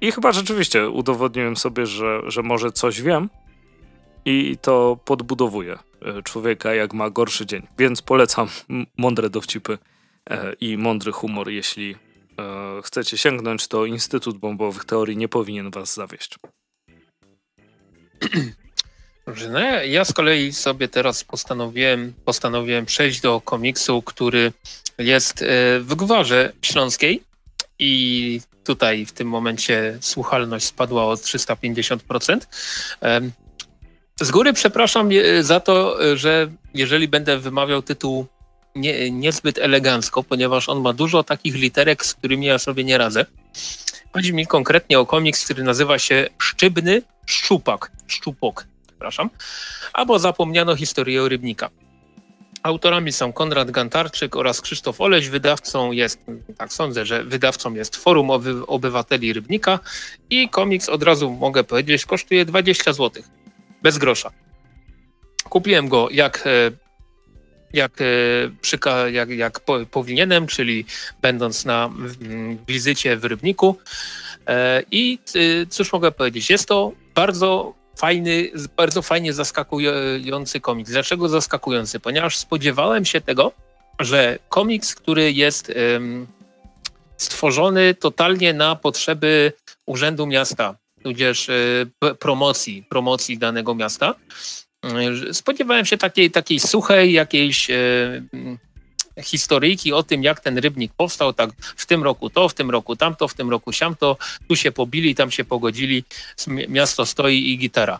I 0.00 0.12
chyba 0.12 0.32
rzeczywiście 0.32 0.90
udowodniłem 0.90 1.56
sobie, 1.56 1.86
że, 1.86 2.20
że 2.26 2.42
może 2.42 2.72
coś 2.72 3.02
wiem 3.02 3.28
i 4.24 4.56
to 4.62 4.98
podbudowuje 5.04 5.78
e, 6.02 6.22
człowieka, 6.22 6.74
jak 6.74 6.92
ma 6.92 7.10
gorszy 7.10 7.46
dzień. 7.46 7.66
Więc 7.78 8.02
polecam 8.02 8.48
mądre 8.96 9.30
dowcipy 9.30 9.78
e, 10.30 10.52
i 10.52 10.78
mądry 10.78 11.12
humor, 11.12 11.48
jeśli 11.48 11.96
e, 12.38 12.82
chcecie 12.82 13.18
sięgnąć, 13.18 13.68
to 13.68 13.86
Instytut 13.86 14.38
Bombowych 14.38 14.84
Teorii 14.84 15.16
nie 15.16 15.28
powinien 15.28 15.70
was 15.70 15.94
zawieść. 15.94 16.34
Dobrze, 19.26 19.48
no 19.48 19.58
ja, 19.58 19.84
ja 19.84 20.04
z 20.04 20.12
kolei 20.12 20.52
sobie 20.52 20.88
teraz 20.88 21.24
postanowiłem, 21.24 22.14
postanowiłem 22.24 22.86
przejść 22.86 23.20
do 23.20 23.40
komiksu, 23.40 24.02
który 24.02 24.52
jest 24.98 25.44
w 25.80 25.94
Gwarze 25.94 26.52
Śląskiej 26.62 27.22
i 27.78 28.40
tutaj 28.70 29.06
w 29.06 29.12
tym 29.12 29.28
momencie 29.28 29.98
słuchalność 30.00 30.66
spadła 30.66 31.04
o 31.04 31.14
350%. 31.14 32.38
Z 34.20 34.30
góry 34.30 34.52
przepraszam 34.52 35.10
za 35.40 35.60
to, 35.60 35.98
że 36.16 36.50
jeżeli 36.74 37.08
będę 37.08 37.38
wymawiał 37.38 37.82
tytuł 37.82 38.26
nie, 38.74 39.10
niezbyt 39.10 39.58
elegancko, 39.58 40.22
ponieważ 40.22 40.68
on 40.68 40.80
ma 40.80 40.92
dużo 40.92 41.24
takich 41.24 41.54
literek, 41.54 42.06
z 42.06 42.14
którymi 42.14 42.46
ja 42.46 42.58
sobie 42.58 42.84
nie 42.84 42.98
radzę. 42.98 43.26
Chodzi 44.12 44.34
mi 44.34 44.46
konkretnie 44.46 44.98
o 44.98 45.06
komiks, 45.06 45.44
który 45.44 45.62
nazywa 45.62 45.98
się 45.98 46.28
Szczybny 46.38 47.02
Szczupak, 47.26 47.90
Szczupok, 48.06 48.66
przepraszam, 48.86 49.30
albo 49.92 50.18
Zapomniano 50.18 50.76
historię 50.76 51.28
rybnika. 51.28 51.70
Autorami 52.62 53.12
są 53.12 53.32
Konrad 53.32 53.70
Gantarczyk 53.70 54.36
oraz 54.36 54.60
Krzysztof 54.60 55.00
Oleś. 55.00 55.28
Wydawcą 55.28 55.92
jest, 55.92 56.20
tak 56.58 56.72
sądzę, 56.72 57.06
że 57.06 57.24
wydawcą 57.24 57.74
jest 57.74 57.96
Forum 57.96 58.30
Obywateli 58.66 59.32
Rybnika 59.32 59.78
i 60.30 60.48
komiks 60.48 60.88
od 60.88 61.02
razu 61.02 61.30
mogę 61.30 61.64
powiedzieć 61.64 62.06
kosztuje 62.06 62.44
20 62.44 62.92
zł. 62.92 63.22
Bez 63.82 63.98
grosza. 63.98 64.30
Kupiłem 65.44 65.88
go 65.88 66.08
jak, 66.10 66.46
e, 66.46 66.70
jak, 67.72 67.92
e, 68.00 69.10
jak, 69.10 69.30
jak 69.30 69.60
powinienem, 69.90 70.46
czyli 70.46 70.84
będąc 71.22 71.64
na 71.64 71.90
wizycie 72.68 73.16
w 73.16 73.24
Rybniku. 73.24 73.76
E, 74.46 74.82
I 74.90 75.18
cóż 75.70 75.92
mogę 75.92 76.12
powiedzieć? 76.12 76.50
Jest 76.50 76.68
to 76.68 76.92
bardzo 77.14 77.79
fajny, 78.00 78.50
bardzo 78.76 79.02
fajnie 79.02 79.32
zaskakujący 79.32 80.60
komiks. 80.60 80.90
Dlaczego 80.90 81.28
zaskakujący? 81.28 82.00
Ponieważ 82.00 82.36
spodziewałem 82.36 83.04
się 83.04 83.20
tego, 83.20 83.52
że 83.98 84.38
komiks, 84.48 84.94
który 84.94 85.32
jest 85.32 85.72
stworzony 87.16 87.94
totalnie 87.94 88.54
na 88.54 88.76
potrzeby 88.76 89.52
Urzędu 89.86 90.26
Miasta, 90.26 90.74
tudzież 91.02 91.48
y, 91.48 91.90
promocji, 92.18 92.84
promocji 92.88 93.38
danego 93.38 93.74
miasta, 93.74 94.14
y, 95.30 95.34
spodziewałem 95.34 95.86
się 95.86 95.98
takiej, 95.98 96.30
takiej 96.30 96.60
suchej 96.60 97.12
jakiejś 97.12 97.70
y, 97.70 98.22
historyjki 99.22 99.92
o 99.92 100.02
tym, 100.02 100.22
jak 100.22 100.40
ten 100.40 100.58
rybnik 100.58 100.92
powstał, 100.96 101.32
tak 101.32 101.50
w 101.76 101.86
tym 101.86 102.02
roku 102.02 102.30
to, 102.30 102.48
w 102.48 102.54
tym 102.54 102.70
roku 102.70 102.96
tamto, 102.96 103.28
w 103.28 103.34
tym 103.34 103.50
roku 103.50 103.72
siamto, 103.72 104.16
tu 104.48 104.56
się 104.56 104.72
pobili, 104.72 105.14
tam 105.14 105.30
się 105.30 105.44
pogodzili, 105.44 106.04
miasto 106.46 107.06
stoi 107.06 107.50
i 107.50 107.58
gitara. 107.58 107.98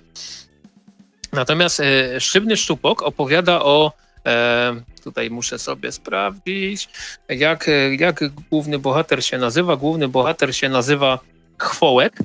Natomiast 1.33 1.81
e, 1.81 2.21
Szybny 2.21 2.57
Szczupok 2.57 3.03
opowiada 3.03 3.63
o, 3.63 3.93
e, 4.27 4.81
Tutaj 5.05 5.31
muszę 5.31 5.59
sobie 5.59 5.93
sprawdzić, 5.93 6.89
jak, 7.29 7.71
jak 7.99 8.25
główny 8.51 8.79
bohater 8.79 9.25
się 9.25 9.39
nazywa. 9.39 9.77
Główny 9.77 10.09
bohater 10.09 10.57
się 10.57 10.69
nazywa 10.69 11.19
Chwołek. 11.59 12.19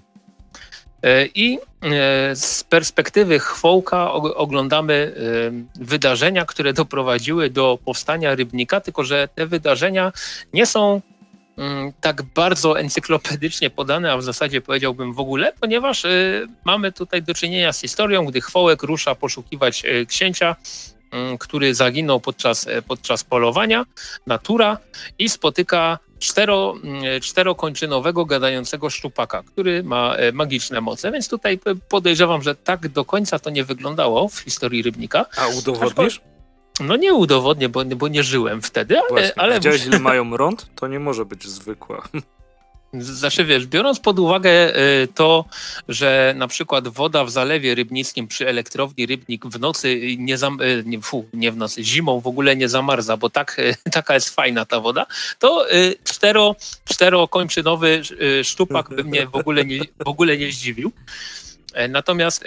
E, 1.06 1.26
I 1.36 1.60
e, 1.82 2.36
z 2.36 2.64
perspektywy 2.64 3.40
Chwołka 3.40 4.12
oglądamy 4.14 5.16
e, 5.78 5.84
wydarzenia, 5.84 6.46
które 6.46 6.74
doprowadziły 6.74 7.50
do 7.50 7.80
powstania 7.86 8.36
Rybnika, 8.36 8.82
tylko 8.82 9.04
że 9.04 9.28
te 9.36 9.48
wydarzenia 9.48 10.12
nie 10.54 10.66
są 10.66 11.02
mm, 11.58 11.94
tak 12.02 12.22
bardzo 12.22 12.80
encyklopedycznie 12.80 13.70
podane, 13.70 14.12
a 14.12 14.18
w 14.18 14.24
zasadzie 14.24 14.62
powiedziałbym 14.62 15.14
w 15.14 15.20
ogóle, 15.20 15.54
ponieważ 15.60 16.04
mamy 16.64 16.92
tutaj 16.92 17.24
do 17.24 17.34
czynienia 17.34 17.74
z 17.74 17.82
historią, 17.82 18.26
gdy 18.26 18.42
Chwołek 18.42 18.84
rusza 18.84 19.16
poszukiwać 19.16 19.84
księcia, 20.08 20.56
mm, 21.12 21.38
który 21.38 21.76
zaginął 21.76 22.20
podczas, 22.20 22.68
podczas 22.88 23.24
polowania, 23.24 23.86
natura 24.28 24.78
i 25.20 25.30
spotyka 25.30 26.00
cztero, 26.20 26.76
mm, 26.84 27.22
czterokończynowego 27.22 28.26
gadającego 28.26 28.90
szczupaka, 28.90 29.44
który 29.44 29.84
ma 29.84 30.16
e, 30.16 30.32
magiczne 30.32 30.82
moce, 30.82 31.12
więc 31.12 31.30
tutaj 31.30 31.60
podejrzewam, 31.90 32.42
że 32.42 32.56
tak 32.56 32.88
do 32.88 33.06
końca 33.06 33.40
to 33.40 33.50
nie 33.50 33.64
wyglądało 33.64 34.28
w 34.28 34.40
historii 34.40 34.84
Rybnika. 34.84 35.26
A 35.38 35.48
udowodnisz? 35.48 36.22
No 36.80 36.96
nie 36.96 37.14
udowodnię, 37.14 37.70
bo, 37.70 37.86
bo 37.86 38.08
nie 38.08 38.24
żyłem 38.24 38.62
wtedy, 38.62 39.00
ale... 39.00 39.10
Właśnie, 39.10 39.40
ale 39.40 39.56
widziałeś 39.56 39.86
ile 39.88 40.00
mają 40.00 40.38
rąd? 40.38 40.68
To 40.76 40.88
nie 40.88 41.00
może 41.00 41.26
być 41.26 41.48
zwykła. 41.48 42.08
Znaczy 42.94 43.46
wiesz, 43.46 43.68
biorąc 43.68 44.00
pod 44.00 44.20
uwagę 44.20 44.78
y, 44.78 45.08
to, 45.16 45.46
że 45.88 46.34
na 46.38 46.48
przykład 46.48 46.88
woda 46.88 47.24
w 47.24 47.30
zalewie 47.30 47.76
rybnickim 47.76 48.28
przy 48.28 48.48
elektrowni 48.48 49.06
Rybnik 49.06 49.46
w 49.46 49.60
nocy 49.60 50.02
nie, 50.18 50.38
zam, 50.38 50.62
y, 50.62 50.84
nie, 50.86 51.02
fu, 51.02 51.26
nie 51.34 51.52
w 51.52 51.58
nocy, 51.58 51.84
zimą 51.84 52.20
w 52.20 52.28
ogóle 52.28 52.56
nie 52.56 52.70
zamarza, 52.70 53.18
bo 53.18 53.30
tak, 53.30 53.62
taka 53.92 54.14
jest 54.14 54.30
fajna 54.30 54.66
ta 54.66 54.80
woda, 54.80 55.06
to 55.40 55.74
y, 55.74 55.96
cztero, 56.04 56.56
czterokończynowy 56.86 58.02
szczupak 58.44 58.90
by 58.90 59.04
mnie 59.04 59.28
w 59.28 59.36
ogóle 59.36 59.66
nie, 59.66 59.80
w 60.06 60.08
ogóle 60.08 60.38
nie 60.38 60.52
zdziwił. 60.52 60.92
E, 61.74 61.88
natomiast 61.88 62.44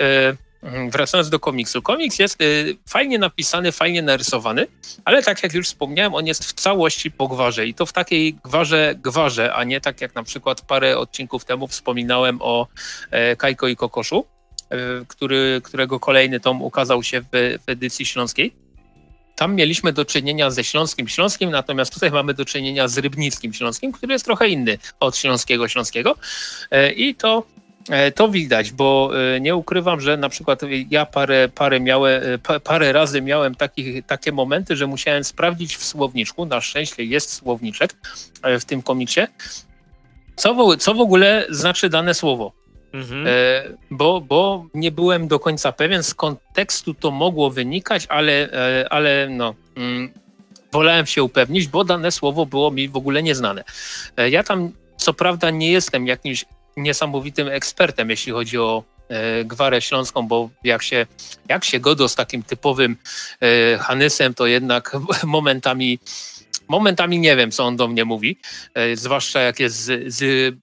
wracając 0.63 1.31
do 1.31 1.41
komiksu. 1.41 1.83
Komiks 1.83 2.19
jest 2.19 2.43
y, 2.43 2.77
fajnie 2.89 3.19
napisany, 3.19 3.73
fajnie 3.73 4.03
narysowany, 4.03 4.67
ale 5.05 5.23
tak 5.23 5.43
jak 5.43 5.55
już 5.55 5.67
wspomniałem, 5.67 6.15
on 6.15 6.27
jest 6.27 6.45
w 6.45 6.53
całości 6.53 7.11
po 7.11 7.29
gwarze 7.29 7.67
i 7.67 7.75
to 7.75 7.87
w 7.87 7.93
takiej 7.93 8.35
gwarze 8.35 8.95
gwarze, 9.03 9.55
a 9.55 9.65
nie 9.65 9.81
tak 9.81 10.01
jak 10.01 10.15
na 10.15 10.23
przykład 10.23 10.63
parę 10.63 10.99
odcinków 10.99 11.45
temu 11.45 11.69
wspominałem 11.69 12.39
o 12.41 12.67
e, 13.11 13.37
Kajko 13.37 13.69
i 13.69 13.77
Kokoszu, 13.77 14.27
e, 14.71 14.77
który, 15.09 15.61
którego 15.65 16.01
kolejny 16.01 16.41
tom 16.41 16.63
ukazał 16.63 17.03
się 17.03 17.21
w, 17.21 17.27
w 17.67 17.69
edycji 17.69 18.07
śląskiej. 18.07 18.53
Tam 19.37 19.55
mieliśmy 19.55 19.93
do 19.93 20.05
czynienia 20.05 20.51
ze 20.51 20.65
Śląskim 20.65 21.09
Śląskim, 21.09 21.51
natomiast 21.51 21.95
tutaj 21.95 22.11
mamy 22.11 22.35
do 22.35 22.45
czynienia 22.45 22.89
z 22.89 22.99
Rybnickim 22.99 23.55
Śląskim, 23.55 23.93
który 23.93 24.13
jest 24.13 24.25
trochę 24.25 24.49
inny 24.49 24.79
od 25.01 25.17
Śląskiego 25.17 25.69
Śląskiego. 25.69 26.17
E, 26.71 26.93
I 26.93 27.15
to 27.15 27.47
to 28.15 28.29
widać, 28.29 28.73
bo 28.73 29.11
e, 29.35 29.41
nie 29.41 29.57
ukrywam, 29.57 30.01
że 30.01 30.17
na 30.17 30.29
przykład 30.29 30.61
ja 30.91 31.07
parę, 31.07 31.49
parę, 31.55 31.81
miałem, 31.81 32.23
parę 32.65 32.93
razy 32.93 33.23
miałem 33.23 33.55
taki, 33.55 34.03
takie 34.03 34.33
momenty, 34.33 34.77
że 34.77 34.87
musiałem 34.87 35.25
sprawdzić 35.25 35.77
w 35.77 35.85
słowniczku. 35.85 36.47
Na 36.47 36.61
szczęście 36.61 37.05
jest 37.05 37.33
słowniczek 37.33 37.95
e, 38.43 38.61
w 38.61 38.65
tym 38.65 38.83
komiksie. 38.83 39.21
Co 40.37 40.55
w, 40.55 40.77
co 40.77 40.95
w 40.95 41.01
ogóle 41.01 41.47
znaczy 41.51 41.89
dane 41.89 42.15
słowo? 42.15 42.53
Mhm. 42.93 43.27
bo, 43.91 44.21
bo 44.21 44.67
nie 44.75 44.93
byłem 44.93 45.29
do 45.29 45.39
końca 45.39 45.73
pewien, 45.73 46.03
z 46.03 46.15
kontekstu 46.15 46.95
to 46.95 47.11
mogło 47.11 47.51
wynikać, 47.51 48.07
ale, 48.09 48.49
ale 48.91 49.29
no. 49.31 49.55
Mm, 49.77 50.13
wolałem 50.73 51.07
się 51.07 51.23
upewnić, 51.23 51.69
bo 51.69 51.85
dane 51.85 52.13
słowo 52.13 52.47
było 52.47 52.71
mi 52.71 52.89
w 52.89 52.97
ogóle 52.97 53.23
nieznane. 53.23 53.65
Ja 54.31 54.43
tam 54.43 54.73
co 54.97 55.15
prawda 55.15 55.51
nie 55.51 55.73
jestem 55.73 56.07
jakimś 56.07 56.45
niesamowitym 56.79 57.49
ekspertem, 57.49 58.11
jeśli 58.11 58.33
chodzi 58.33 58.59
o 58.59 58.85
e, 59.09 59.45
gwarę 59.45 59.83
śląską, 59.83 60.29
bo 60.29 60.51
jak 60.65 60.83
się, 60.83 61.07
jak 61.49 61.65
się 61.65 61.81
godo 61.81 62.09
z 62.09 62.15
takim 62.15 62.43
typowym 62.43 62.97
e, 63.41 63.79
Hanysem, 63.79 64.35
to 64.35 64.47
jednak 64.47 64.97
momentami 65.25 65.99
momentami 66.69 67.19
nie 67.19 67.37
wiem, 67.37 67.51
co 67.51 67.65
on 67.65 67.77
do 67.77 67.89
mnie 67.89 68.05
mówi, 68.05 68.39
e, 68.75 68.97
zwłaszcza 68.97 69.41
jak 69.41 69.61
jest 69.61 69.77
z, 69.77 70.15
z, 70.15 70.55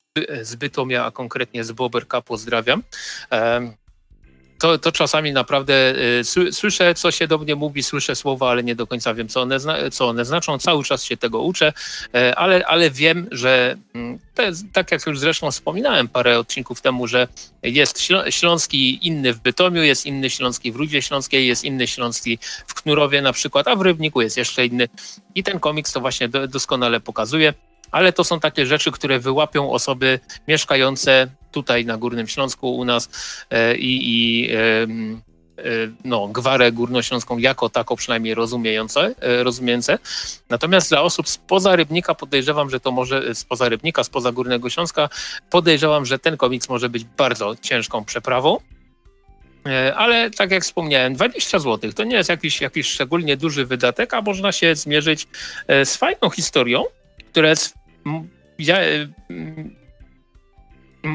z 0.41 0.55
Bytomia, 0.55 1.05
a 1.05 1.11
konkretnie 1.11 1.63
z 1.63 1.71
Boberka, 1.71 2.21
pozdrawiam 2.21 2.83
to, 4.59 4.77
to 4.77 4.91
czasami 4.91 5.33
naprawdę 5.33 5.93
y, 6.19 6.51
słyszę, 6.51 6.95
co 6.95 7.11
się 7.11 7.27
do 7.27 7.37
mnie 7.37 7.55
mówi, 7.55 7.83
słyszę 7.83 8.15
słowa, 8.15 8.49
ale 8.49 8.63
nie 8.63 8.75
do 8.75 8.87
końca 8.87 9.13
wiem, 9.13 9.27
co 9.27 9.41
one, 9.41 9.59
co 9.91 10.07
one 10.07 10.25
znaczą. 10.25 10.59
Cały 10.59 10.83
czas 10.83 11.03
się 11.03 11.17
tego 11.17 11.41
uczę, 11.41 11.73
y, 12.15 12.35
ale, 12.35 12.65
ale 12.65 12.91
wiem, 12.91 13.27
że 13.31 13.77
mm, 13.95 14.19
jest, 14.39 14.65
tak 14.73 14.91
jak 14.91 15.05
już 15.05 15.19
zresztą 15.19 15.51
wspominałem 15.51 16.07
parę 16.07 16.39
odcinków 16.39 16.81
temu, 16.81 17.07
że 17.07 17.27
jest 17.63 17.99
śląski 18.29 19.07
inny 19.07 19.33
w 19.33 19.39
Bytomiu, 19.39 19.83
jest 19.83 20.05
inny 20.05 20.29
śląski 20.29 20.71
w 20.71 20.75
Rudzie 20.75 21.01
Śląskiej, 21.01 21.47
jest 21.47 21.63
inny 21.63 21.87
śląski 21.87 22.39
w 22.67 22.73
Knurowie 22.73 23.21
na 23.21 23.33
przykład, 23.33 23.67
a 23.67 23.75
w 23.75 23.81
Rybniku 23.81 24.21
jest 24.21 24.37
jeszcze 24.37 24.65
inny. 24.65 24.87
I 25.35 25.43
ten 25.43 25.59
komiks 25.59 25.93
to 25.93 26.01
właśnie 26.01 26.29
do, 26.29 26.47
doskonale 26.47 26.99
pokazuje 26.99 27.53
ale 27.91 28.13
to 28.13 28.23
są 28.23 28.39
takie 28.39 28.65
rzeczy, 28.65 28.91
które 28.91 29.19
wyłapią 29.19 29.71
osoby 29.71 30.19
mieszkające 30.47 31.27
tutaj 31.55 31.85
na 31.85 31.97
Górnym 31.97 32.27
Śląsku 32.27 32.75
u 32.75 32.85
nas 32.85 33.09
e, 33.49 33.75
i, 33.75 33.91
i 34.03 34.49
e, 34.51 34.87
no, 36.05 36.27
gwarę 36.27 36.71
górnośląską 36.71 37.37
jako 37.37 37.69
tako 37.69 37.95
przynajmniej 37.95 38.35
rozumiejące, 38.35 39.15
e, 39.19 39.43
rozumiejące. 39.43 39.99
Natomiast 40.49 40.89
dla 40.89 41.01
osób 41.01 41.29
spoza 41.29 41.75
Rybnika 41.75 42.15
podejrzewam, 42.15 42.69
że 42.69 42.79
to 42.79 42.91
może, 42.91 43.35
spoza 43.35 43.69
Rybnika, 43.69 44.03
spoza 44.03 44.31
Górnego 44.31 44.69
Śląska, 44.69 45.09
podejrzewam, 45.49 46.05
że 46.05 46.19
ten 46.19 46.37
komiks 46.37 46.69
może 46.69 46.89
być 46.89 47.03
bardzo 47.03 47.55
ciężką 47.61 48.05
przeprawą. 48.05 48.57
Ale 49.95 50.31
tak 50.31 50.51
jak 50.51 50.63
wspomniałem, 50.63 51.13
20 51.13 51.59
zł 51.59 51.93
to 51.93 52.03
nie 52.03 52.15
jest 52.15 52.29
jakiś, 52.29 52.61
jakiś 52.61 52.87
szczególnie 52.87 53.37
duży 53.37 53.65
wydatek, 53.65 54.13
a 54.13 54.21
można 54.21 54.51
się 54.51 54.75
zmierzyć 54.75 55.27
z 55.67 55.95
fajną 55.95 56.29
historią, 56.29 56.83
która 57.31 57.49
jest 57.49 57.73
ja, 58.59 58.77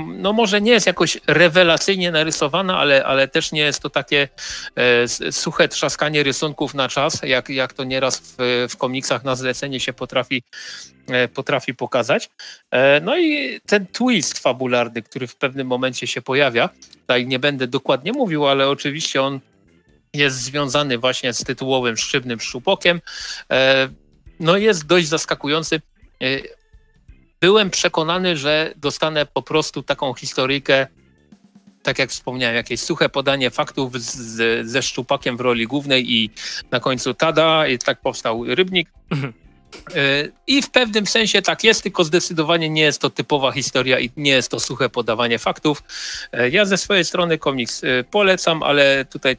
no 0.07 0.33
może 0.33 0.61
nie 0.61 0.73
jest 0.73 0.87
jakoś 0.87 1.19
rewelacyjnie 1.27 2.11
narysowana, 2.11 2.79
ale, 2.79 3.05
ale 3.05 3.29
też 3.29 3.53
nie 3.53 3.61
jest 3.61 3.81
to 3.83 3.91
takie 3.91 4.29
e, 4.77 5.33
suche 5.33 5.69
trzaskanie 5.69 6.23
rysunków 6.23 6.75
na 6.75 6.89
czas, 6.89 7.23
jak, 7.23 7.49
jak 7.49 7.73
to 7.73 7.85
nieraz 7.85 8.21
w, 8.21 8.67
w 8.71 8.77
komiksach 8.77 9.25
na 9.25 9.37
zlecenie 9.37 9.81
się 9.81 9.93
potrafi, 9.93 10.43
e, 11.09 11.29
potrafi 11.29 11.75
pokazać. 11.75 12.31
E, 12.71 13.01
no 13.01 13.19
i 13.19 13.61
ten 13.67 13.87
twist 13.87 14.39
fabularny, 14.39 15.03
który 15.03 15.27
w 15.27 15.37
pewnym 15.37 15.67
momencie 15.67 16.07
się 16.07 16.23
pojawia, 16.23 16.69
tutaj 17.01 17.27
nie 17.27 17.39
będę 17.39 17.67
dokładnie 17.67 18.13
mówił, 18.13 18.47
ale 18.47 18.69
oczywiście 18.69 19.23
on 19.23 19.41
jest 20.15 20.37
związany 20.37 20.99
właśnie 20.99 21.33
z 21.33 21.45
tytułowym 21.45 21.97
szczypnym 21.97 22.41
szczupokiem. 22.41 23.01
E, 23.53 23.89
no 24.41 24.57
jest 24.57 24.87
dość 24.87 25.09
zaskakujący 25.09 25.81
e, 26.23 26.27
byłem 27.41 27.71
przekonany, 27.71 28.37
że 28.37 28.73
dostanę 28.77 29.27
po 29.27 29.43
prostu 29.43 29.83
taką 29.83 30.15
historyjkę, 30.15 30.87
tak 31.83 31.99
jak 31.99 32.11
wspomniałem, 32.11 32.57
jakieś 32.57 32.81
suche 32.81 33.09
podanie 33.09 33.51
faktów 33.51 34.01
z, 34.01 34.67
ze 34.67 34.83
szczupakiem 34.83 35.37
w 35.37 35.41
roli 35.41 35.67
głównej 35.67 36.13
i 36.13 36.31
na 36.71 36.81
końcu 36.81 37.15
tada, 37.15 37.67
i 37.67 37.79
tak 37.79 38.01
powstał 38.01 38.45
Rybnik. 38.45 38.89
Mhm. 39.11 39.33
E, 39.95 40.29
I 40.47 40.63
w 40.63 40.71
pewnym 40.71 41.07
sensie 41.07 41.43
tak 41.43 41.65
jest, 41.65 41.83
tylko 41.83 42.05
zdecydowanie 42.05 42.71
nie 42.71 42.83
jest 42.83 43.01
to 43.01 43.11
typowa 43.11 43.53
historia 43.53 43.99
i 43.99 44.11
nie 44.17 44.31
jest 44.31 44.51
to 44.51 44.61
suche 44.61 44.89
podawanie 44.89 45.39
faktów. 45.39 45.83
E, 46.33 46.51
ja 46.51 46.65
ze 46.65 46.77
swojej 46.77 47.05
strony 47.05 47.39
komiks 47.39 47.85
e, 47.85 48.05
polecam, 48.05 48.63
ale 48.63 49.05
tutaj 49.05 49.37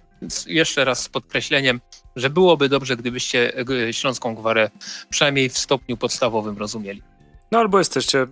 jeszcze 0.48 0.86
raz 0.86 1.04
z 1.04 1.10
podkreśleniem, 1.10 1.82
że 2.16 2.30
byłoby 2.30 2.70
dobrze, 2.70 2.98
gdybyście 2.98 3.54
Śląską 3.92 4.36
Gwarę 4.36 4.70
przynajmniej 5.10 5.50
w 5.50 5.58
stopniu 5.58 5.98
podstawowym 5.98 6.58
rozumieli. 6.58 7.11
No 7.52 7.60
albo 7.60 7.80
jesteście 7.80 8.28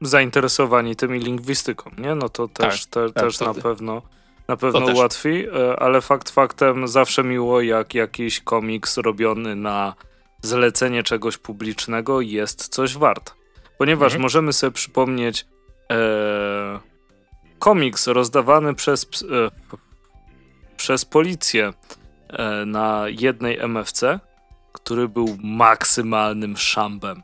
zainteresowani 0.00 0.96
tymi 0.96 1.20
lingwistyką, 1.20 1.90
nie? 1.98 2.14
No 2.14 2.28
to 2.28 2.48
też, 2.48 2.86
tak, 2.86 3.04
te, 3.04 3.12
tak, 3.12 3.24
też 3.24 3.40
na 3.40 3.54
pewno 3.54 4.02
na 4.48 4.56
pewno 4.56 4.86
ułatwi, 4.94 5.46
e, 5.48 5.80
ale 5.80 6.00
fakt 6.00 6.30
faktem 6.30 6.88
zawsze 6.88 7.24
miło, 7.24 7.60
jak 7.60 7.94
jakiś 7.94 8.40
komiks 8.40 8.96
robiony 8.96 9.56
na 9.56 9.94
zlecenie 10.42 11.02
czegoś 11.02 11.38
publicznego 11.38 12.20
jest 12.20 12.68
coś 12.68 12.96
wart. 12.96 13.34
Ponieważ 13.78 14.06
mhm. 14.12 14.22
możemy 14.22 14.52
sobie 14.52 14.70
przypomnieć 14.70 15.46
e, 15.92 16.80
komiks 17.58 18.06
rozdawany 18.06 18.74
przez, 18.74 19.06
e, 19.22 19.50
przez 20.76 21.04
policję 21.04 21.72
e, 22.28 22.66
na 22.66 23.04
jednej 23.08 23.58
MFC, 23.58 24.20
który 24.72 25.08
był 25.08 25.36
maksymalnym 25.42 26.56
szambem. 26.56 27.22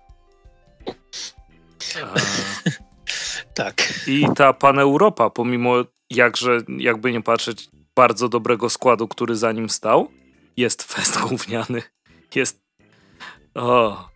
Tak. 3.55 3.95
I 4.07 4.27
ta 4.37 4.53
Paneuropa, 4.53 5.31
pomimo 5.31 5.75
jakże, 6.11 6.59
jakby 6.79 7.13
nie 7.13 7.23
patrzeć, 7.23 7.69
bardzo 7.97 8.29
dobrego 8.29 8.71
składu, 8.71 9.09
który 9.09 9.37
za 9.37 9.53
nim 9.53 9.71
stał, 9.71 10.11
jest 10.57 10.83
fest 10.83 11.21
gówniany. 11.21 11.83
Jest 12.35 12.61
O. 13.55 14.09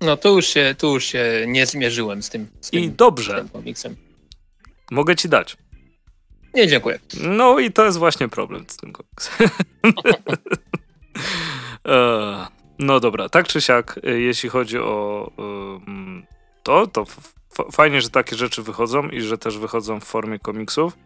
No 0.00 0.16
tu 0.16 0.36
już 0.36 0.46
się, 0.46 0.74
tu 0.78 0.94
już 0.94 1.04
się 1.04 1.44
nie 1.46 1.66
zmierzyłem 1.66 2.22
z 2.22 2.30
tym, 2.30 2.48
z 2.60 2.72
I 2.72 2.82
tym, 2.82 2.92
z 2.92 2.96
dobrze, 2.96 3.34
tym 3.34 3.48
komiksem. 3.48 3.96
mogę 4.90 5.16
ci 5.16 5.28
dać. 5.28 5.56
Nie, 6.54 6.66
dziękuję. 6.66 6.98
No 7.20 7.58
i 7.58 7.72
to 7.72 7.84
jest 7.84 7.98
właśnie 7.98 8.28
problem 8.28 8.64
z 8.68 8.76
tym 8.76 8.92
komiksem. 8.92 9.48
E, 11.88 12.46
no 12.78 13.00
dobra, 13.00 13.28
tak 13.28 13.48
czy 13.48 13.60
siak, 13.60 14.00
e, 14.04 14.10
jeśli 14.10 14.48
chodzi 14.48 14.78
o 14.78 15.30
ym, 15.88 16.26
to, 16.62 16.86
to 16.86 17.02
f- 17.02 17.32
fajnie, 17.72 18.00
że 18.00 18.10
takie 18.10 18.36
rzeczy 18.36 18.62
wychodzą 18.62 19.08
i 19.08 19.20
że 19.20 19.38
też 19.38 19.58
wychodzą 19.58 20.00
w 20.00 20.04
formie 20.04 20.38
komiksów. 20.38 20.98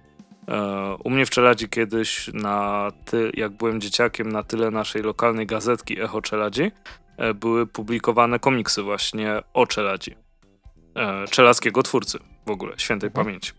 E, 0.48 0.96
U 1.04 1.10
mnie 1.10 1.26
w 1.26 1.30
Czeladzi 1.30 1.68
kiedyś, 1.68 2.30
na 2.34 2.88
ty, 3.04 3.30
jak 3.34 3.52
byłem 3.52 3.80
dzieciakiem, 3.80 4.32
na 4.32 4.42
tyle 4.42 4.70
naszej 4.70 5.02
lokalnej 5.02 5.46
gazetki 5.46 6.00
Echo 6.02 6.22
Czeladzi, 6.22 6.70
e, 7.16 7.34
były 7.34 7.66
publikowane 7.66 8.38
komiksy 8.38 8.82
właśnie 8.82 9.42
o 9.54 9.66
Czeladzi. 9.66 10.14
E, 10.96 11.24
Czelackiego 11.28 11.82
twórcy 11.82 12.18
w 12.46 12.50
ogóle, 12.50 12.72
świętej 12.76 13.06
Mhm. 13.08 13.26
pamięci. 13.26 13.52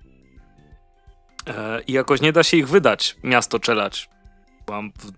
I 1.87 1.93
jakoś 1.93 2.21
nie 2.21 2.33
da 2.33 2.43
się 2.43 2.57
ich 2.57 2.67
wydać, 2.67 3.15
miasto 3.23 3.59
Czelać. 3.59 4.09
Mam 4.69 4.91
w... 4.91 5.11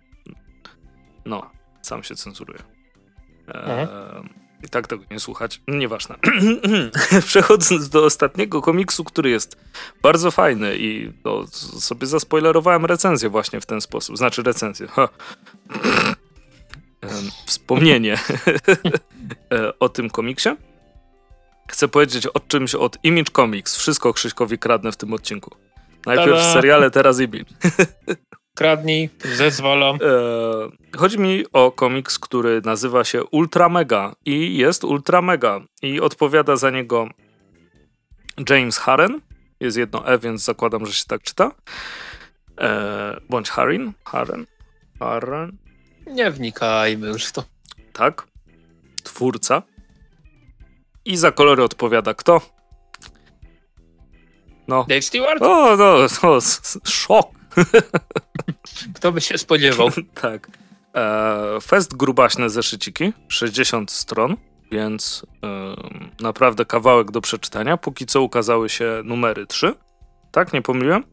No, 1.26 1.50
sam 1.82 2.04
się 2.04 2.16
cenzuruję. 2.16 2.60
E, 3.48 3.88
I 4.66 4.70
tak 4.70 4.88
tego 4.88 5.04
nie 5.12 5.20
słuchać. 5.20 5.62
Nieważne. 5.68 6.16
Przechodząc 7.28 7.90
do 7.90 8.06
ostatniego 8.06 8.62
komiksu, 8.62 9.04
który 9.04 9.30
jest 9.30 9.58
bardzo 10.02 10.32
fajny 10.32 10.76
i 10.78 11.12
no, 11.26 11.42
s- 11.44 11.84
sobie 11.86 12.08
zaspoilerowałem 12.08 12.86
recenzję 12.86 13.30
właśnie 13.30 13.62
w 13.62 13.66
ten 13.66 13.82
sposób. 13.82 14.18
Znaczy 14.18 14.44
recenzję. 14.44 14.88
Ha. 14.88 15.10
Em, 17.02 17.10
Wspomnienie 17.46 18.18
e, 19.54 19.80
o 19.80 19.90
tym 19.90 20.10
komiksie. 20.10 20.50
Chcę 21.70 21.88
powiedzieć 21.88 22.28
o 22.28 22.40
czymś 22.40 22.76
od 22.76 22.98
Image 23.04 23.32
Comics. 23.32 23.76
Wszystko 23.78 24.14
Krzyśkowi 24.14 24.58
kradnę 24.58 24.92
w 24.92 24.98
tym 24.98 25.14
odcinku. 25.14 25.56
Najpierw 26.06 26.38
Tada! 26.40 26.54
seriale, 26.54 26.92
teraz 26.92 27.20
Image. 27.20 27.46
Kradnij, 28.56 29.10
zezwalam. 29.36 29.96
E, 29.96 30.98
chodzi 30.98 31.20
mi 31.20 31.46
o 31.54 31.72
komiks, 31.72 32.20
który 32.20 32.62
nazywa 32.62 33.04
się 33.04 33.24
Ultra 33.24 33.70
Mega 33.70 34.16
i 34.26 34.58
jest 34.58 34.84
Ultra 34.84 35.22
Mega 35.22 35.62
i 35.82 36.02
odpowiada 36.02 36.56
za 36.56 36.70
niego 36.70 37.10
James 38.50 38.78
Harren. 38.78 39.22
Jest 39.60 39.78
jedno 39.78 40.08
E, 40.08 40.20
więc 40.20 40.44
zakładam, 40.44 40.86
że 40.86 40.94
się 40.94 41.06
tak 41.08 41.22
czyta. 41.22 41.52
E, 42.62 43.18
bądź 43.30 43.50
Harren. 43.50 43.94
Harren. 44.06 44.46
Harren. 45.00 45.58
Nie 46.08 46.32
wnikajmy 46.32 47.08
już 47.08 47.26
w 47.26 47.32
to. 47.32 47.44
Tak. 47.94 48.28
Twórca. 49.04 49.62
I 51.06 51.18
za 51.18 51.32
kolory 51.32 51.64
odpowiada 51.64 52.14
kto? 52.14 52.42
No. 54.68 54.86
Dave 54.90 55.02
Stewart? 55.02 55.42
O, 55.42 55.78
no, 55.78 55.98
no, 56.24 56.40
szok. 56.86 57.28
Kto 58.96 59.12
by 59.12 59.22
się 59.22 59.38
spodziewał? 59.38 59.90
tak. 60.22 60.48
E, 60.96 61.62
fest 61.62 61.96
grubaśne 61.98 62.50
zeszyciki, 62.50 63.14
60 63.28 63.92
stron, 63.92 64.38
więc 64.72 65.26
em, 65.42 66.10
naprawdę 66.20 66.66
kawałek 66.66 67.12
do 67.12 67.22
przeczytania. 67.22 67.78
Póki 67.78 68.06
co 68.06 68.22
ukazały 68.22 68.70
się 68.70 69.02
numery 69.04 69.48
3. 69.48 69.74
Tak, 70.32 70.54
nie 70.54 70.62
pomyliłem? 70.62 71.04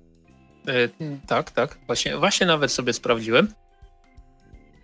E, 0.69 0.89
tak, 1.27 1.51
tak. 1.51 1.79
Właśnie, 1.87 2.17
właśnie 2.17 2.47
nawet 2.47 2.73
sobie 2.73 2.93
sprawdziłem. 2.93 3.49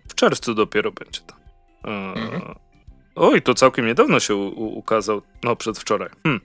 W 0.09 0.15
czerwcu 0.15 0.53
dopiero 0.53 0.91
będzie 0.91 1.21
to. 1.21 1.35
E, 1.89 2.13
Mhm. 2.13 2.55
Oj, 3.15 3.41
to 3.41 3.53
całkiem 3.53 3.85
niedawno 3.85 4.19
się 4.19 4.35
u, 4.35 4.47
u, 4.47 4.77
ukazał. 4.77 5.21
No, 5.43 5.55
przedwczoraj. 5.55 6.09
Hmm. 6.23 6.41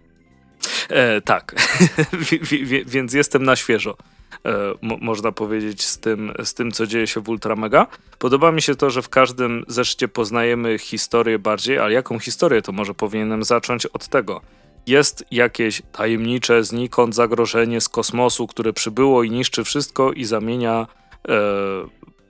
E, 0.88 1.20
tak, 1.20 1.54
Wi- 2.30 2.38
wi- 2.40 2.64
wi- 2.66 2.84
więc 2.84 3.12
jestem 3.12 3.42
na 3.44 3.56
świeżo. 3.56 3.96
E, 4.46 4.74
mo, 4.82 4.96
można 5.00 5.32
powiedzieć 5.32 5.82
z 5.82 5.98
tym, 5.98 6.32
z 6.44 6.54
tym, 6.54 6.72
co 6.72 6.86
dzieje 6.86 7.06
się 7.06 7.20
w 7.20 7.28
Ultramega. 7.28 7.86
Podoba 8.18 8.52
mi 8.52 8.62
się 8.62 8.74
to, 8.74 8.90
że 8.90 9.02
w 9.02 9.08
każdym 9.08 9.64
zeszcie 9.68 10.08
poznajemy 10.08 10.78
historię 10.78 11.38
bardziej, 11.38 11.78
ale 11.78 11.92
jaką 11.92 12.18
historię, 12.18 12.62
to 12.62 12.72
może 12.72 12.94
powinienem 12.94 13.44
zacząć 13.44 13.86
od 13.86 14.08
tego. 14.08 14.40
Jest 14.86 15.24
jakieś 15.30 15.82
tajemnicze 15.92 16.64
znikąd 16.64 17.14
zagrożenie 17.14 17.80
z 17.80 17.88
kosmosu, 17.88 18.46
które 18.46 18.72
przybyło 18.72 19.22
i 19.22 19.30
niszczy 19.30 19.64
wszystko 19.64 20.12
i 20.12 20.24
zamienia 20.24 20.86
e, 21.28 21.34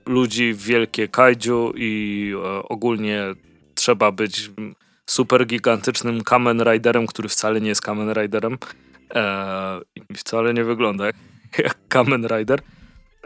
ludzi 0.05 0.53
w 0.53 0.61
wielkie 0.61 1.07
kaiju 1.07 1.73
i 1.75 2.33
e, 2.35 2.63
ogólnie 2.63 3.23
trzeba 3.75 4.11
być 4.11 4.51
super 5.05 5.45
gigantycznym 5.45 6.23
Kamen 6.23 6.63
Riderem, 6.63 7.07
który 7.07 7.29
wcale 7.29 7.61
nie 7.61 7.69
jest 7.69 7.81
Kamen 7.81 8.13
Riderem 8.13 8.57
e, 9.15 9.79
wcale 10.15 10.53
nie 10.53 10.63
wygląda 10.63 11.05
jak, 11.05 11.15
jak 11.63 11.77
Kamen 11.87 12.27
Rider, 12.27 12.61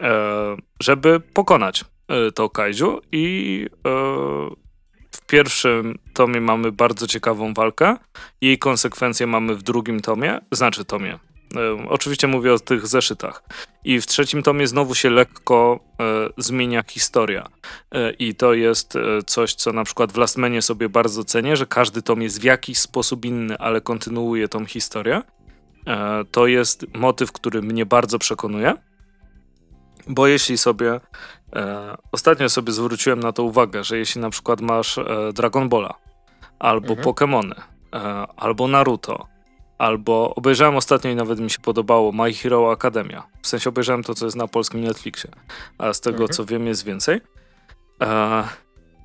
e, 0.00 0.56
żeby 0.80 1.20
pokonać 1.20 1.84
e, 2.08 2.32
to 2.32 2.50
kaiju 2.50 3.00
i 3.12 3.66
e, 3.86 3.90
w 5.10 5.26
pierwszym 5.26 5.98
tomie 6.14 6.40
mamy 6.40 6.72
bardzo 6.72 7.06
ciekawą 7.06 7.54
walkę. 7.54 7.96
Jej 8.40 8.58
konsekwencje 8.58 9.26
mamy 9.26 9.54
w 9.54 9.62
drugim 9.62 10.00
tomie, 10.00 10.40
znaczy 10.52 10.84
tomie. 10.84 11.18
Oczywiście 11.88 12.26
mówię 12.26 12.54
o 12.54 12.58
tych 12.58 12.86
zeszytach. 12.86 13.42
I 13.84 14.00
w 14.00 14.06
trzecim 14.06 14.42
tomie 14.42 14.66
znowu 14.66 14.94
się 14.94 15.10
lekko 15.10 15.80
zmienia 16.38 16.82
historia. 16.88 17.48
I 18.18 18.34
to 18.34 18.54
jest 18.54 18.98
coś, 19.26 19.54
co 19.54 19.72
na 19.72 19.84
przykład 19.84 20.12
w 20.12 20.16
Lastmanie 20.16 20.62
sobie 20.62 20.88
bardzo 20.88 21.24
cenię, 21.24 21.56
że 21.56 21.66
każdy 21.66 22.02
tom 22.02 22.22
jest 22.22 22.40
w 22.40 22.44
jakiś 22.44 22.78
sposób 22.78 23.24
inny, 23.24 23.58
ale 23.58 23.80
kontynuuje 23.80 24.48
tą 24.48 24.66
historię. 24.66 25.22
E, 25.86 26.24
to 26.30 26.46
jest 26.46 26.86
motyw, 26.94 27.32
który 27.32 27.62
mnie 27.62 27.86
bardzo 27.86 28.18
przekonuje. 28.18 28.74
Bo 30.08 30.26
jeśli 30.26 30.58
sobie. 30.58 31.00
E, 31.56 31.96
ostatnio 32.12 32.48
sobie 32.48 32.72
zwróciłem 32.72 33.20
na 33.20 33.32
to 33.32 33.42
uwagę, 33.42 33.84
że 33.84 33.98
jeśli 33.98 34.20
na 34.20 34.30
przykład 34.30 34.60
masz 34.60 34.98
e, 34.98 35.04
Dragon 35.32 35.68
Balla, 35.68 35.94
albo 36.58 36.88
Mhm. 36.94 37.08
Pokémony, 37.08 37.54
albo 38.36 38.68
Naruto, 38.68 39.26
albo 39.78 40.34
obejrzałem 40.34 40.76
ostatnio 40.76 41.10
i 41.10 41.14
nawet 41.14 41.40
mi 41.40 41.50
się 41.50 41.58
podobało 41.58 42.12
My 42.12 42.32
Hero 42.34 42.72
Academia. 42.72 43.26
W 43.42 43.46
sensie 43.48 43.70
obejrzałem 43.70 44.02
to, 44.02 44.14
co 44.14 44.24
jest 44.24 44.36
na 44.36 44.48
polskim 44.48 44.80
Netflixie, 44.80 45.30
a 45.78 45.92
z 45.92 46.00
tego 46.00 46.16
Mhm. 46.22 46.30
co 46.30 46.44
wiem 46.44 46.66
jest 46.66 46.84
więcej. 46.84 47.20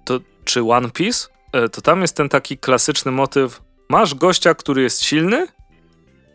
To 0.05 0.19
czy 0.45 0.61
One 0.63 0.89
Piece? 0.91 1.27
To 1.71 1.81
tam 1.81 2.01
jest 2.01 2.15
ten 2.15 2.29
taki 2.29 2.57
klasyczny 2.57 3.11
motyw. 3.11 3.61
Masz 3.89 4.15
gościa, 4.15 4.53
który 4.53 4.81
jest 4.81 5.03
silny, 5.03 5.47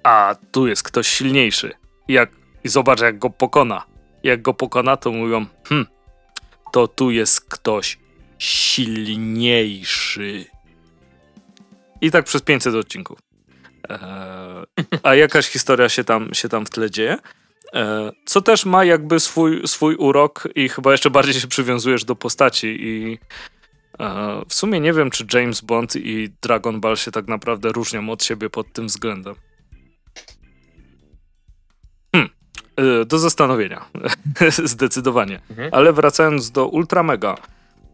a 0.03 0.35
tu 0.53 0.67
jest 0.67 0.83
ktoś 0.83 1.09
silniejszy. 1.09 1.73
Jak, 2.09 2.31
I 2.65 2.69
zobacz, 2.69 3.01
jak 3.01 3.19
go 3.19 3.31
pokona. 3.31 3.85
Jak 4.23 4.43
go 4.43 4.55
pokona, 4.55 4.97
to 4.97 5.13
mówią, 5.13 5.47
hm, 5.69 5.87
to 6.73 6.89
tu 6.89 7.11
jest 7.11 7.41
ktoś 7.41 7.99
silniejszy. 8.39 10.45
I 12.01 12.11
tak 12.11 12.25
przez 12.25 12.43
500 12.43 12.75
odcinków. 12.75 13.19
Eee, 13.89 13.99
a 15.03 15.15
jakaś 15.15 15.49
historia 15.49 15.89
się 15.89 16.05
tam, 16.05 16.35
się 16.35 16.49
tam 16.49 16.67
w 16.67 16.71
tle 16.71 16.91
dzieje. 16.91 17.19
Eee, 17.73 18.11
co 18.25 18.41
też 18.41 18.65
ma 18.65 18.85
jakby 18.85 19.21
swój, 19.21 19.69
swój 19.69 19.95
urok 19.95 20.49
i 20.55 20.69
chyba 20.69 20.93
jeszcze 20.93 21.11
bardziej 21.11 21.35
się 21.35 21.49
przywiązujesz 21.49 22.05
do 22.05 22.17
postaci 22.17 22.67
i 22.67 23.19
eee, 23.99 24.45
w 24.49 24.55
sumie 24.55 24.81
nie 24.81 24.93
wiem, 24.93 25.11
czy 25.11 25.27
James 25.35 25.61
Bond 25.61 25.97
i 25.97 26.29
Dragon 26.43 26.81
Ball 26.81 26.97
się 26.97 27.11
tak 27.11 27.29
naprawdę 27.29 27.73
różnią 27.73 28.11
od 28.11 28.25
siebie 28.25 28.51
pod 28.51 28.73
tym 28.73 28.87
względem. 28.87 29.35
Do 33.07 33.19
zastanowienia. 33.19 33.85
Zdecydowanie. 34.65 35.41
Mhm. 35.51 35.69
Ale 35.73 35.93
wracając 35.93 36.51
do 36.51 36.67
Ultra 36.67 37.03
Mega. 37.03 37.35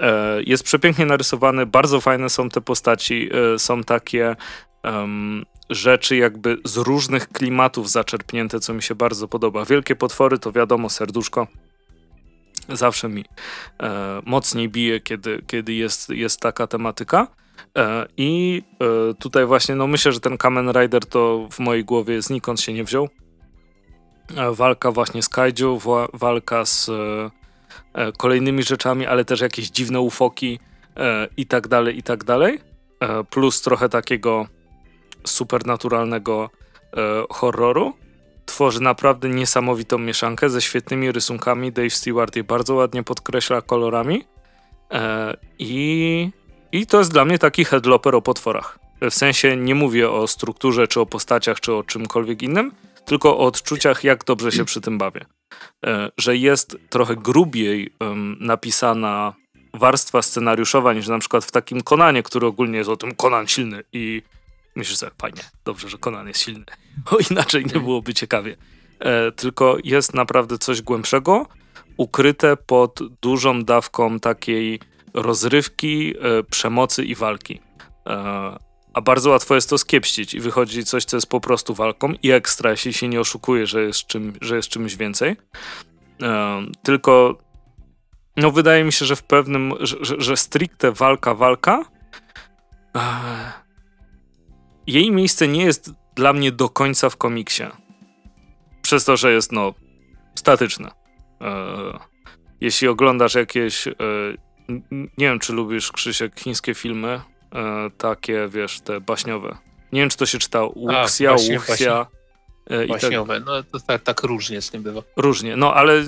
E, 0.00 0.42
jest 0.42 0.64
przepięknie 0.64 1.06
narysowany, 1.06 1.66
bardzo 1.66 2.00
fajne 2.00 2.28
są 2.28 2.48
te 2.48 2.60
postaci, 2.60 3.28
e, 3.54 3.58
są 3.58 3.84
takie 3.84 4.36
em, 4.82 5.44
rzeczy 5.70 6.16
jakby 6.16 6.56
z 6.64 6.76
różnych 6.76 7.28
klimatów 7.28 7.90
zaczerpnięte, 7.90 8.60
co 8.60 8.74
mi 8.74 8.82
się 8.82 8.94
bardzo 8.94 9.28
podoba. 9.28 9.64
Wielkie 9.64 9.96
potwory 9.96 10.38
to 10.38 10.52
wiadomo, 10.52 10.90
serduszko 10.90 11.46
zawsze 12.68 13.08
mi 13.08 13.24
e, 13.82 14.22
mocniej 14.26 14.68
bije, 14.68 15.00
kiedy, 15.00 15.42
kiedy 15.46 15.74
jest, 15.74 16.10
jest 16.10 16.40
taka 16.40 16.66
tematyka. 16.66 17.26
E, 17.78 18.06
I 18.16 18.62
e, 19.10 19.14
tutaj 19.14 19.46
właśnie, 19.46 19.74
no 19.74 19.86
myślę, 19.86 20.12
że 20.12 20.20
ten 20.20 20.38
Kamen 20.38 20.72
Rider 20.72 21.06
to 21.06 21.48
w 21.52 21.58
mojej 21.58 21.84
głowie 21.84 22.22
znikąd 22.22 22.60
się 22.60 22.72
nie 22.72 22.84
wziął. 22.84 23.08
E, 24.36 24.50
walka 24.54 24.92
właśnie 24.92 25.22
z 25.22 25.28
kaiju, 25.28 25.78
wa- 25.78 26.08
walka 26.12 26.64
z 26.64 26.88
e, 26.88 26.92
e, 27.94 28.12
kolejnymi 28.12 28.62
rzeczami, 28.62 29.06
ale 29.06 29.24
też 29.24 29.40
jakieś 29.40 29.70
dziwne 29.70 30.00
ufoki 30.00 30.58
i 31.36 31.46
tak 31.46 31.68
dalej, 31.68 31.98
i 31.98 32.02
tak 32.02 32.24
dalej. 32.24 32.60
Plus 33.30 33.62
trochę 33.62 33.88
takiego 33.88 34.46
supernaturalnego 35.26 36.50
horroru. 37.30 37.92
Tworzy 38.46 38.80
naprawdę 38.82 39.28
niesamowitą 39.28 39.98
mieszankę 39.98 40.50
ze 40.50 40.60
świetnymi 40.62 41.12
rysunkami. 41.12 41.72
Dave 41.72 41.90
Stewart 41.90 42.36
je 42.36 42.44
bardzo 42.44 42.74
ładnie 42.74 43.02
podkreśla 43.02 43.62
kolorami. 43.62 44.24
I 45.58 46.30
I 46.72 46.86
to 46.86 46.98
jest 46.98 47.12
dla 47.12 47.24
mnie 47.24 47.38
taki 47.38 47.64
headloper 47.64 48.14
o 48.14 48.22
potworach. 48.22 48.78
W 49.10 49.14
sensie 49.14 49.56
nie 49.56 49.74
mówię 49.74 50.10
o 50.10 50.26
strukturze, 50.26 50.88
czy 50.88 51.00
o 51.00 51.06
postaciach, 51.06 51.60
czy 51.60 51.72
o 51.74 51.82
czymkolwiek 51.82 52.42
innym, 52.42 52.72
tylko 53.06 53.38
o 53.38 53.46
odczuciach, 53.46 54.04
jak 54.04 54.24
dobrze 54.24 54.52
się 54.52 54.64
przy 54.64 54.80
tym 54.80 54.98
bawię. 54.98 55.24
E, 55.86 56.10
że 56.18 56.36
jest 56.36 56.76
trochę 56.90 57.16
grubiej 57.16 57.92
napisana 58.40 59.34
warstwa 59.74 60.22
scenariuszowa 60.22 60.92
niż 60.92 61.08
na 61.08 61.18
przykład 61.18 61.44
w 61.44 61.50
takim 61.50 61.80
Konanie, 61.80 62.22
który 62.22 62.46
ogólnie 62.46 62.78
jest 62.78 62.90
o 62.90 62.96
tym 62.96 63.14
Konan 63.14 63.46
silny 63.46 63.82
i 63.92 64.22
myślisz 64.76 64.98
sobie, 64.98 65.12
fajnie, 65.20 65.42
dobrze, 65.64 65.88
że 65.88 65.98
Konan 65.98 66.28
jest 66.28 66.40
silny, 66.40 66.64
bo 67.10 67.18
inaczej 67.30 67.64
nie 67.74 67.80
byłoby 67.80 68.14
ciekawie. 68.14 68.56
E, 68.98 69.32
tylko 69.32 69.76
jest 69.84 70.14
naprawdę 70.14 70.58
coś 70.58 70.82
głębszego, 70.82 71.46
ukryte 71.96 72.56
pod 72.56 73.00
dużą 73.20 73.64
dawką 73.64 74.20
takiej 74.20 74.80
rozrywki, 75.14 76.14
e, 76.20 76.42
przemocy 76.42 77.04
i 77.04 77.14
walki. 77.14 77.60
A 78.96 79.00
bardzo 79.00 79.30
łatwo 79.30 79.54
jest 79.54 79.70
to 79.70 79.78
skiepścić 79.78 80.34
i 80.34 80.40
wychodzi 80.40 80.84
coś, 80.84 81.04
co 81.04 81.16
jest 81.16 81.26
po 81.26 81.40
prostu 81.40 81.74
walką 81.74 82.12
i 82.22 82.30
ekstra, 82.30 82.70
jeśli 82.70 82.92
się 82.92 83.08
nie 83.08 83.20
oszukuje, 83.20 83.66
że 83.66 83.82
jest, 83.82 84.06
czym, 84.06 84.32
że 84.40 84.56
jest 84.56 84.68
czymś 84.68 84.96
więcej. 84.96 85.36
Tylko 86.82 87.38
no 88.36 88.50
wydaje 88.50 88.84
mi 88.84 88.92
się, 88.92 89.04
że 89.06 89.16
w 89.16 89.22
pewnym, 89.22 89.74
że, 89.80 89.96
że, 90.00 90.14
że 90.18 90.36
stricte 90.36 90.92
walka, 90.92 91.34
walka 91.34 91.84
e, 92.96 93.00
jej 94.86 95.10
miejsce 95.10 95.48
nie 95.48 95.64
jest 95.64 95.90
dla 96.14 96.32
mnie 96.32 96.52
do 96.52 96.68
końca 96.68 97.10
w 97.10 97.16
komiksie. 97.16 97.64
Przez 98.82 99.04
to, 99.04 99.16
że 99.16 99.32
jest 99.32 99.52
no 99.52 99.74
statyczne. 100.34 100.90
E, 101.40 101.52
jeśli 102.60 102.88
oglądasz 102.88 103.34
jakieś 103.34 103.88
e, 103.88 103.92
nie 104.92 105.26
wiem, 105.26 105.38
czy 105.38 105.52
lubisz, 105.52 105.92
Krzysiek, 105.92 106.40
chińskie 106.40 106.74
filmy, 106.74 107.20
e, 107.54 107.90
takie, 107.98 108.48
wiesz, 108.48 108.80
te 108.80 109.00
baśniowe. 109.00 109.56
Nie 109.92 110.00
wiem, 110.00 110.10
czy 110.10 110.16
to 110.16 110.26
się 110.26 110.38
czyta 110.38 110.60
Wuxia. 110.76 112.06
E, 112.66 112.86
baśniowe, 112.86 113.34
tak, 113.34 113.46
no 113.46 113.62
to 113.62 113.80
tak, 113.86 114.02
tak 114.02 114.22
różnie 114.22 114.62
z 114.62 114.70
tym 114.70 114.82
bywa. 114.82 115.02
Różnie, 115.16 115.56
no 115.56 115.74
ale 115.74 116.02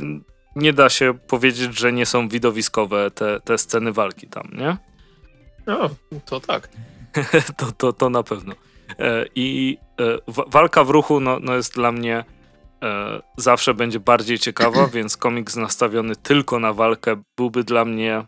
nie 0.57 0.72
da 0.72 0.89
się 0.89 1.14
powiedzieć, 1.26 1.78
że 1.78 1.93
nie 1.93 2.07
są 2.07 2.28
widowiskowe 2.28 3.11
te, 3.11 3.41
te 3.41 3.59
sceny 3.59 3.93
walki 3.93 4.26
tam, 4.26 4.51
nie? 4.53 4.76
No, 5.66 5.91
to 6.26 6.41
tak. 6.41 6.68
to, 7.59 7.72
to, 7.72 7.93
to 7.93 8.11
na 8.11 8.22
pewno. 8.22 8.55
E, 8.99 9.24
I 9.34 9.78
e, 10.01 10.18
walka 10.47 10.84
w 10.84 10.91
ruchu 10.91 11.20
no, 11.20 11.39
no 11.41 11.55
jest 11.55 11.74
dla 11.74 11.93
mnie 11.93 12.24
e, 12.82 13.22
zawsze 13.36 13.74
będzie 13.74 14.01
bardziej 14.01 14.39
ciekawa, 14.39 14.86
więc 14.95 15.16
komiks 15.16 15.57
nastawiony 15.57 16.16
tylko 16.16 16.59
na 16.59 16.72
walkę 16.72 17.22
byłby 17.36 17.64
dla 17.64 17.84
mnie 17.84 18.24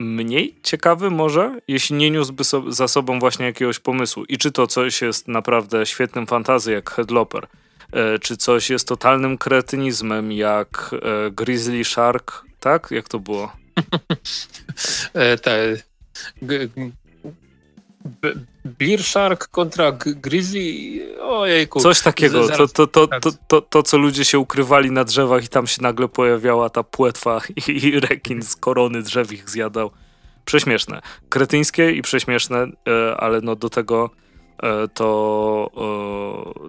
mniej 0.00 0.54
ciekawy 0.62 1.10
może, 1.10 1.60
jeśli 1.68 1.96
nie 1.96 2.10
niósłby 2.10 2.44
so 2.44 2.72
za 2.72 2.88
sobą 2.88 3.18
właśnie 3.18 3.46
jakiegoś 3.46 3.78
pomysłu. 3.78 4.24
I 4.24 4.38
czy 4.38 4.52
to 4.52 4.66
coś 4.66 5.02
jest 5.02 5.28
naprawdę 5.28 5.86
świetnym 5.86 6.26
fantazją 6.26 6.74
jak 6.74 6.90
Headloper, 6.90 7.46
e, 7.92 8.18
czy 8.18 8.36
coś 8.36 8.70
jest 8.70 8.88
totalnym 8.88 9.38
kretynizmem 9.38 10.32
jak 10.32 10.90
e, 10.94 11.30
Grizzly 11.30 11.84
Shark, 11.84 12.44
tak? 12.60 12.90
Jak 12.90 13.08
to 13.08 13.18
było? 13.18 13.52
e, 15.14 15.36
Beer 18.64 19.02
Shark 19.02 19.48
kontra 19.48 19.92
Grizzly, 19.92 21.00
ojejku. 21.20 21.80
Coś 21.80 22.00
takiego, 22.00 22.48
to, 22.48 22.68
to, 22.68 22.86
to, 22.86 23.06
to, 23.06 23.32
to, 23.48 23.60
to, 23.60 23.82
co 23.82 23.98
ludzie 23.98 24.24
się 24.24 24.38
ukrywali 24.38 24.90
na 24.90 25.04
drzewach 25.04 25.44
i 25.44 25.48
tam 25.48 25.66
się 25.66 25.82
nagle 25.82 26.08
pojawiała 26.08 26.70
ta 26.70 26.82
płetwa 26.82 27.40
i, 27.68 27.86
i 27.86 28.00
rekin 28.00 28.42
z 28.42 28.56
korony 28.56 29.02
drzew 29.02 29.32
ich 29.32 29.50
zjadał. 29.50 29.90
Prześmieszne. 30.44 31.00
Kretyńskie 31.28 31.92
i 31.92 32.02
prześmieszne, 32.02 32.66
e, 32.88 33.16
ale 33.16 33.40
no 33.40 33.56
do 33.56 33.70
tego 33.70 34.10
e, 34.62 34.88
to, 34.88 35.70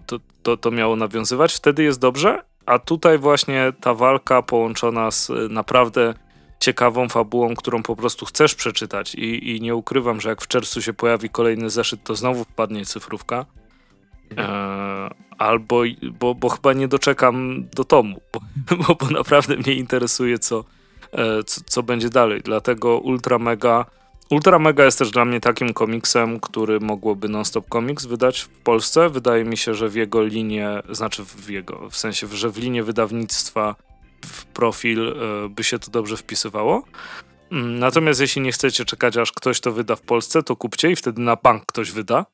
to, 0.06 0.20
to, 0.44 0.58
to 0.58 0.72
miało 0.72 0.96
nawiązywać. 0.96 1.54
Wtedy 1.54 1.84
jest 1.84 2.00
dobrze, 2.00 2.44
a 2.66 2.80
tutaj 2.80 3.18
właśnie 3.18 3.74
ta 3.82 3.94
walka 3.94 4.42
połączona 4.42 5.12
z 5.12 5.32
naprawdę 5.50 6.14
ciekawą 6.62 7.10
fabułą, 7.10 7.56
którą 7.56 7.84
po 7.84 7.96
prostu 7.96 8.26
chcesz 8.26 8.56
przeczytać 8.56 9.16
i, 9.16 9.56
i 9.56 9.62
nie 9.62 9.76
ukrywam, 9.76 10.22
że 10.22 10.30
jak 10.30 10.42
w 10.42 10.48
czerwcu 10.48 10.82
się 10.82 10.94
pojawi 10.94 11.30
kolejny 11.30 11.70
zeszyt, 11.70 12.04
to 12.04 12.16
znowu 12.16 12.44
wpadnie 12.44 12.86
cyfrówka. 12.86 13.46
Mhm. 14.30 14.50
E, 14.50 15.10
albo, 15.38 15.82
bo, 16.20 16.36
bo 16.36 16.50
chyba 16.50 16.74
nie 16.74 16.88
doczekam 16.88 17.66
do 17.76 17.84
tomu, 17.84 18.22
bo, 18.34 18.40
bo, 19.00 19.10
naprawdę 19.10 19.58
mnie 19.58 19.74
interesuje, 19.74 20.40
co, 20.40 20.64
e, 21.12 21.44
co, 21.44 21.62
co, 21.66 21.84
będzie 21.84 22.10
dalej. 22.10 22.42
Dlatego 22.42 22.98
Ultra 22.98 23.40
Mega. 23.40 23.86
Ultra 24.30 24.60
Mega 24.60 24.86
jest 24.86 25.00
też 25.00 25.12
dla 25.12 25.26
mnie 25.26 25.40
takim 25.40 25.74
komiksem, 25.74 26.40
który 26.40 26.80
mogłoby 26.80 27.30
Non-Stop 27.30 27.66
Comics 27.70 28.06
wydać 28.06 28.42
w 28.42 28.48
Polsce. 28.48 29.10
Wydaje 29.10 29.44
mi 29.44 29.58
się, 29.58 29.74
że 29.74 29.90
w 29.90 29.96
jego 29.96 30.24
linie, 30.24 30.70
znaczy 30.90 31.26
w 31.26 31.50
jego, 31.50 31.90
w 31.90 31.98
sensie, 31.98 32.28
że 32.28 32.50
w 32.50 32.58
linie 32.58 32.84
wydawnictwa 32.84 33.76
w 34.26 34.46
profil 34.46 35.08
e, 35.08 35.50
by 35.50 35.64
się 35.64 35.80
to 35.80 35.92
dobrze 35.92 36.18
wpisywało. 36.18 36.84
Mm, 37.52 37.80
natomiast 37.80 38.22
jeśli 38.22 38.42
nie 38.42 38.52
chcecie 38.52 38.86
czekać, 38.86 39.18
aż 39.18 39.32
ktoś 39.32 39.60
to 39.60 39.72
wyda 39.72 39.96
w 39.96 40.02
Polsce, 40.02 40.44
to 40.44 40.56
kupcie 40.56 40.92
i 40.92 40.96
wtedy 40.96 41.22
na 41.22 41.36
bank 41.36 41.66
ktoś 41.66 41.92
wyda, 41.92 42.26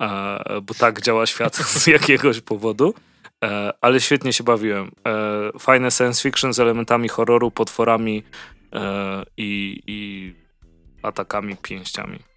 e, 0.00 0.60
bo 0.62 0.74
tak 0.74 1.02
działa 1.02 1.26
świat 1.26 1.56
z 1.80 1.86
jakiegoś 1.86 2.40
powodu. 2.40 2.94
E, 3.44 3.72
ale 3.80 4.00
świetnie 4.00 4.32
się 4.32 4.44
bawiłem. 4.44 4.90
Fajne 5.58 5.90
science 5.90 6.22
fiction 6.22 6.52
z 6.52 6.60
elementami 6.60 7.08
horroru, 7.08 7.50
potworami 7.50 8.22
i, 9.36 9.82
i 9.86 10.34
atakami 11.02 11.56
pięściami. 11.56 12.29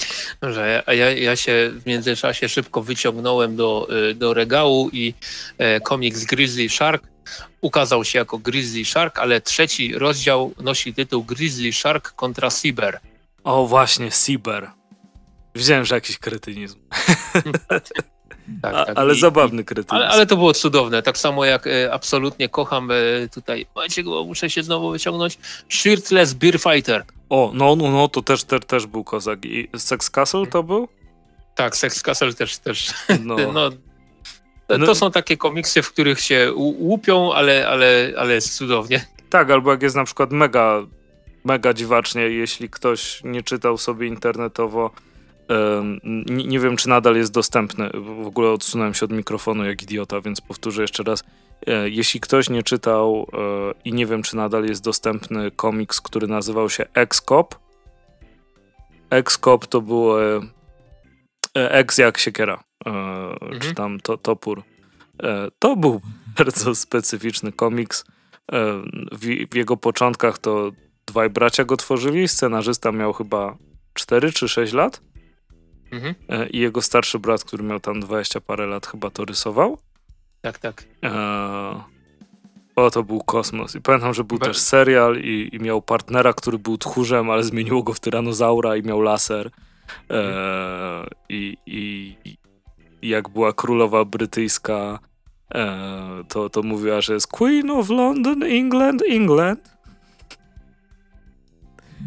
Tak. 0.00 0.36
Dobrze, 0.40 0.82
ja, 0.86 1.10
ja 1.10 1.36
się 1.36 1.70
w 1.74 1.86
międzyczasie 1.86 2.48
szybko 2.48 2.82
wyciągnąłem 2.82 3.56
do, 3.56 3.88
do 4.14 4.34
regału 4.34 4.90
i 4.92 5.14
e, 5.58 5.80
komiks 5.80 6.24
Grizzly 6.24 6.68
Shark 6.68 7.12
ukazał 7.60 8.04
się 8.04 8.18
jako 8.18 8.38
Grizzly 8.38 8.84
Shark, 8.84 9.18
ale 9.18 9.40
trzeci 9.40 9.98
rozdział 9.98 10.54
nosi 10.60 10.94
tytuł 10.94 11.24
Grizzly 11.24 11.72
Shark 11.72 12.12
kontra 12.12 12.50
Cyber. 12.50 13.00
O 13.44 13.66
właśnie, 13.66 14.10
Cyber. 14.10 14.70
Widziałem, 15.54 15.84
że 15.84 15.94
jakiś 15.94 16.18
kretynizm. 16.18 16.78
Tak, 18.62 18.86
tak. 18.86 18.98
Ale 18.98 19.14
I, 19.14 19.20
zabawny 19.20 19.64
kretynizm. 19.64 19.94
Ale, 19.94 20.08
ale, 20.08 20.26
to 20.26 20.36
było 20.36 20.54
cudowne. 20.54 21.02
Tak 21.02 21.18
samo 21.18 21.44
jak 21.44 21.66
e, 21.66 21.92
absolutnie 21.92 22.48
kocham 22.48 22.90
e, 22.90 22.94
tutaj, 23.28 23.66
macie 23.76 24.02
go, 24.02 24.24
muszę 24.24 24.50
się 24.50 24.62
znowu 24.62 24.90
wyciągnąć, 24.90 25.38
Shirtless 25.68 26.32
Beer 26.32 26.60
Fighter. 26.60 27.04
O, 27.32 27.50
no, 27.54 27.76
no, 27.76 27.90
no, 27.90 28.08
to 28.08 28.22
też, 28.22 28.44
też, 28.44 28.60
też 28.66 28.86
był 28.86 29.04
kozak. 29.04 29.44
I 29.44 29.68
Sex 29.76 30.10
Castle 30.10 30.46
to 30.46 30.62
był? 30.62 30.88
Tak, 31.54 31.76
Sex 31.76 32.02
Castle 32.02 32.34
też, 32.34 32.58
też. 32.58 32.90
No. 33.20 33.36
no 33.54 33.70
to, 34.66 34.78
no. 34.78 34.94
są 34.94 35.10
takie 35.10 35.36
komiksy, 35.36 35.82
w 35.82 35.92
których 35.92 36.20
się 36.20 36.52
łupią, 36.54 37.32
ale, 37.32 37.68
ale, 37.68 38.12
ale 38.18 38.34
jest 38.34 38.56
cudownie. 38.56 39.06
Tak, 39.30 39.50
albo 39.50 39.70
jak 39.70 39.82
jest 39.82 39.96
na 39.96 40.04
przykład 40.04 40.32
mega, 40.32 40.86
mega 41.44 41.74
dziwacznie, 41.74 42.22
jeśli 42.22 42.70
ktoś 42.70 43.20
nie 43.24 43.42
czytał 43.42 43.78
sobie 43.78 44.06
internetowo, 44.06 44.90
nie, 46.04 46.44
nie, 46.44 46.60
wiem, 46.60 46.76
czy 46.76 46.88
nadal 46.88 47.16
jest 47.16 47.32
dostępny. 47.32 47.90
W 48.22 48.26
ogóle 48.26 48.50
odsunąłem 48.50 48.94
się 48.94 49.04
od 49.04 49.12
mikrofonu 49.12 49.64
jak 49.64 49.82
idiota, 49.82 50.20
więc 50.20 50.40
powtórzę 50.40 50.82
jeszcze 50.82 51.02
raz. 51.02 51.24
E, 51.66 51.88
jeśli 51.88 52.20
ktoś 52.20 52.50
nie 52.50 52.62
czytał 52.62 53.26
e, 53.32 53.38
i 53.84 53.92
nie 53.92 54.06
wiem, 54.06 54.22
czy 54.22 54.36
nadal 54.36 54.64
jest 54.64 54.84
dostępny 54.84 55.50
komiks, 55.50 56.00
który 56.00 56.26
nazywał 56.26 56.70
się 56.70 56.84
X-Cop. 56.94 57.58
X-Cop 59.10 59.66
to 59.66 59.80
było 59.80 60.24
e, 60.24 60.40
X 61.54 61.98
jak 61.98 62.18
siekiera, 62.18 62.64
mhm. 62.84 63.60
czy 63.60 63.74
tam 63.74 64.00
to, 64.00 64.16
topór. 64.16 64.62
To 65.58 65.76
był 65.76 66.00
bardzo 66.38 66.74
specyficzny 66.74 67.52
komiks. 67.52 68.04
W, 69.12 69.46
w, 69.50 69.54
jego 69.54 69.76
początkach 69.76 70.38
to 70.38 70.70
dwaj 71.06 71.30
bracia 71.30 71.64
go 71.64 71.76
tworzyli. 71.76 72.28
Scenarzysta 72.28 72.92
miał 72.92 73.12
chyba 73.12 73.56
4 73.94 74.32
czy 74.32 74.48
6 74.48 74.72
lat. 74.72 75.00
Mhm. 75.92 76.14
I 76.50 76.58
jego 76.58 76.82
starszy 76.82 77.18
brat, 77.18 77.44
który 77.44 77.62
miał 77.62 77.80
tam 77.80 78.00
20 78.00 78.40
parę 78.40 78.66
lat, 78.66 78.86
chyba 78.86 79.10
to 79.10 79.24
rysował. 79.24 79.78
Tak, 80.40 80.58
tak. 80.58 80.84
o, 82.76 82.90
to 82.90 83.02
był 83.02 83.20
kosmos. 83.20 83.74
I 83.74 83.80
pamiętam, 83.80 84.14
że 84.14 84.24
był 84.24 84.38
Be 84.38 84.46
też 84.46 84.58
serial 84.58 85.16
i, 85.16 85.48
i, 85.52 85.58
miał 85.58 85.82
partnera, 85.82 86.32
który 86.32 86.58
był 86.58 86.78
tchórzem, 86.78 87.30
ale 87.30 87.44
zmieniło 87.44 87.82
go 87.82 87.92
w 87.92 88.00
tyranozaura 88.00 88.76
i 88.76 88.82
miał 88.82 89.00
laser. 89.00 89.50
E, 90.10 91.06
i, 91.28 91.56
i, 91.66 92.16
i, 92.24 92.38
jak 93.08 93.28
była 93.28 93.52
królowa 93.52 94.04
brytyjska, 94.04 94.98
e, 95.54 96.24
to, 96.28 96.50
to 96.50 96.62
mówiła, 96.62 97.00
że 97.00 97.14
jest 97.14 97.26
Queen 97.26 97.70
of 97.70 97.88
London, 97.88 98.42
England, 98.42 99.02
England. 99.10 99.72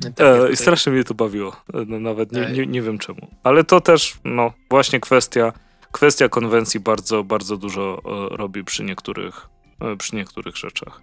Tak, 0.02 0.20
e, 0.20 0.52
I 0.52 0.56
strasznie 0.56 0.92
mnie 0.92 1.04
to 1.04 1.14
bawiło. 1.14 1.56
No, 1.88 2.00
nawet 2.00 2.32
nie, 2.32 2.46
nie, 2.52 2.66
nie 2.66 2.82
wiem 2.82 2.98
czemu. 2.98 3.28
Ale 3.44 3.64
to 3.64 3.82
też, 3.82 4.14
no, 4.24 4.54
właśnie 4.70 5.00
kwestia 5.00 5.54
kwestia 5.92 6.30
konwencji 6.30 6.80
bardzo, 6.80 7.24
bardzo 7.24 7.58
dużo 7.58 8.02
e, 8.06 8.38
robi 8.38 8.64
przy 8.64 8.84
niektórych, 8.84 9.48
e, 9.82 9.96
przy 9.98 10.16
niektórych 10.16 10.58
rzeczach. 10.58 11.02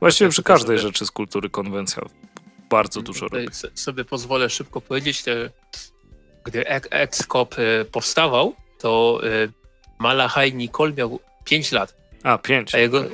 Właściwie 0.00 0.30
przy 0.30 0.42
każdej 0.42 0.78
rzeczy 0.78 1.06
z 1.06 1.10
kultury 1.10 1.50
konwencja 1.50 2.02
bardzo 2.70 3.02
dużo 3.02 3.26
Tutaj 3.26 3.44
robi. 3.44 3.56
sobie 3.74 4.04
pozwolę 4.04 4.50
szybko 4.50 4.80
powiedzieć, 4.80 5.24
gdy 6.44 6.66
Ex- 6.66 6.88
Excop 6.90 7.54
powstawał, 7.92 8.54
to 8.78 9.20
Malachaj 9.98 10.54
Nicole 10.54 10.92
miał 10.92 11.20
5 11.44 11.72
lat, 11.72 11.96
A, 12.22 12.38
pięć. 12.38 12.74
a 12.74 12.78
jego, 12.78 13.04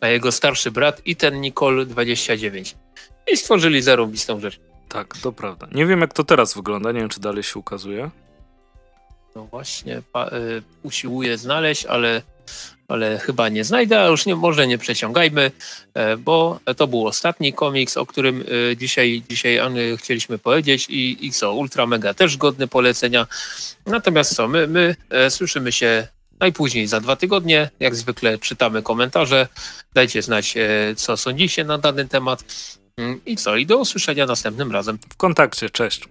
a 0.00 0.08
jego 0.08 0.32
starszy 0.32 0.70
brat 0.70 1.02
i 1.04 1.16
ten 1.16 1.40
Nicole 1.40 1.86
29. 1.86 2.76
I 3.32 3.36
stworzyli 3.36 3.82
zarąbistą 3.82 4.40
rzecz. 4.40 4.60
Tak, 4.88 5.16
to 5.22 5.32
prawda. 5.32 5.68
Nie 5.72 5.86
wiem, 5.86 6.00
jak 6.00 6.12
to 6.14 6.24
teraz 6.24 6.54
wygląda, 6.54 6.92
nie 6.92 7.00
wiem, 7.00 7.08
czy 7.08 7.20
dalej 7.20 7.42
się 7.42 7.58
ukazuje. 7.58 8.10
No 9.36 9.44
właśnie, 9.44 10.02
pa, 10.12 10.28
y, 10.28 10.62
usiłuję 10.82 11.38
znaleźć, 11.38 11.86
ale, 11.86 12.22
ale 12.88 13.18
chyba 13.18 13.48
nie 13.48 13.64
znajdę, 13.64 14.02
a 14.02 14.06
już 14.06 14.26
nie, 14.26 14.36
może 14.36 14.66
nie 14.66 14.78
przeciągajmy, 14.78 15.50
e, 15.94 16.16
bo 16.16 16.60
to 16.76 16.86
był 16.86 17.06
ostatni 17.06 17.52
komiks, 17.52 17.96
o 17.96 18.06
którym 18.06 18.44
y, 18.72 18.76
dzisiaj, 18.76 19.22
dzisiaj 19.28 19.58
Any 19.58 19.96
chcieliśmy 19.96 20.38
powiedzieć 20.38 20.86
i, 20.88 21.26
i 21.26 21.32
co, 21.32 21.54
Ultra 21.54 21.86
Mega 21.86 22.14
też 22.14 22.36
godny 22.36 22.68
polecenia. 22.68 23.26
Natomiast 23.86 24.34
co, 24.34 24.48
my, 24.48 24.66
my 24.66 24.96
e, 25.10 25.30
słyszymy 25.30 25.72
się 25.72 26.08
najpóźniej 26.40 26.86
za 26.86 27.00
dwa 27.00 27.16
tygodnie, 27.16 27.70
jak 27.80 27.94
zwykle 27.94 28.38
czytamy 28.38 28.82
komentarze, 28.82 29.48
dajcie 29.94 30.22
znać, 30.22 30.56
e, 30.56 30.94
co 30.96 31.16
sądzicie 31.16 31.64
na 31.64 31.78
dany 31.78 32.08
temat 32.08 32.44
i 33.26 33.36
co, 33.36 33.56
i 33.56 33.66
do 33.66 33.78
usłyszenia 33.78 34.26
następnym 34.26 34.72
razem. 34.72 34.98
W 35.10 35.16
kontakcie, 35.16 35.70
cześć. 35.70 36.08